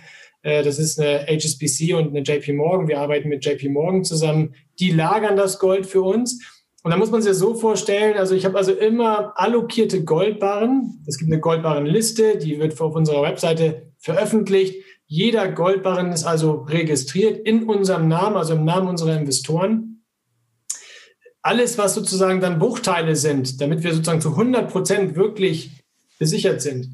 Äh, 0.45 0.63
das 0.63 0.79
ist 0.79 0.99
eine 0.99 1.25
HSBC 1.27 1.95
und 1.95 2.09
eine 2.09 2.19
JP 2.19 2.53
Morgan. 2.53 2.87
Wir 2.87 2.99
arbeiten 2.99 3.27
mit 3.27 3.43
JP 3.43 3.69
Morgan 3.69 4.03
zusammen. 4.03 4.53
Die 4.79 4.91
lagern 4.91 5.35
das 5.35 5.59
Gold 5.59 5.85
für 5.87 6.03
uns. 6.03 6.39
Und 6.83 6.91
da 6.91 6.97
muss 6.97 7.09
man 7.09 7.23
sich 7.23 7.33
so 7.33 7.55
vorstellen, 7.55 8.15
also 8.15 8.35
ich 8.35 8.45
habe 8.45 8.57
also 8.57 8.71
immer 8.71 9.33
allokierte 9.35 10.03
Goldbarren. 10.03 11.03
Es 11.07 11.17
gibt 11.17 11.31
eine 11.31 11.41
Goldbarrenliste, 11.41 12.37
die 12.37 12.59
wird 12.59 12.79
auf 12.79 12.95
unserer 12.95 13.23
Webseite 13.23 13.91
veröffentlicht. 13.97 14.83
Jeder 15.07 15.51
Goldbarren 15.51 16.11
ist 16.11 16.25
also 16.25 16.65
registriert 16.69 17.39
in 17.39 17.63
unserem 17.63 18.07
Namen, 18.07 18.37
also 18.37 18.53
im 18.53 18.65
Namen 18.65 18.87
unserer 18.87 19.17
Investoren. 19.17 20.03
Alles, 21.41 21.79
was 21.79 21.95
sozusagen 21.95 22.39
dann 22.39 22.59
Bruchteile 22.59 23.15
sind, 23.15 23.61
damit 23.61 23.83
wir 23.83 23.91
sozusagen 23.91 24.21
zu 24.21 24.31
100 24.31 24.69
Prozent 24.71 25.15
wirklich 25.15 25.71
besichert 26.19 26.61
sind, 26.61 26.89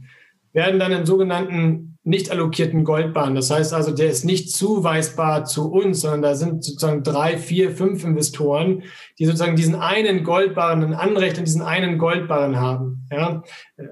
werden 0.54 0.80
dann 0.80 0.94
in 0.94 1.06
sogenannten 1.06 1.91
nicht 2.04 2.32
allokierten 2.32 2.84
Goldbahn. 2.84 3.36
Das 3.36 3.52
heißt 3.52 3.74
also, 3.74 3.92
der 3.92 4.10
ist 4.10 4.26
nicht 4.26 4.52
zuweisbar 4.52 5.46
zu 5.46 5.72
uns, 5.72 6.02
sondern 6.02 6.24
da 6.24 6.36
sind 6.36 6.64
sozusagen 6.64 7.04
drei, 7.04 7.38
vier, 7.38 7.76
fünf 7.76 8.04
Investoren, 8.04 8.84
die 9.20 9.26
sozusagen 9.26 9.56
diesen 9.56 9.76
einen 9.76 10.24
Goldbarren, 10.24 10.84
ein 10.84 10.94
Anrecht 10.96 11.38
an 11.38 11.46
diesen 11.46 11.62
einen 11.62 12.00
Goldbarren 12.00 12.60
haben. 12.60 13.06
Ja? 13.12 13.44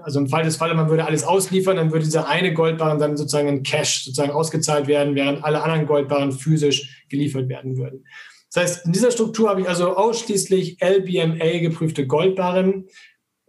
Also 0.01 0.19
im 0.19 0.27
Fall 0.27 0.43
des 0.43 0.57
Falles, 0.57 0.75
man 0.75 0.89
würde 0.89 1.05
alles 1.05 1.23
ausliefern, 1.23 1.77
dann 1.77 1.91
würde 1.91 2.05
dieser 2.05 2.27
eine 2.27 2.53
Goldbarren 2.53 2.97
dann 2.97 3.15
sozusagen 3.15 3.47
in 3.47 3.61
Cash 3.61 4.05
sozusagen 4.05 4.31
ausgezahlt 4.31 4.87
werden, 4.87 5.13
während 5.13 5.43
alle 5.43 5.61
anderen 5.61 5.85
Goldbarren 5.85 6.31
physisch 6.31 7.05
geliefert 7.09 7.47
werden 7.47 7.77
würden. 7.77 8.05
Das 8.51 8.63
heißt, 8.63 8.85
in 8.87 8.91
dieser 8.91 9.11
Struktur 9.11 9.49
habe 9.49 9.61
ich 9.61 9.69
also 9.69 9.95
ausschließlich 9.95 10.81
LBMA 10.81 11.59
geprüfte 11.59 12.07
Goldbarren 12.07 12.87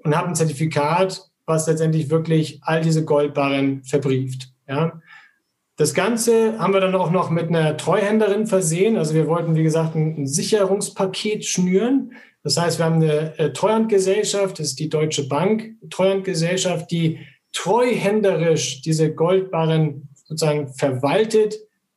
und 0.05 0.17
habe 0.17 0.29
ein 0.29 0.35
Zertifikat, 0.35 1.30
was 1.51 1.67
letztendlich 1.67 2.09
wirklich 2.09 2.61
all 2.63 2.81
diese 2.81 3.05
Goldbarren 3.05 3.85
verbrieft. 3.85 4.49
Ja. 4.67 5.03
Das 5.77 5.95
Ganze 5.95 6.59
haben 6.59 6.75
wir 6.75 6.81
dann 6.81 6.95
auch 6.95 7.11
noch 7.11 7.31
mit 7.31 7.49
einer 7.49 7.77
Treuhänderin 7.77 8.47
versehen. 8.47 8.97
Also 8.97 9.15
wir 9.15 9.27
wollten, 9.27 9.55
wie 9.57 9.63
gesagt, 9.63 9.95
ein, 9.95 10.27
Sicherungspaket 10.27 11.45
schnüren. 11.45 12.13
Das 12.43 12.59
heißt, 12.59 12.79
wir 12.79 12.85
haben 12.85 12.97
eine 12.97 13.39
äh, 13.39 13.53
Treuhandgesellschaft, 13.53 14.59
das 14.59 14.69
ist 14.69 14.79
die 14.79 14.89
Deutsche 14.89 15.29
Bank, 15.29 15.71
Treuhandgesellschaft, 15.91 16.91
die 16.91 17.19
treuhänderisch 17.53 18.83
diese 18.83 19.15
Goldbarren 19.15 20.09
sozusagen 20.25 20.69
verwaltet. 20.69 21.57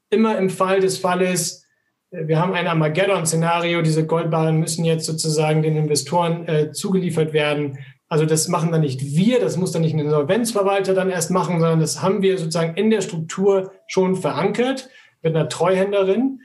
Immer 0.10 0.38
im 0.38 0.50
Fall 0.50 0.80
des 0.80 0.98
Falles, 0.98 1.66
äh, 2.12 2.28
wir 2.28 2.40
haben 2.40 2.54
ein 2.54 2.68
Armageddon-Szenario, 2.68 3.82
diese 3.82 4.06
Goldbarren 4.06 4.60
müssen 4.60 4.86
jetzt 4.86 5.06
sozusagen 5.06 5.62
den 5.62 5.76
Investoren 5.76 6.48
äh, 6.48 6.72
zugeliefert 6.72 7.34
werden. 7.34 7.80
Also 8.14 8.28
das 8.28 8.48
machen 8.48 8.72
dann 8.72 8.82
nicht 8.82 9.02
wir, 9.16 9.40
das 9.40 9.58
muss 9.58 9.72
dann 9.72 9.82
nicht 9.82 9.96
ein 9.96 10.00
Insolvenzverwalter 10.00 10.94
dann 10.94 11.10
erst 11.10 11.32
machen, 11.32 11.60
sondern 11.60 11.80
das 11.80 12.04
haben 12.04 12.22
wir 12.22 12.38
sozusagen 12.38 12.76
in 12.76 12.92
der 12.92 13.02
Struktur 13.02 13.72
schon 13.88 14.16
verankert 14.16 14.88
mit 15.24 15.36
einer 15.36 15.50
Treuhänderin, 15.50 16.42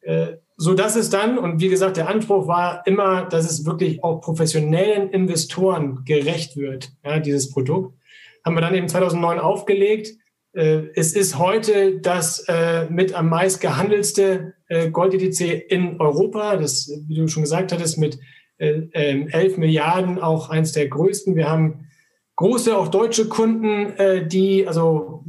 äh, 0.00 0.38
so 0.56 0.74
dass 0.74 0.96
es 0.96 1.10
dann 1.10 1.38
und 1.38 1.60
wie 1.60 1.68
gesagt 1.68 1.96
der 1.96 2.08
Anspruch 2.08 2.48
war 2.48 2.84
immer, 2.88 3.22
dass 3.22 3.48
es 3.48 3.64
wirklich 3.64 4.02
auch 4.02 4.20
professionellen 4.20 5.10
Investoren 5.10 6.02
gerecht 6.04 6.56
wird, 6.56 6.90
ja, 7.04 7.20
dieses 7.20 7.52
Produkt. 7.52 7.96
Haben 8.44 8.56
wir 8.56 8.60
dann 8.60 8.74
eben 8.74 8.88
2009 8.88 9.38
aufgelegt. 9.38 10.08
Äh, 10.54 10.88
es 10.96 11.12
ist 11.12 11.38
heute 11.38 12.00
das 12.00 12.46
äh, 12.48 12.86
mit 12.90 13.14
am 13.14 13.28
meist 13.28 13.60
gehandelste 13.60 14.54
Gold-ETC 14.90 15.70
in 15.70 16.00
Europa. 16.00 16.56
Das, 16.56 16.90
wie 17.06 17.14
du 17.14 17.28
schon 17.28 17.42
gesagt 17.42 17.70
hattest, 17.70 17.98
mit 17.98 18.18
11 18.62 19.34
äh, 19.56 19.60
Milliarden, 19.60 20.20
auch 20.20 20.48
eins 20.48 20.72
der 20.72 20.88
größten. 20.88 21.34
Wir 21.34 21.50
haben 21.50 21.88
große, 22.36 22.76
auch 22.76 22.88
deutsche 22.88 23.28
Kunden, 23.28 23.96
äh, 23.96 24.26
die, 24.26 24.66
also 24.66 25.24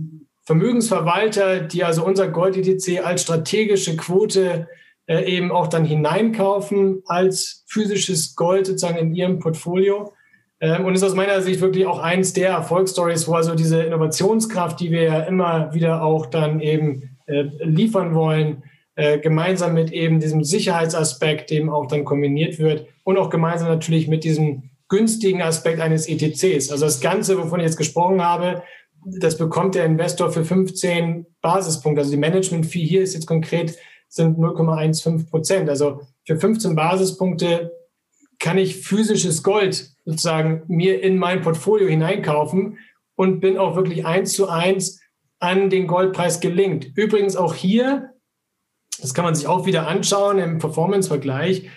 Vermögensverwalter, 0.46 1.62
die 1.62 1.84
also 1.84 2.06
unser 2.06 2.28
Gold-ETC 2.28 3.04
als 3.04 3.24
strategische 3.24 3.96
Quote 3.98 4.68
äh, 5.08 5.26
eben 5.26 5.52
auch 5.52 5.68
dann 5.68 5.86
hineinkaufen 5.86 7.02
als 7.06 7.64
physisches 7.68 8.36
Gold 8.36 8.68
sozusagen 8.68 8.98
in 8.98 9.16
ihrem 9.16 9.40
Portfolio. 9.40 10.14
Ähm, 10.60 10.86
und 10.86 10.94
ist 10.94 11.04
aus 11.04 11.16
meiner 11.16 11.42
Sicht 11.42 11.60
wirklich 11.62 11.88
auch 11.88 12.00
eins 12.00 12.34
der 12.34 12.50
Erfolgsstories, 12.50 13.28
wo 13.28 13.34
also 13.34 13.56
diese 13.56 13.82
Innovationskraft, 13.82 14.80
die 14.80 14.92
wir 14.92 15.04
ja 15.04 15.20
immer 15.22 15.74
wieder 15.74 16.04
auch 16.04 16.26
dann 16.26 16.60
eben 16.60 17.10
liefern 17.26 18.14
wollen, 18.14 18.64
äh, 18.96 19.20
gemeinsam 19.20 19.74
mit 19.74 19.92
eben 19.92 20.20
diesem 20.20 20.44
Sicherheitsaspekt, 20.44 21.50
dem 21.50 21.70
auch 21.70 21.88
dann 21.88 22.06
kombiniert 22.06 22.60
wird 22.60 22.88
und 23.04 23.18
auch 23.18 23.30
gemeinsam 23.30 23.68
natürlich 23.68 24.08
mit 24.08 24.24
diesem 24.24 24.70
günstigen 24.88 25.42
Aspekt 25.42 25.80
eines 25.80 26.08
ETCs. 26.08 26.72
Also 26.72 26.86
das 26.86 27.02
Ganze, 27.02 27.38
wovon 27.38 27.60
ich 27.60 27.66
jetzt 27.66 27.78
gesprochen 27.78 28.24
habe, 28.24 28.64
das 29.06 29.38
bekommt 29.38 29.76
der 29.76 29.86
Investor 29.86 30.32
für 30.32 30.46
15 30.46 31.26
Basispunkte. 31.42 32.02
Also 32.02 32.12
die 32.12 32.18
Management-Fee 32.18 32.86
hier 32.86 33.02
ist 33.02 33.14
jetzt 33.14 33.26
konkret 33.26 33.78
sind 34.08 34.38
0,15 34.38 35.30
Prozent. 35.30 35.70
Also 35.70 36.02
für 36.26 36.40
15 36.40 36.76
Basispunkte 36.76 37.72
kann 38.40 38.60
ich 38.60 38.78
physisches 38.78 39.42
Gold 39.42 39.90
sozusagen 40.06 40.64
mir 40.68 41.02
in 41.02 41.18
mein 41.18 41.42
Portfolio 41.42 41.88
hineinkaufen 41.88 42.78
und 43.16 43.40
bin 43.40 43.58
auch 43.58 43.76
wirklich 43.76 44.06
eins 44.06 44.34
zu 44.34 44.50
eins 44.50 45.02
an 45.40 45.70
den 45.70 45.88
Goldpreis 45.88 46.40
gelingt. 46.40 46.92
Übrigens 46.96 47.36
auch 47.36 47.56
hier 47.56 48.13
das 49.04 49.14
kann 49.14 49.26
man 49.26 49.36
sich 49.36 49.48
auch 49.48 49.66
wieder 49.66 49.88
anschauen 49.88 50.40
im 50.40 50.60
Performance-Vergleich, 50.60 51.70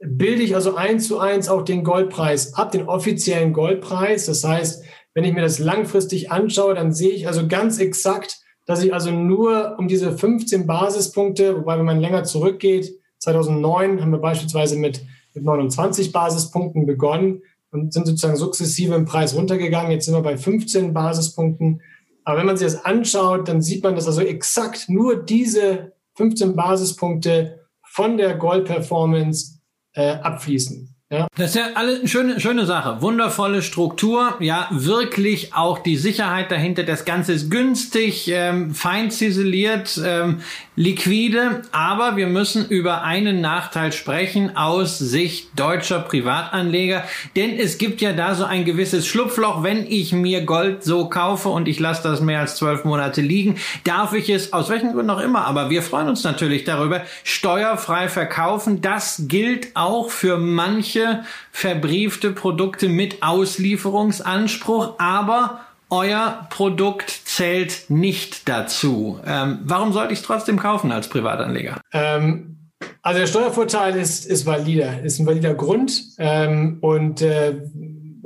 bilde 0.00 0.42
ich 0.42 0.56
also 0.56 0.74
eins 0.74 1.06
zu 1.06 1.20
eins 1.20 1.48
auch 1.48 1.62
den 1.62 1.84
Goldpreis 1.84 2.54
ab, 2.54 2.72
den 2.72 2.88
offiziellen 2.88 3.52
Goldpreis. 3.52 4.26
Das 4.26 4.42
heißt, 4.42 4.84
wenn 5.14 5.22
ich 5.22 5.32
mir 5.32 5.42
das 5.42 5.60
langfristig 5.60 6.32
anschaue, 6.32 6.74
dann 6.74 6.92
sehe 6.92 7.10
ich 7.10 7.28
also 7.28 7.46
ganz 7.46 7.78
exakt, 7.78 8.40
dass 8.66 8.82
ich 8.82 8.92
also 8.92 9.12
nur 9.12 9.76
um 9.78 9.86
diese 9.86 10.16
15 10.16 10.66
Basispunkte, 10.66 11.56
wobei 11.56 11.78
wenn 11.78 11.84
man 11.84 12.00
länger 12.00 12.24
zurückgeht, 12.24 12.92
2009 13.18 14.00
haben 14.00 14.10
wir 14.10 14.18
beispielsweise 14.18 14.76
mit, 14.76 15.04
mit 15.34 15.44
29 15.44 16.10
Basispunkten 16.10 16.84
begonnen, 16.84 17.42
und 17.72 17.92
sind 17.92 18.06
sozusagen 18.06 18.36
sukzessive 18.36 18.94
im 18.94 19.06
Preis 19.06 19.34
runtergegangen. 19.34 19.90
Jetzt 19.90 20.04
sind 20.04 20.14
wir 20.14 20.20
bei 20.20 20.36
15 20.36 20.92
Basispunkten. 20.92 21.80
Aber 22.24 22.38
wenn 22.38 22.46
man 22.46 22.56
sich 22.56 22.70
das 22.70 22.84
anschaut, 22.84 23.48
dann 23.48 23.62
sieht 23.62 23.82
man, 23.82 23.94
dass 23.94 24.06
also 24.06 24.20
exakt 24.20 24.88
nur 24.88 25.16
diese 25.16 25.91
15 26.14 26.54
Basispunkte 26.54 27.66
von 27.84 28.16
der 28.16 28.36
Gold-Performance 28.36 29.60
äh, 29.94 30.14
abfließen. 30.16 30.91
Ja. 31.12 31.28
Das 31.36 31.50
ist 31.50 31.56
ja 31.56 31.66
alle 31.74 31.96
eine 31.96 32.08
schöne, 32.08 32.40
schöne 32.40 32.64
Sache. 32.64 33.02
Wundervolle 33.02 33.60
Struktur. 33.60 34.34
Ja, 34.40 34.68
wirklich 34.70 35.52
auch 35.52 35.78
die 35.78 35.96
Sicherheit 35.98 36.50
dahinter. 36.50 36.84
Das 36.84 37.04
Ganze 37.04 37.34
ist 37.34 37.50
günstig, 37.50 38.28
ähm, 38.32 38.74
fein 38.74 39.10
ziseliert, 39.10 40.00
ähm, 40.02 40.40
liquide. 40.74 41.62
Aber 41.70 42.16
wir 42.16 42.28
müssen 42.28 42.66
über 42.66 43.02
einen 43.02 43.42
Nachteil 43.42 43.92
sprechen 43.92 44.56
aus 44.56 44.98
Sicht 44.98 45.50
deutscher 45.54 45.98
Privatanleger. 45.98 47.04
Denn 47.36 47.58
es 47.58 47.76
gibt 47.76 48.00
ja 48.00 48.14
da 48.14 48.34
so 48.34 48.44
ein 48.44 48.64
gewisses 48.64 49.06
Schlupfloch. 49.06 49.62
Wenn 49.62 49.86
ich 49.86 50.14
mir 50.14 50.46
Gold 50.46 50.82
so 50.82 51.10
kaufe 51.10 51.50
und 51.50 51.68
ich 51.68 51.78
lasse 51.78 52.02
das 52.02 52.22
mehr 52.22 52.40
als 52.40 52.56
zwölf 52.56 52.84
Monate 52.84 53.20
liegen, 53.20 53.56
darf 53.84 54.14
ich 54.14 54.30
es 54.30 54.54
aus 54.54 54.70
welchen 54.70 54.94
Gründen 54.94 55.10
auch 55.10 55.20
immer, 55.20 55.44
aber 55.44 55.68
wir 55.68 55.82
freuen 55.82 56.08
uns 56.08 56.24
natürlich 56.24 56.64
darüber, 56.64 57.02
steuerfrei 57.22 58.08
verkaufen. 58.08 58.80
Das 58.80 59.24
gilt 59.28 59.76
auch 59.76 60.08
für 60.08 60.38
manche 60.38 61.01
manche 61.02 61.24
verbriefte 61.50 62.32
Produkte 62.32 62.88
mit 62.88 63.22
Auslieferungsanspruch, 63.22 64.98
aber 64.98 65.60
euer 65.90 66.46
Produkt 66.50 67.10
zählt 67.10 67.90
nicht 67.90 68.48
dazu. 68.48 69.20
Ähm, 69.26 69.58
warum 69.64 69.92
sollte 69.92 70.12
ich 70.12 70.20
es 70.20 70.24
trotzdem 70.24 70.58
kaufen 70.58 70.90
als 70.90 71.08
Privatanleger? 71.08 71.80
Ähm, 71.92 72.70
also 73.02 73.20
der 73.20 73.26
Steuervorteil 73.26 73.96
ist, 73.96 74.26
ist 74.26 74.46
valider, 74.46 75.02
ist 75.02 75.18
ein 75.18 75.26
valider 75.26 75.54
Grund. 75.54 76.02
Ähm, 76.18 76.78
und 76.80 77.20
äh, 77.20 77.54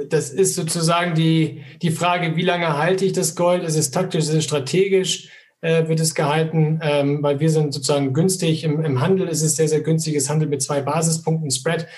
das 0.09 0.31
ist 0.31 0.55
sozusagen 0.55 1.15
die, 1.15 1.65
die 1.83 1.91
Frage, 1.91 2.37
wie 2.37 2.43
lange 2.43 2.79
halte 2.79 3.05
ich 3.05 3.13
das 3.13 3.35
Gold? 3.35 3.65
Ist 3.65 3.77
es 3.77 3.91
taktisch, 3.91 4.25
ist 4.25 4.35
es 4.35 4.45
strategisch? 4.45 5.29
Äh, 5.63 5.89
wird 5.89 6.01
es 6.01 6.15
gehalten, 6.15 6.81
ähm, 6.83 7.23
weil 7.23 7.41
wir 7.41 7.51
sind 7.51 7.73
sozusagen 7.73 8.13
günstig. 8.13 8.63
Im, 8.63 9.01
Handel 9.01 9.27
ist 9.27 9.43
es 9.43 9.57
sehr, 9.57 9.69
sehr 9.69 9.81
günstiges 9.81 10.29
Handel 10.29 10.49
mit 10.49 10.63
zwei 10.63 10.83
Basispunkten 10.83 11.51
Spread. 11.51 11.89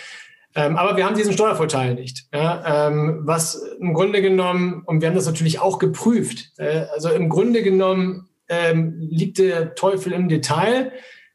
Ähm, 0.55 0.77
aber 0.77 0.97
wir 0.97 1.05
haben 1.05 1.15
diesen 1.15 1.33
Steuervorteil 1.33 1.95
nicht. 1.95 2.27
Ja, 2.33 2.89
ähm, 2.89 3.21
was 3.23 3.55
im 3.81 3.95
Grunde 3.95 4.23
genommen, 4.23 4.83
und 4.87 5.01
wir 5.01 5.09
haben 5.09 5.15
das 5.15 5.27
natürlich 5.27 5.61
auch 5.61 5.79
geprüft, 5.79 6.53
äh, 6.59 6.87
also 6.93 7.11
im 7.11 7.29
Grunde 7.29 7.63
genommen 7.63 8.29
ähm, 8.49 8.97
liegt 8.99 9.39
der 9.39 9.75
Teufel 9.75 10.13
im 10.13 10.29
Detail. 10.29 10.93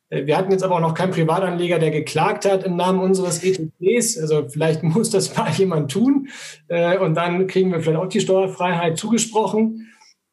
Äh, 0.10 0.26
wir 0.26 0.38
hatten 0.38 0.52
jetzt 0.52 0.64
aber 0.64 0.76
auch 0.76 0.82
noch 0.82 0.94
keinen 0.94 1.12
Privatanleger, 1.12 1.80
der 1.80 1.92
geklagt 1.92 2.46
hat 2.46 2.64
im 2.64 2.76
Namen 2.76 3.00
unseres 3.00 3.44
ETPs. 3.44 4.18
Also 4.18 4.48
vielleicht 4.50 4.84
muss 4.84 5.10
das 5.10 5.36
mal 5.36 5.52
jemand 5.52 5.92
tun. 5.92 6.28
Äh, 6.68 6.98
und 6.98 7.16
dann 7.16 7.48
kriegen 7.48 7.72
wir 7.72 7.82
vielleicht 7.82 8.00
auch 8.00 8.10
die 8.10 8.22
Steuerfreiheit 8.22 8.98
zugesprochen. 8.98 9.90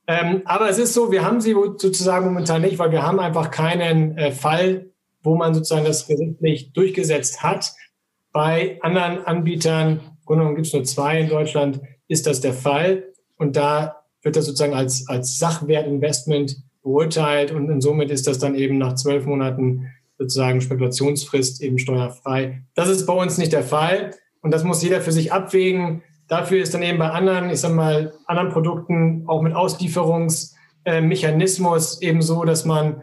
Ähm, 0.06 0.42
aber 0.44 0.68
es 0.68 0.78
ist 0.78 0.94
so, 0.94 1.12
wir 1.12 1.24
haben 1.24 1.40
sie 1.40 1.52
sozusagen 1.52 2.26
momentan 2.26 2.62
nicht, 2.62 2.78
weil 2.78 2.90
wir 2.90 3.02
haben 3.02 3.20
einfach 3.20 3.50
keinen 3.50 4.16
äh, 4.18 4.32
Fall, 4.32 4.86
wo 5.22 5.36
man 5.36 5.54
sozusagen 5.54 5.84
das 5.84 6.06
gerichtlich 6.06 6.72
durchgesetzt 6.72 7.42
hat. 7.42 7.72
Bei 8.32 8.78
anderen 8.82 9.24
Anbietern, 9.24 10.00
im 10.28 10.54
gibt 10.54 10.68
es 10.68 10.72
nur 10.72 10.84
zwei 10.84 11.20
in 11.20 11.28
Deutschland, 11.28 11.80
ist 12.06 12.26
das 12.26 12.40
der 12.40 12.52
Fall. 12.52 13.04
Und 13.36 13.56
da 13.56 14.00
wird 14.22 14.36
das 14.36 14.46
sozusagen 14.46 14.74
als, 14.74 15.08
als 15.08 15.38
Sachwertinvestment 15.38 16.56
beurteilt 16.82 17.52
und, 17.52 17.70
und 17.70 17.80
somit 17.80 18.10
ist 18.10 18.26
das 18.26 18.38
dann 18.38 18.54
eben 18.54 18.76
nach 18.78 18.94
zwölf 18.94 19.26
Monaten 19.26 19.90
sozusagen 20.18 20.60
Spekulationsfrist 20.60 21.62
eben 21.62 21.78
steuerfrei. 21.78 22.62
Das 22.74 22.88
ist 22.88 23.06
bei 23.06 23.12
uns 23.12 23.38
nicht 23.38 23.52
der 23.52 23.62
Fall 23.62 24.10
und 24.42 24.52
das 24.52 24.64
muss 24.64 24.82
jeder 24.82 25.00
für 25.00 25.12
sich 25.12 25.32
abwägen. 25.32 26.02
Dafür 26.28 26.60
ist 26.62 26.74
dann 26.74 26.82
eben 26.82 26.98
bei 26.98 27.10
anderen, 27.10 27.48
ich 27.50 27.60
sag 27.60 27.72
mal, 27.74 28.12
anderen 28.26 28.50
Produkten 28.50 29.24
auch 29.26 29.42
mit 29.42 29.54
Auslieferungsmechanismus 29.54 32.02
eben 32.02 32.22
so, 32.22 32.44
dass 32.44 32.64
man 32.64 33.02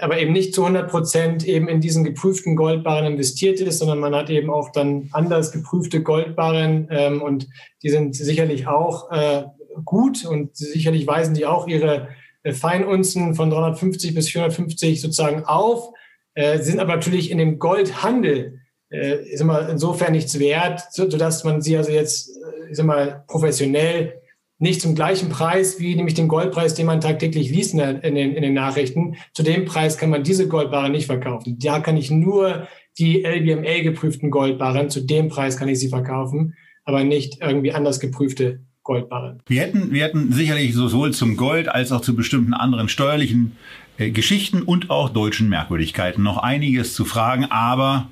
aber 0.00 0.18
eben 0.18 0.32
nicht 0.32 0.54
zu 0.54 0.62
100 0.62 0.88
Prozent 0.88 1.44
eben 1.48 1.68
in 1.68 1.80
diesen 1.80 2.04
geprüften 2.04 2.54
Goldbarren 2.54 3.12
investiert 3.12 3.60
ist, 3.60 3.80
sondern 3.80 3.98
man 3.98 4.14
hat 4.14 4.30
eben 4.30 4.50
auch 4.50 4.70
dann 4.70 5.08
anders 5.12 5.50
geprüfte 5.50 6.02
Goldbarren 6.02 6.86
ähm, 6.90 7.20
und 7.20 7.48
die 7.82 7.88
sind 7.90 8.14
sicherlich 8.14 8.68
auch 8.68 9.10
äh, 9.10 9.44
gut 9.84 10.24
und 10.24 10.56
sicherlich 10.56 11.06
weisen 11.06 11.34
die 11.34 11.46
auch 11.46 11.66
ihre 11.66 12.08
äh, 12.44 12.52
Feinunzen 12.52 13.34
von 13.34 13.50
350 13.50 14.14
bis 14.14 14.28
450 14.28 15.00
sozusagen 15.00 15.44
auf, 15.44 15.90
äh, 16.34 16.58
sind 16.58 16.78
aber 16.78 16.94
natürlich 16.94 17.30
in 17.30 17.38
dem 17.38 17.58
Goldhandel 17.58 18.60
äh, 18.90 19.24
ist 19.24 19.40
immer 19.40 19.68
insofern 19.68 20.12
nichts 20.12 20.38
wert, 20.38 20.82
sodass 20.90 21.42
man 21.42 21.62
sie 21.62 21.76
also 21.76 21.90
jetzt 21.90 22.28
äh, 22.28 22.70
ist 22.70 22.78
immer 22.78 23.24
professionell 23.26 24.20
nicht 24.64 24.80
zum 24.80 24.94
gleichen 24.94 25.28
Preis 25.28 25.78
wie 25.78 25.94
nämlich 25.94 26.14
den 26.14 26.26
Goldpreis, 26.26 26.74
den 26.74 26.86
man 26.86 27.02
tagtäglich 27.02 27.50
liest 27.50 27.74
in, 27.74 27.78
den, 27.78 28.34
in 28.34 28.42
den 28.42 28.54
Nachrichten. 28.54 29.16
Zu 29.34 29.42
dem 29.42 29.66
Preis 29.66 29.98
kann 29.98 30.08
man 30.08 30.24
diese 30.24 30.48
Goldbarren 30.48 30.90
nicht 30.90 31.06
verkaufen. 31.06 31.58
Da 31.60 31.80
kann 31.80 31.98
ich 31.98 32.10
nur 32.10 32.66
die 32.98 33.24
LBMA 33.24 33.82
geprüften 33.82 34.30
Goldbarren, 34.30 34.88
zu 34.88 35.02
dem 35.02 35.28
Preis 35.28 35.58
kann 35.58 35.68
ich 35.68 35.78
sie 35.78 35.90
verkaufen, 35.90 36.54
aber 36.84 37.04
nicht 37.04 37.42
irgendwie 37.42 37.72
anders 37.72 38.00
geprüfte 38.00 38.60
Goldbarren. 38.82 39.42
Wir 39.46 39.60
hätten, 39.60 39.92
wir 39.92 40.02
hätten 40.02 40.32
sicherlich 40.32 40.72
sowohl 40.72 41.12
zum 41.12 41.36
Gold 41.36 41.68
als 41.68 41.92
auch 41.92 42.00
zu 42.00 42.16
bestimmten 42.16 42.54
anderen 42.54 42.88
steuerlichen 42.88 43.52
äh, 43.98 44.10
Geschichten 44.10 44.62
und 44.62 44.88
auch 44.88 45.10
deutschen 45.10 45.50
Merkwürdigkeiten 45.50 46.22
noch 46.22 46.38
einiges 46.38 46.94
zu 46.94 47.04
fragen, 47.04 47.44
aber 47.50 48.08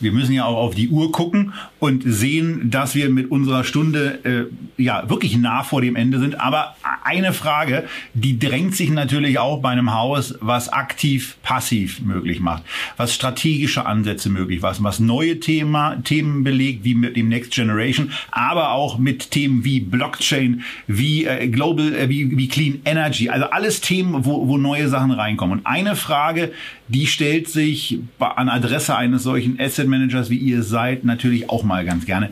wir 0.00 0.12
müssen 0.12 0.32
ja 0.32 0.44
auch 0.44 0.56
auf 0.56 0.74
die 0.74 0.88
Uhr 0.88 1.12
gucken 1.12 1.52
und 1.78 2.02
sehen, 2.04 2.70
dass 2.70 2.94
wir 2.94 3.08
mit 3.08 3.30
unserer 3.30 3.64
Stunde 3.64 4.50
äh, 4.78 4.82
ja 4.82 5.08
wirklich 5.08 5.36
nah 5.36 5.62
vor 5.62 5.80
dem 5.80 5.96
Ende 5.96 6.18
sind. 6.18 6.40
Aber 6.40 6.76
eine 7.04 7.32
Frage, 7.32 7.84
die 8.14 8.38
drängt 8.38 8.74
sich 8.74 8.90
natürlich 8.90 9.38
auch 9.38 9.60
bei 9.60 9.70
einem 9.70 9.94
Haus, 9.94 10.34
was 10.40 10.68
aktiv 10.68 11.36
passiv 11.42 12.00
möglich 12.00 12.40
macht, 12.40 12.64
was 12.96 13.14
strategische 13.14 13.86
Ansätze 13.86 14.28
möglich 14.28 14.60
macht, 14.60 14.82
was 14.82 15.00
neue 15.00 15.40
Thema, 15.40 15.96
Themen 16.04 16.44
belegt, 16.44 16.84
wie 16.84 16.94
mit 16.94 17.16
dem 17.16 17.28
Next 17.28 17.52
Generation, 17.52 18.10
aber 18.30 18.72
auch 18.72 18.98
mit 18.98 19.30
Themen 19.30 19.64
wie 19.64 19.80
Blockchain, 19.80 20.62
wie 20.86 21.24
äh, 21.24 21.48
Global, 21.48 21.94
äh, 21.94 22.08
wie, 22.08 22.36
wie 22.36 22.48
Clean 22.48 22.80
Energy, 22.84 23.28
also 23.28 23.46
alles 23.46 23.80
Themen, 23.80 24.24
wo, 24.24 24.46
wo 24.48 24.58
neue 24.58 24.88
Sachen 24.88 25.12
reinkommen. 25.12 25.58
Und 25.58 25.66
eine 25.66 25.96
Frage, 25.96 26.52
die 26.88 27.06
stellt 27.06 27.48
sich 27.48 27.98
an 28.18 28.48
Adresse 28.48 28.96
eines 28.96 29.22
solchen 29.22 29.58
Asset 29.60 29.85
Managers, 29.88 30.30
wie 30.30 30.36
ihr 30.36 30.62
seid, 30.62 31.04
natürlich 31.04 31.50
auch 31.50 31.62
mal 31.62 31.84
ganz 31.84 32.06
gerne. 32.06 32.30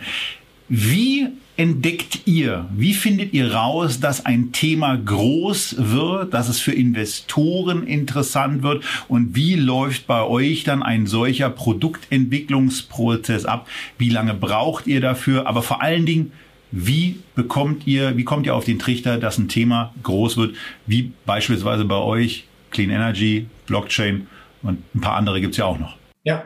Wie 0.68 1.28
entdeckt 1.56 2.26
ihr, 2.26 2.66
wie 2.74 2.94
findet 2.94 3.32
ihr 3.32 3.54
raus, 3.54 4.00
dass 4.00 4.26
ein 4.26 4.50
Thema 4.52 4.96
groß 4.96 5.76
wird, 5.78 6.34
dass 6.34 6.48
es 6.48 6.58
für 6.58 6.72
Investoren 6.72 7.86
interessant 7.86 8.62
wird 8.62 8.82
und 9.08 9.36
wie 9.36 9.54
läuft 9.54 10.06
bei 10.06 10.22
euch 10.22 10.64
dann 10.64 10.82
ein 10.82 11.06
solcher 11.06 11.50
Produktentwicklungsprozess 11.50 13.44
ab? 13.44 13.68
Wie 13.98 14.08
lange 14.08 14.34
braucht 14.34 14.86
ihr 14.86 15.00
dafür? 15.00 15.46
Aber 15.46 15.62
vor 15.62 15.80
allen 15.80 16.06
Dingen, 16.06 16.32
wie 16.72 17.20
bekommt 17.36 17.86
ihr, 17.86 18.16
wie 18.16 18.24
kommt 18.24 18.46
ihr 18.46 18.54
auf 18.56 18.64
den 18.64 18.80
Trichter, 18.80 19.18
dass 19.18 19.38
ein 19.38 19.48
Thema 19.48 19.94
groß 20.02 20.36
wird, 20.36 20.56
wie 20.86 21.12
beispielsweise 21.24 21.84
bei 21.84 21.98
euch 21.98 22.46
Clean 22.70 22.90
Energy, 22.90 23.46
Blockchain 23.66 24.26
und 24.62 24.82
ein 24.94 25.00
paar 25.00 25.14
andere 25.14 25.40
gibt 25.40 25.52
es 25.52 25.58
ja 25.58 25.66
auch 25.66 25.78
noch. 25.78 25.96
Ja, 26.24 26.42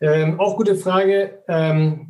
ähm, 0.00 0.40
auch 0.40 0.56
gute 0.56 0.76
Frage. 0.76 1.42
Ähm, 1.48 2.06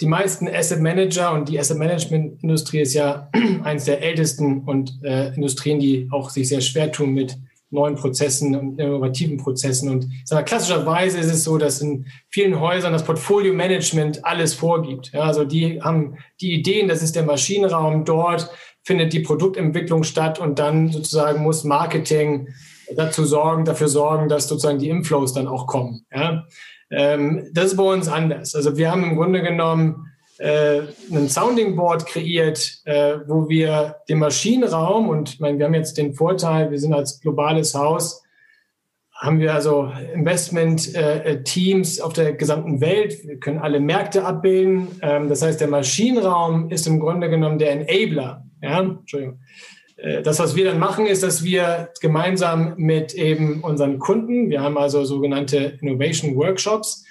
die 0.00 0.06
meisten 0.06 0.48
Asset 0.48 0.80
Manager 0.80 1.32
und 1.32 1.48
die 1.48 1.58
Asset 1.58 1.76
Management 1.78 2.42
Industrie 2.42 2.80
ist 2.80 2.94
ja 2.94 3.28
eines 3.64 3.84
der 3.84 4.00
ältesten 4.00 4.62
und 4.62 5.02
äh, 5.02 5.34
Industrien, 5.34 5.80
die 5.80 6.08
auch 6.12 6.30
sich 6.30 6.48
sehr 6.48 6.60
schwer 6.60 6.92
tun 6.92 7.12
mit 7.12 7.36
neuen 7.70 7.94
Prozessen 7.94 8.54
und 8.56 8.78
innovativen 8.80 9.36
Prozessen. 9.38 9.88
Und 9.88 10.08
mal, 10.30 10.42
klassischerweise 10.42 11.18
ist 11.18 11.32
es 11.32 11.44
so, 11.44 11.56
dass 11.56 11.80
in 11.80 12.06
vielen 12.28 12.58
Häusern 12.58 12.92
das 12.92 13.04
Portfolio 13.04 13.52
Management 13.52 14.24
alles 14.24 14.54
vorgibt. 14.54 15.12
Ja, 15.12 15.22
also 15.22 15.44
die 15.44 15.80
haben 15.80 16.18
die 16.40 16.52
Ideen, 16.52 16.88
das 16.88 17.02
ist 17.02 17.14
der 17.14 17.22
Maschinenraum, 17.24 18.04
dort 18.04 18.50
findet 18.82 19.12
die 19.12 19.20
Produktentwicklung 19.20 20.02
statt 20.02 20.38
und 20.38 20.58
dann 20.58 20.90
sozusagen 20.90 21.42
muss 21.42 21.64
Marketing 21.64 22.48
dazu 22.96 23.24
sorgen, 23.24 23.64
dafür 23.64 23.88
sorgen, 23.88 24.28
dass 24.28 24.48
sozusagen 24.48 24.78
die 24.78 24.88
Inflows 24.88 25.32
dann 25.32 25.46
auch 25.46 25.66
kommen. 25.66 26.06
Ja? 26.12 26.46
Ähm, 26.90 27.48
das 27.52 27.66
ist 27.66 27.76
bei 27.76 27.84
uns 27.84 28.08
anders. 28.08 28.54
Also 28.54 28.76
wir 28.76 28.90
haben 28.90 29.04
im 29.04 29.16
Grunde 29.16 29.42
genommen 29.42 30.06
äh, 30.38 30.82
ein 31.12 31.28
Sounding 31.28 31.76
Board 31.76 32.06
kreiert, 32.06 32.80
äh, 32.84 33.18
wo 33.26 33.48
wir 33.48 33.96
den 34.08 34.18
Maschinenraum 34.18 35.08
und 35.08 35.34
ich 35.34 35.40
meine, 35.40 35.58
wir 35.58 35.66
haben 35.66 35.74
jetzt 35.74 35.98
den 35.98 36.14
Vorteil, 36.14 36.70
wir 36.70 36.78
sind 36.78 36.94
als 36.94 37.20
globales 37.20 37.74
Haus, 37.74 38.22
haben 39.20 39.38
wir 39.38 39.52
also 39.52 39.92
Investment-Teams 40.14 41.98
äh, 41.98 42.02
auf 42.02 42.14
der 42.14 42.32
gesamten 42.32 42.80
Welt. 42.80 43.26
Wir 43.26 43.38
können 43.38 43.58
alle 43.58 43.78
Märkte 43.78 44.24
abbilden. 44.24 44.88
Ähm, 45.02 45.28
das 45.28 45.42
heißt, 45.42 45.60
der 45.60 45.68
Maschinenraum 45.68 46.70
ist 46.70 46.86
im 46.86 47.00
Grunde 47.00 47.28
genommen 47.28 47.58
der 47.58 47.72
Enabler. 47.72 48.46
Ja, 48.62 48.80
Entschuldigung. 48.80 49.40
Äh, 50.00 50.22
das, 50.22 50.38
was 50.38 50.56
wir 50.56 50.64
dann 50.64 50.78
machen, 50.78 51.06
ist, 51.06 51.22
dass 51.22 51.44
wir 51.44 51.90
gemeinsam 52.00 52.74
mit 52.76 53.14
eben 53.14 53.60
unseren 53.60 53.98
Kunden, 53.98 54.50
wir 54.50 54.62
haben 54.62 54.78
also 54.78 55.04
sogenannte 55.04 55.78
Innovation 55.80 56.36
Workshops, 56.36 57.04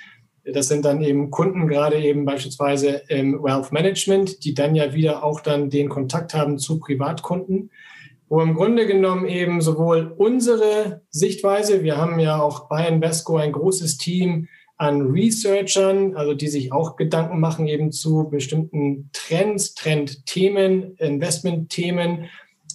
Das 0.43 0.67
sind 0.67 0.85
dann 0.85 1.03
eben 1.03 1.29
Kunden, 1.29 1.67
gerade 1.67 1.97
eben 1.97 2.25
beispielsweise 2.25 3.03
im 3.09 3.43
Wealth 3.43 3.71
Management, 3.71 4.43
die 4.43 4.53
dann 4.53 4.73
ja 4.73 4.93
wieder 4.93 5.23
auch 5.23 5.41
dann 5.41 5.69
den 5.69 5.89
Kontakt 5.89 6.33
haben 6.33 6.57
zu 6.57 6.79
Privatkunden, 6.79 7.69
wo 8.29 8.41
im 8.41 8.55
Grunde 8.55 8.87
genommen 8.87 9.27
eben 9.27 9.61
sowohl 9.61 10.13
unsere 10.17 11.01
Sichtweise, 11.09 11.83
wir 11.83 11.97
haben 11.97 12.19
ja 12.19 12.41
auch 12.41 12.67
bei 12.67 12.87
Invesco 12.87 13.37
ein 13.37 13.51
großes 13.51 13.97
Team 13.97 14.47
an 14.77 15.11
Researchern, 15.11 16.15
also 16.15 16.33
die 16.33 16.47
sich 16.47 16.71
auch 16.71 16.95
Gedanken 16.95 17.39
machen 17.39 17.67
eben 17.67 17.91
zu 17.91 18.29
bestimmten 18.29 19.09
Trends, 19.13 19.73
Trendthemen, 19.75 20.95
Investmentthemen, 20.97 22.29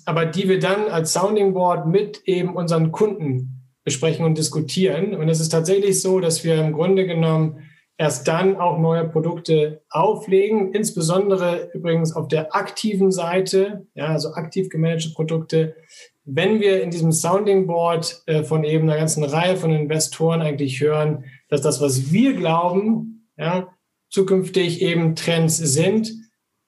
aber 0.06 0.26
die 0.26 0.48
wir 0.48 0.58
dann 0.58 0.88
als 0.88 1.12
Sounding 1.12 1.54
Board 1.54 1.86
mit 1.86 2.22
eben 2.26 2.54
unseren 2.54 2.92
Kunden 2.92 3.54
besprechen 3.84 4.24
und 4.24 4.38
diskutieren. 4.38 5.14
Und 5.14 5.28
es 5.28 5.40
ist 5.40 5.50
tatsächlich 5.50 6.00
so, 6.00 6.20
dass 6.20 6.44
wir 6.44 6.56
im 6.56 6.72
Grunde 6.72 7.06
genommen 7.06 7.60
erst 7.96 8.26
dann 8.26 8.56
auch 8.56 8.78
neue 8.78 9.08
Produkte 9.08 9.82
auflegen, 9.88 10.72
insbesondere 10.72 11.70
übrigens 11.74 12.14
auf 12.14 12.28
der 12.28 12.54
aktiven 12.54 13.12
Seite, 13.12 13.86
ja, 13.94 14.06
also 14.06 14.32
aktiv 14.32 14.68
gemanagte 14.68 15.10
Produkte, 15.10 15.76
wenn 16.24 16.60
wir 16.60 16.82
in 16.82 16.90
diesem 16.90 17.12
Sounding 17.12 17.66
Board 17.66 18.22
äh, 18.26 18.42
von 18.42 18.64
eben 18.64 18.88
einer 18.88 18.98
ganzen 18.98 19.22
Reihe 19.22 19.56
von 19.56 19.70
Investoren 19.70 20.40
eigentlich 20.40 20.80
hören, 20.80 21.24
dass 21.48 21.60
das, 21.60 21.80
was 21.80 22.10
wir 22.10 22.34
glauben, 22.34 23.28
ja, 23.36 23.68
zukünftig 24.08 24.80
eben 24.80 25.14
Trends 25.14 25.58
sind, 25.58 26.12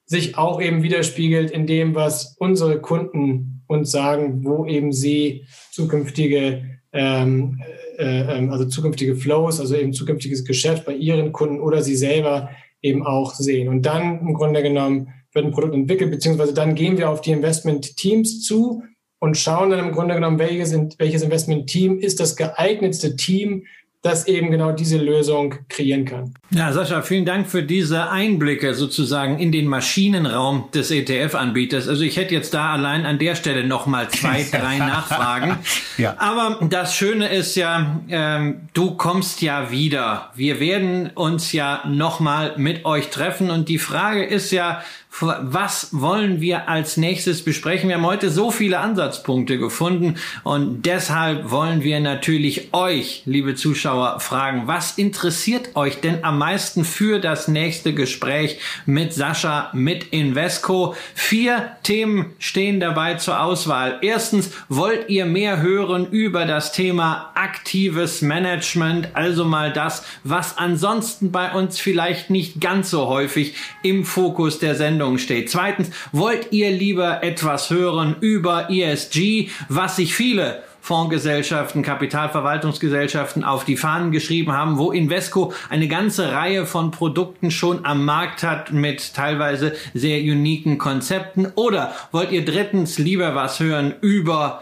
sich 0.07 0.37
auch 0.37 0.61
eben 0.61 0.83
widerspiegelt 0.83 1.51
in 1.51 1.67
dem, 1.67 1.93
was 1.93 2.35
unsere 2.39 2.79
Kunden 2.79 3.61
uns 3.67 3.91
sagen, 3.91 4.43
wo 4.45 4.65
eben 4.65 4.93
sie 4.93 5.45
zukünftige, 5.71 6.79
ähm, 6.93 7.61
äh, 7.97 8.37
ähm, 8.37 8.49
also 8.49 8.65
zukünftige 8.65 9.15
Flows, 9.15 9.59
also 9.59 9.75
eben 9.75 9.91
zukünftiges 9.93 10.45
Geschäft 10.45 10.85
bei 10.85 10.95
ihren 10.95 11.33
Kunden 11.33 11.59
oder 11.59 11.81
sie 11.81 11.97
selber 11.97 12.49
eben 12.81 13.05
auch 13.05 13.33
sehen. 13.35 13.67
Und 13.67 13.85
dann 13.85 14.21
im 14.21 14.33
Grunde 14.33 14.63
genommen 14.63 15.09
wird 15.33 15.45
ein 15.45 15.51
Produkt 15.51 15.75
entwickelt, 15.75 16.09
beziehungsweise 16.09 16.53
dann 16.53 16.75
gehen 16.75 16.97
wir 16.97 17.09
auf 17.09 17.19
die 17.19 17.31
Investment-Teams 17.31 18.43
zu 18.43 18.83
und 19.19 19.37
schauen 19.37 19.71
dann 19.71 19.87
im 19.87 19.91
Grunde 19.91 20.15
genommen, 20.15 20.39
welches, 20.39 20.73
welches 20.97 21.21
Investment-Team 21.21 21.99
ist 21.99 22.21
das 22.21 22.37
geeignetste 22.37 23.17
Team 23.17 23.65
das 24.07 24.27
eben 24.27 24.51
genau 24.51 24.71
diese 24.71 24.97
Lösung 24.97 25.55
kreieren 25.69 26.05
kann. 26.05 26.33
Ja, 26.49 26.71
Sascha, 26.71 27.01
vielen 27.01 27.25
Dank 27.25 27.47
für 27.47 27.63
diese 27.63 28.09
Einblicke 28.09 28.73
sozusagen 28.73 29.39
in 29.39 29.51
den 29.51 29.67
Maschinenraum 29.67 30.69
des 30.73 30.91
ETF-Anbieters. 30.91 31.87
Also 31.87 32.03
ich 32.03 32.17
hätte 32.17 32.33
jetzt 32.33 32.53
da 32.53 32.73
allein 32.73 33.05
an 33.05 33.19
der 33.19 33.35
Stelle 33.35 33.65
nochmal 33.65 34.09
zwei, 34.09 34.45
drei 34.51 34.77
Nachfragen. 34.77 35.57
ja. 35.97 36.15
Aber 36.17 36.59
das 36.69 36.95
Schöne 36.95 37.27
ist 37.29 37.55
ja, 37.55 37.99
ähm, 38.09 38.61
du 38.73 38.95
kommst 38.95 39.41
ja 39.41 39.71
wieder. 39.71 40.31
Wir 40.35 40.59
werden 40.59 41.11
uns 41.13 41.51
ja 41.51 41.83
nochmal 41.87 42.53
mit 42.57 42.85
euch 42.85 43.09
treffen 43.09 43.51
und 43.51 43.69
die 43.69 43.79
Frage 43.79 44.23
ist 44.23 44.51
ja, 44.51 44.81
was 45.21 45.89
wollen 45.91 46.41
wir 46.41 46.69
als 46.69 46.97
nächstes 46.97 47.43
besprechen? 47.43 47.89
Wir 47.89 47.95
haben 47.95 48.05
heute 48.05 48.29
so 48.29 48.51
viele 48.51 48.79
Ansatzpunkte 48.79 49.57
gefunden 49.57 50.15
und 50.43 50.85
deshalb 50.85 51.49
wollen 51.49 51.83
wir 51.83 51.99
natürlich 51.99 52.73
euch, 52.73 53.23
liebe 53.25 53.55
Zuschauer, 53.55 54.19
fragen, 54.19 54.67
was 54.67 54.97
interessiert 54.97 55.75
euch 55.75 56.01
denn 56.01 56.23
am 56.23 56.37
meisten 56.37 56.85
für 56.85 57.19
das 57.19 57.47
nächste 57.47 57.93
Gespräch 57.93 58.59
mit 58.85 59.13
Sascha, 59.13 59.71
mit 59.73 60.05
Invesco? 60.11 60.95
Vier 61.15 61.71
Themen 61.83 62.33
stehen 62.39 62.79
dabei 62.79 63.15
zur 63.15 63.41
Auswahl. 63.41 63.99
Erstens, 64.01 64.51
wollt 64.69 65.09
ihr 65.09 65.25
mehr 65.25 65.61
hören 65.61 66.07
über 66.11 66.45
das 66.45 66.71
Thema 66.71 67.31
aktives 67.35 68.21
Management, 68.21 69.09
also 69.13 69.45
mal 69.45 69.73
das, 69.73 70.03
was 70.23 70.57
ansonsten 70.57 71.31
bei 71.31 71.51
uns 71.51 71.79
vielleicht 71.79 72.29
nicht 72.29 72.61
ganz 72.61 72.91
so 72.91 73.07
häufig 73.07 73.55
im 73.83 74.05
Fokus 74.05 74.59
der 74.59 74.75
Sendung 74.75 75.06
Sendung 75.07 75.17
steht. 75.17 75.49
Zweitens, 75.49 75.89
wollt 76.11 76.51
ihr 76.51 76.69
lieber 76.71 77.23
etwas 77.23 77.69
hören 77.69 78.17
über 78.19 78.69
ESG, 78.69 79.49
was 79.69 79.95
sich 79.95 80.13
viele 80.13 80.63
Fondsgesellschaften, 80.81 81.81
Kapitalverwaltungsgesellschaften 81.81 83.43
auf 83.43 83.65
die 83.65 83.77
Fahnen 83.77 84.11
geschrieben 84.11 84.53
haben, 84.53 84.77
wo 84.77 84.91
Invesco 84.91 85.53
eine 85.69 85.87
ganze 85.87 86.31
Reihe 86.31 86.65
von 86.65 86.91
Produkten 86.91 87.51
schon 87.51 87.85
am 87.85 88.05
Markt 88.05 88.43
hat 88.43 88.71
mit 88.71 89.13
teilweise 89.13 89.73
sehr 89.93 90.19
uniken 90.19 90.77
Konzepten? 90.77 91.47
Oder 91.55 91.93
wollt 92.11 92.31
ihr 92.31 92.45
drittens 92.45 92.97
lieber 92.99 93.35
was 93.35 93.59
hören 93.59 93.95
über 94.01 94.61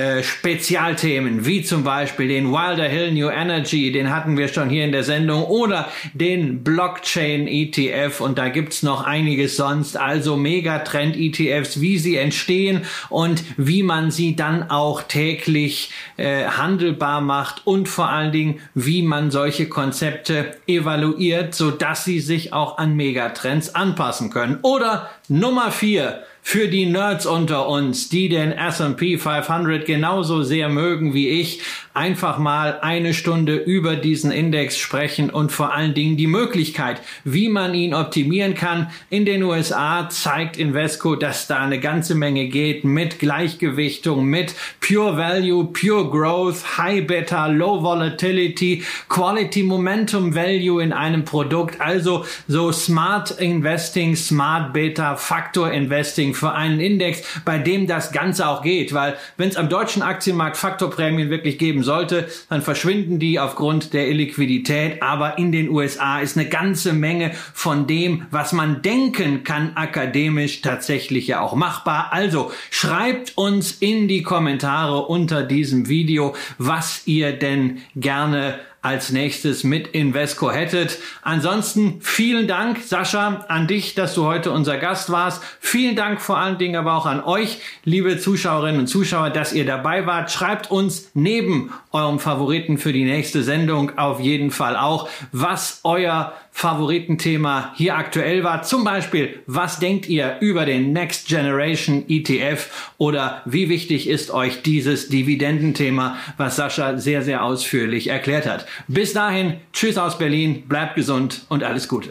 äh, 0.00 0.22
Spezialthemen, 0.22 1.44
wie 1.44 1.62
zum 1.62 1.84
Beispiel 1.84 2.28
den 2.28 2.50
Wilder 2.50 2.88
Hill 2.88 3.12
New 3.12 3.28
Energy, 3.28 3.92
den 3.92 4.10
hatten 4.10 4.38
wir 4.38 4.48
schon 4.48 4.70
hier 4.70 4.86
in 4.86 4.92
der 4.92 5.04
Sendung, 5.04 5.44
oder 5.44 5.88
den 6.14 6.64
Blockchain 6.64 7.46
ETF 7.46 8.22
und 8.22 8.38
da 8.38 8.48
gibt's 8.48 8.82
noch 8.82 9.04
einiges 9.04 9.58
sonst, 9.58 9.98
also 9.98 10.38
Megatrend 10.38 11.16
ETFs, 11.18 11.82
wie 11.82 11.98
sie 11.98 12.16
entstehen 12.16 12.86
und 13.10 13.44
wie 13.58 13.82
man 13.82 14.10
sie 14.10 14.36
dann 14.36 14.70
auch 14.70 15.02
täglich 15.02 15.90
äh, 16.16 16.44
handelbar 16.44 17.20
macht 17.20 17.66
und 17.66 17.86
vor 17.86 18.08
allen 18.08 18.32
Dingen, 18.32 18.60
wie 18.72 19.02
man 19.02 19.30
solche 19.30 19.68
Konzepte 19.68 20.56
evaluiert, 20.66 21.54
so 21.54 21.70
dass 21.70 22.06
sie 22.06 22.20
sich 22.20 22.54
auch 22.54 22.78
an 22.78 22.96
Megatrends 22.96 23.74
anpassen 23.74 24.30
können. 24.30 24.60
Oder 24.62 25.10
Nummer 25.28 25.70
vier, 25.70 26.22
für 26.50 26.66
die 26.66 26.86
Nerds 26.86 27.26
unter 27.26 27.68
uns, 27.68 28.08
die 28.08 28.28
den 28.28 28.50
S&P 28.50 29.18
500 29.18 29.86
genauso 29.86 30.42
sehr 30.42 30.68
mögen 30.68 31.14
wie 31.14 31.28
ich, 31.28 31.60
einfach 31.94 32.38
mal 32.38 32.80
eine 32.80 33.14
Stunde 33.14 33.54
über 33.54 33.94
diesen 33.94 34.32
Index 34.32 34.76
sprechen 34.76 35.30
und 35.30 35.52
vor 35.52 35.72
allen 35.72 35.94
Dingen 35.94 36.16
die 36.16 36.26
Möglichkeit, 36.26 37.02
wie 37.22 37.48
man 37.48 37.74
ihn 37.74 37.94
optimieren 37.94 38.54
kann. 38.54 38.90
In 39.10 39.24
den 39.24 39.44
USA 39.44 40.08
zeigt 40.08 40.56
Invesco, 40.56 41.14
dass 41.14 41.46
da 41.46 41.58
eine 41.58 41.78
ganze 41.78 42.16
Menge 42.16 42.48
geht 42.48 42.84
mit 42.84 43.18
Gleichgewichtung, 43.20 44.24
mit 44.24 44.54
Pure 44.80 45.16
Value, 45.16 45.66
Pure 45.66 46.10
Growth, 46.10 46.78
High 46.78 47.06
Beta, 47.06 47.46
Low 47.46 47.82
Volatility, 47.82 48.82
Quality 49.08 49.62
Momentum 49.62 50.34
Value 50.34 50.82
in 50.82 50.92
einem 50.92 51.24
Produkt. 51.24 51.80
Also 51.80 52.24
so 52.48 52.72
Smart 52.72 53.32
Investing, 53.32 54.16
Smart 54.16 54.72
Beta, 54.72 55.14
Factor 55.16 55.70
Investing 55.70 56.34
für 56.40 56.52
einen 56.52 56.80
Index, 56.80 57.22
bei 57.44 57.58
dem 57.58 57.86
das 57.86 58.12
Ganze 58.12 58.48
auch 58.48 58.62
geht. 58.62 58.92
Weil 58.92 59.16
wenn 59.36 59.50
es 59.50 59.56
am 59.56 59.68
deutschen 59.68 60.02
Aktienmarkt 60.02 60.56
Faktorprämien 60.56 61.30
wirklich 61.30 61.58
geben 61.58 61.82
sollte, 61.82 62.28
dann 62.48 62.62
verschwinden 62.62 63.18
die 63.18 63.38
aufgrund 63.38 63.92
der 63.92 64.08
Illiquidität. 64.08 65.02
Aber 65.02 65.38
in 65.38 65.52
den 65.52 65.68
USA 65.68 66.20
ist 66.20 66.36
eine 66.36 66.48
ganze 66.48 66.92
Menge 66.92 67.32
von 67.54 67.86
dem, 67.86 68.26
was 68.30 68.52
man 68.52 68.82
denken 68.82 69.44
kann, 69.44 69.76
akademisch 69.76 70.62
tatsächlich 70.62 71.28
ja 71.28 71.40
auch 71.40 71.54
machbar. 71.54 72.08
Also 72.12 72.50
schreibt 72.70 73.36
uns 73.36 73.72
in 73.72 74.08
die 74.08 74.22
Kommentare 74.22 75.06
unter 75.06 75.42
diesem 75.42 75.88
Video, 75.88 76.34
was 76.58 77.02
ihr 77.06 77.32
denn 77.32 77.78
gerne 77.94 78.58
als 78.82 79.10
nächstes 79.10 79.62
mit 79.62 79.88
Invesco 79.88 80.50
hättet. 80.50 80.98
Ansonsten 81.22 82.00
vielen 82.00 82.48
Dank, 82.48 82.78
Sascha, 82.82 83.44
an 83.48 83.66
dich, 83.66 83.94
dass 83.94 84.14
du 84.14 84.24
heute 84.24 84.52
unser 84.52 84.78
Gast 84.78 85.10
warst. 85.10 85.42
Vielen 85.60 85.96
Dank 85.96 86.20
vor 86.20 86.38
allen 86.38 86.58
Dingen 86.58 86.76
aber 86.76 86.94
auch 86.94 87.06
an 87.06 87.22
euch, 87.22 87.58
liebe 87.84 88.18
Zuschauerinnen 88.18 88.80
und 88.80 88.86
Zuschauer, 88.86 89.30
dass 89.30 89.52
ihr 89.52 89.66
dabei 89.66 90.06
wart. 90.06 90.30
Schreibt 90.30 90.70
uns 90.70 91.10
neben 91.14 91.72
eurem 91.92 92.18
Favoriten 92.18 92.78
für 92.78 92.92
die 92.92 93.04
nächste 93.04 93.42
Sendung 93.42 93.98
auf 93.98 94.20
jeden 94.20 94.50
Fall 94.50 94.76
auch, 94.76 95.08
was 95.32 95.80
euer 95.84 96.32
Favoritenthema 96.52 97.72
hier 97.76 97.96
aktuell 97.96 98.44
war. 98.44 98.62
Zum 98.62 98.84
Beispiel, 98.84 99.40
was 99.46 99.78
denkt 99.78 100.08
ihr 100.08 100.36
über 100.40 100.66
den 100.66 100.92
Next 100.92 101.28
Generation 101.28 102.04
ETF 102.08 102.92
oder 102.98 103.42
wie 103.46 103.68
wichtig 103.68 104.08
ist 104.08 104.30
euch 104.30 104.62
dieses 104.62 105.08
Dividendenthema, 105.08 106.16
was 106.36 106.56
Sascha 106.56 106.98
sehr, 106.98 107.22
sehr 107.22 107.44
ausführlich 107.44 108.08
erklärt 108.08 108.46
hat. 108.46 108.66
Bis 108.88 109.12
dahin, 109.12 109.54
tschüss 109.72 109.96
aus 109.96 110.18
Berlin, 110.18 110.64
bleibt 110.68 110.96
gesund 110.96 111.46
und 111.48 111.64
alles 111.64 111.88
Gute. 111.88 112.10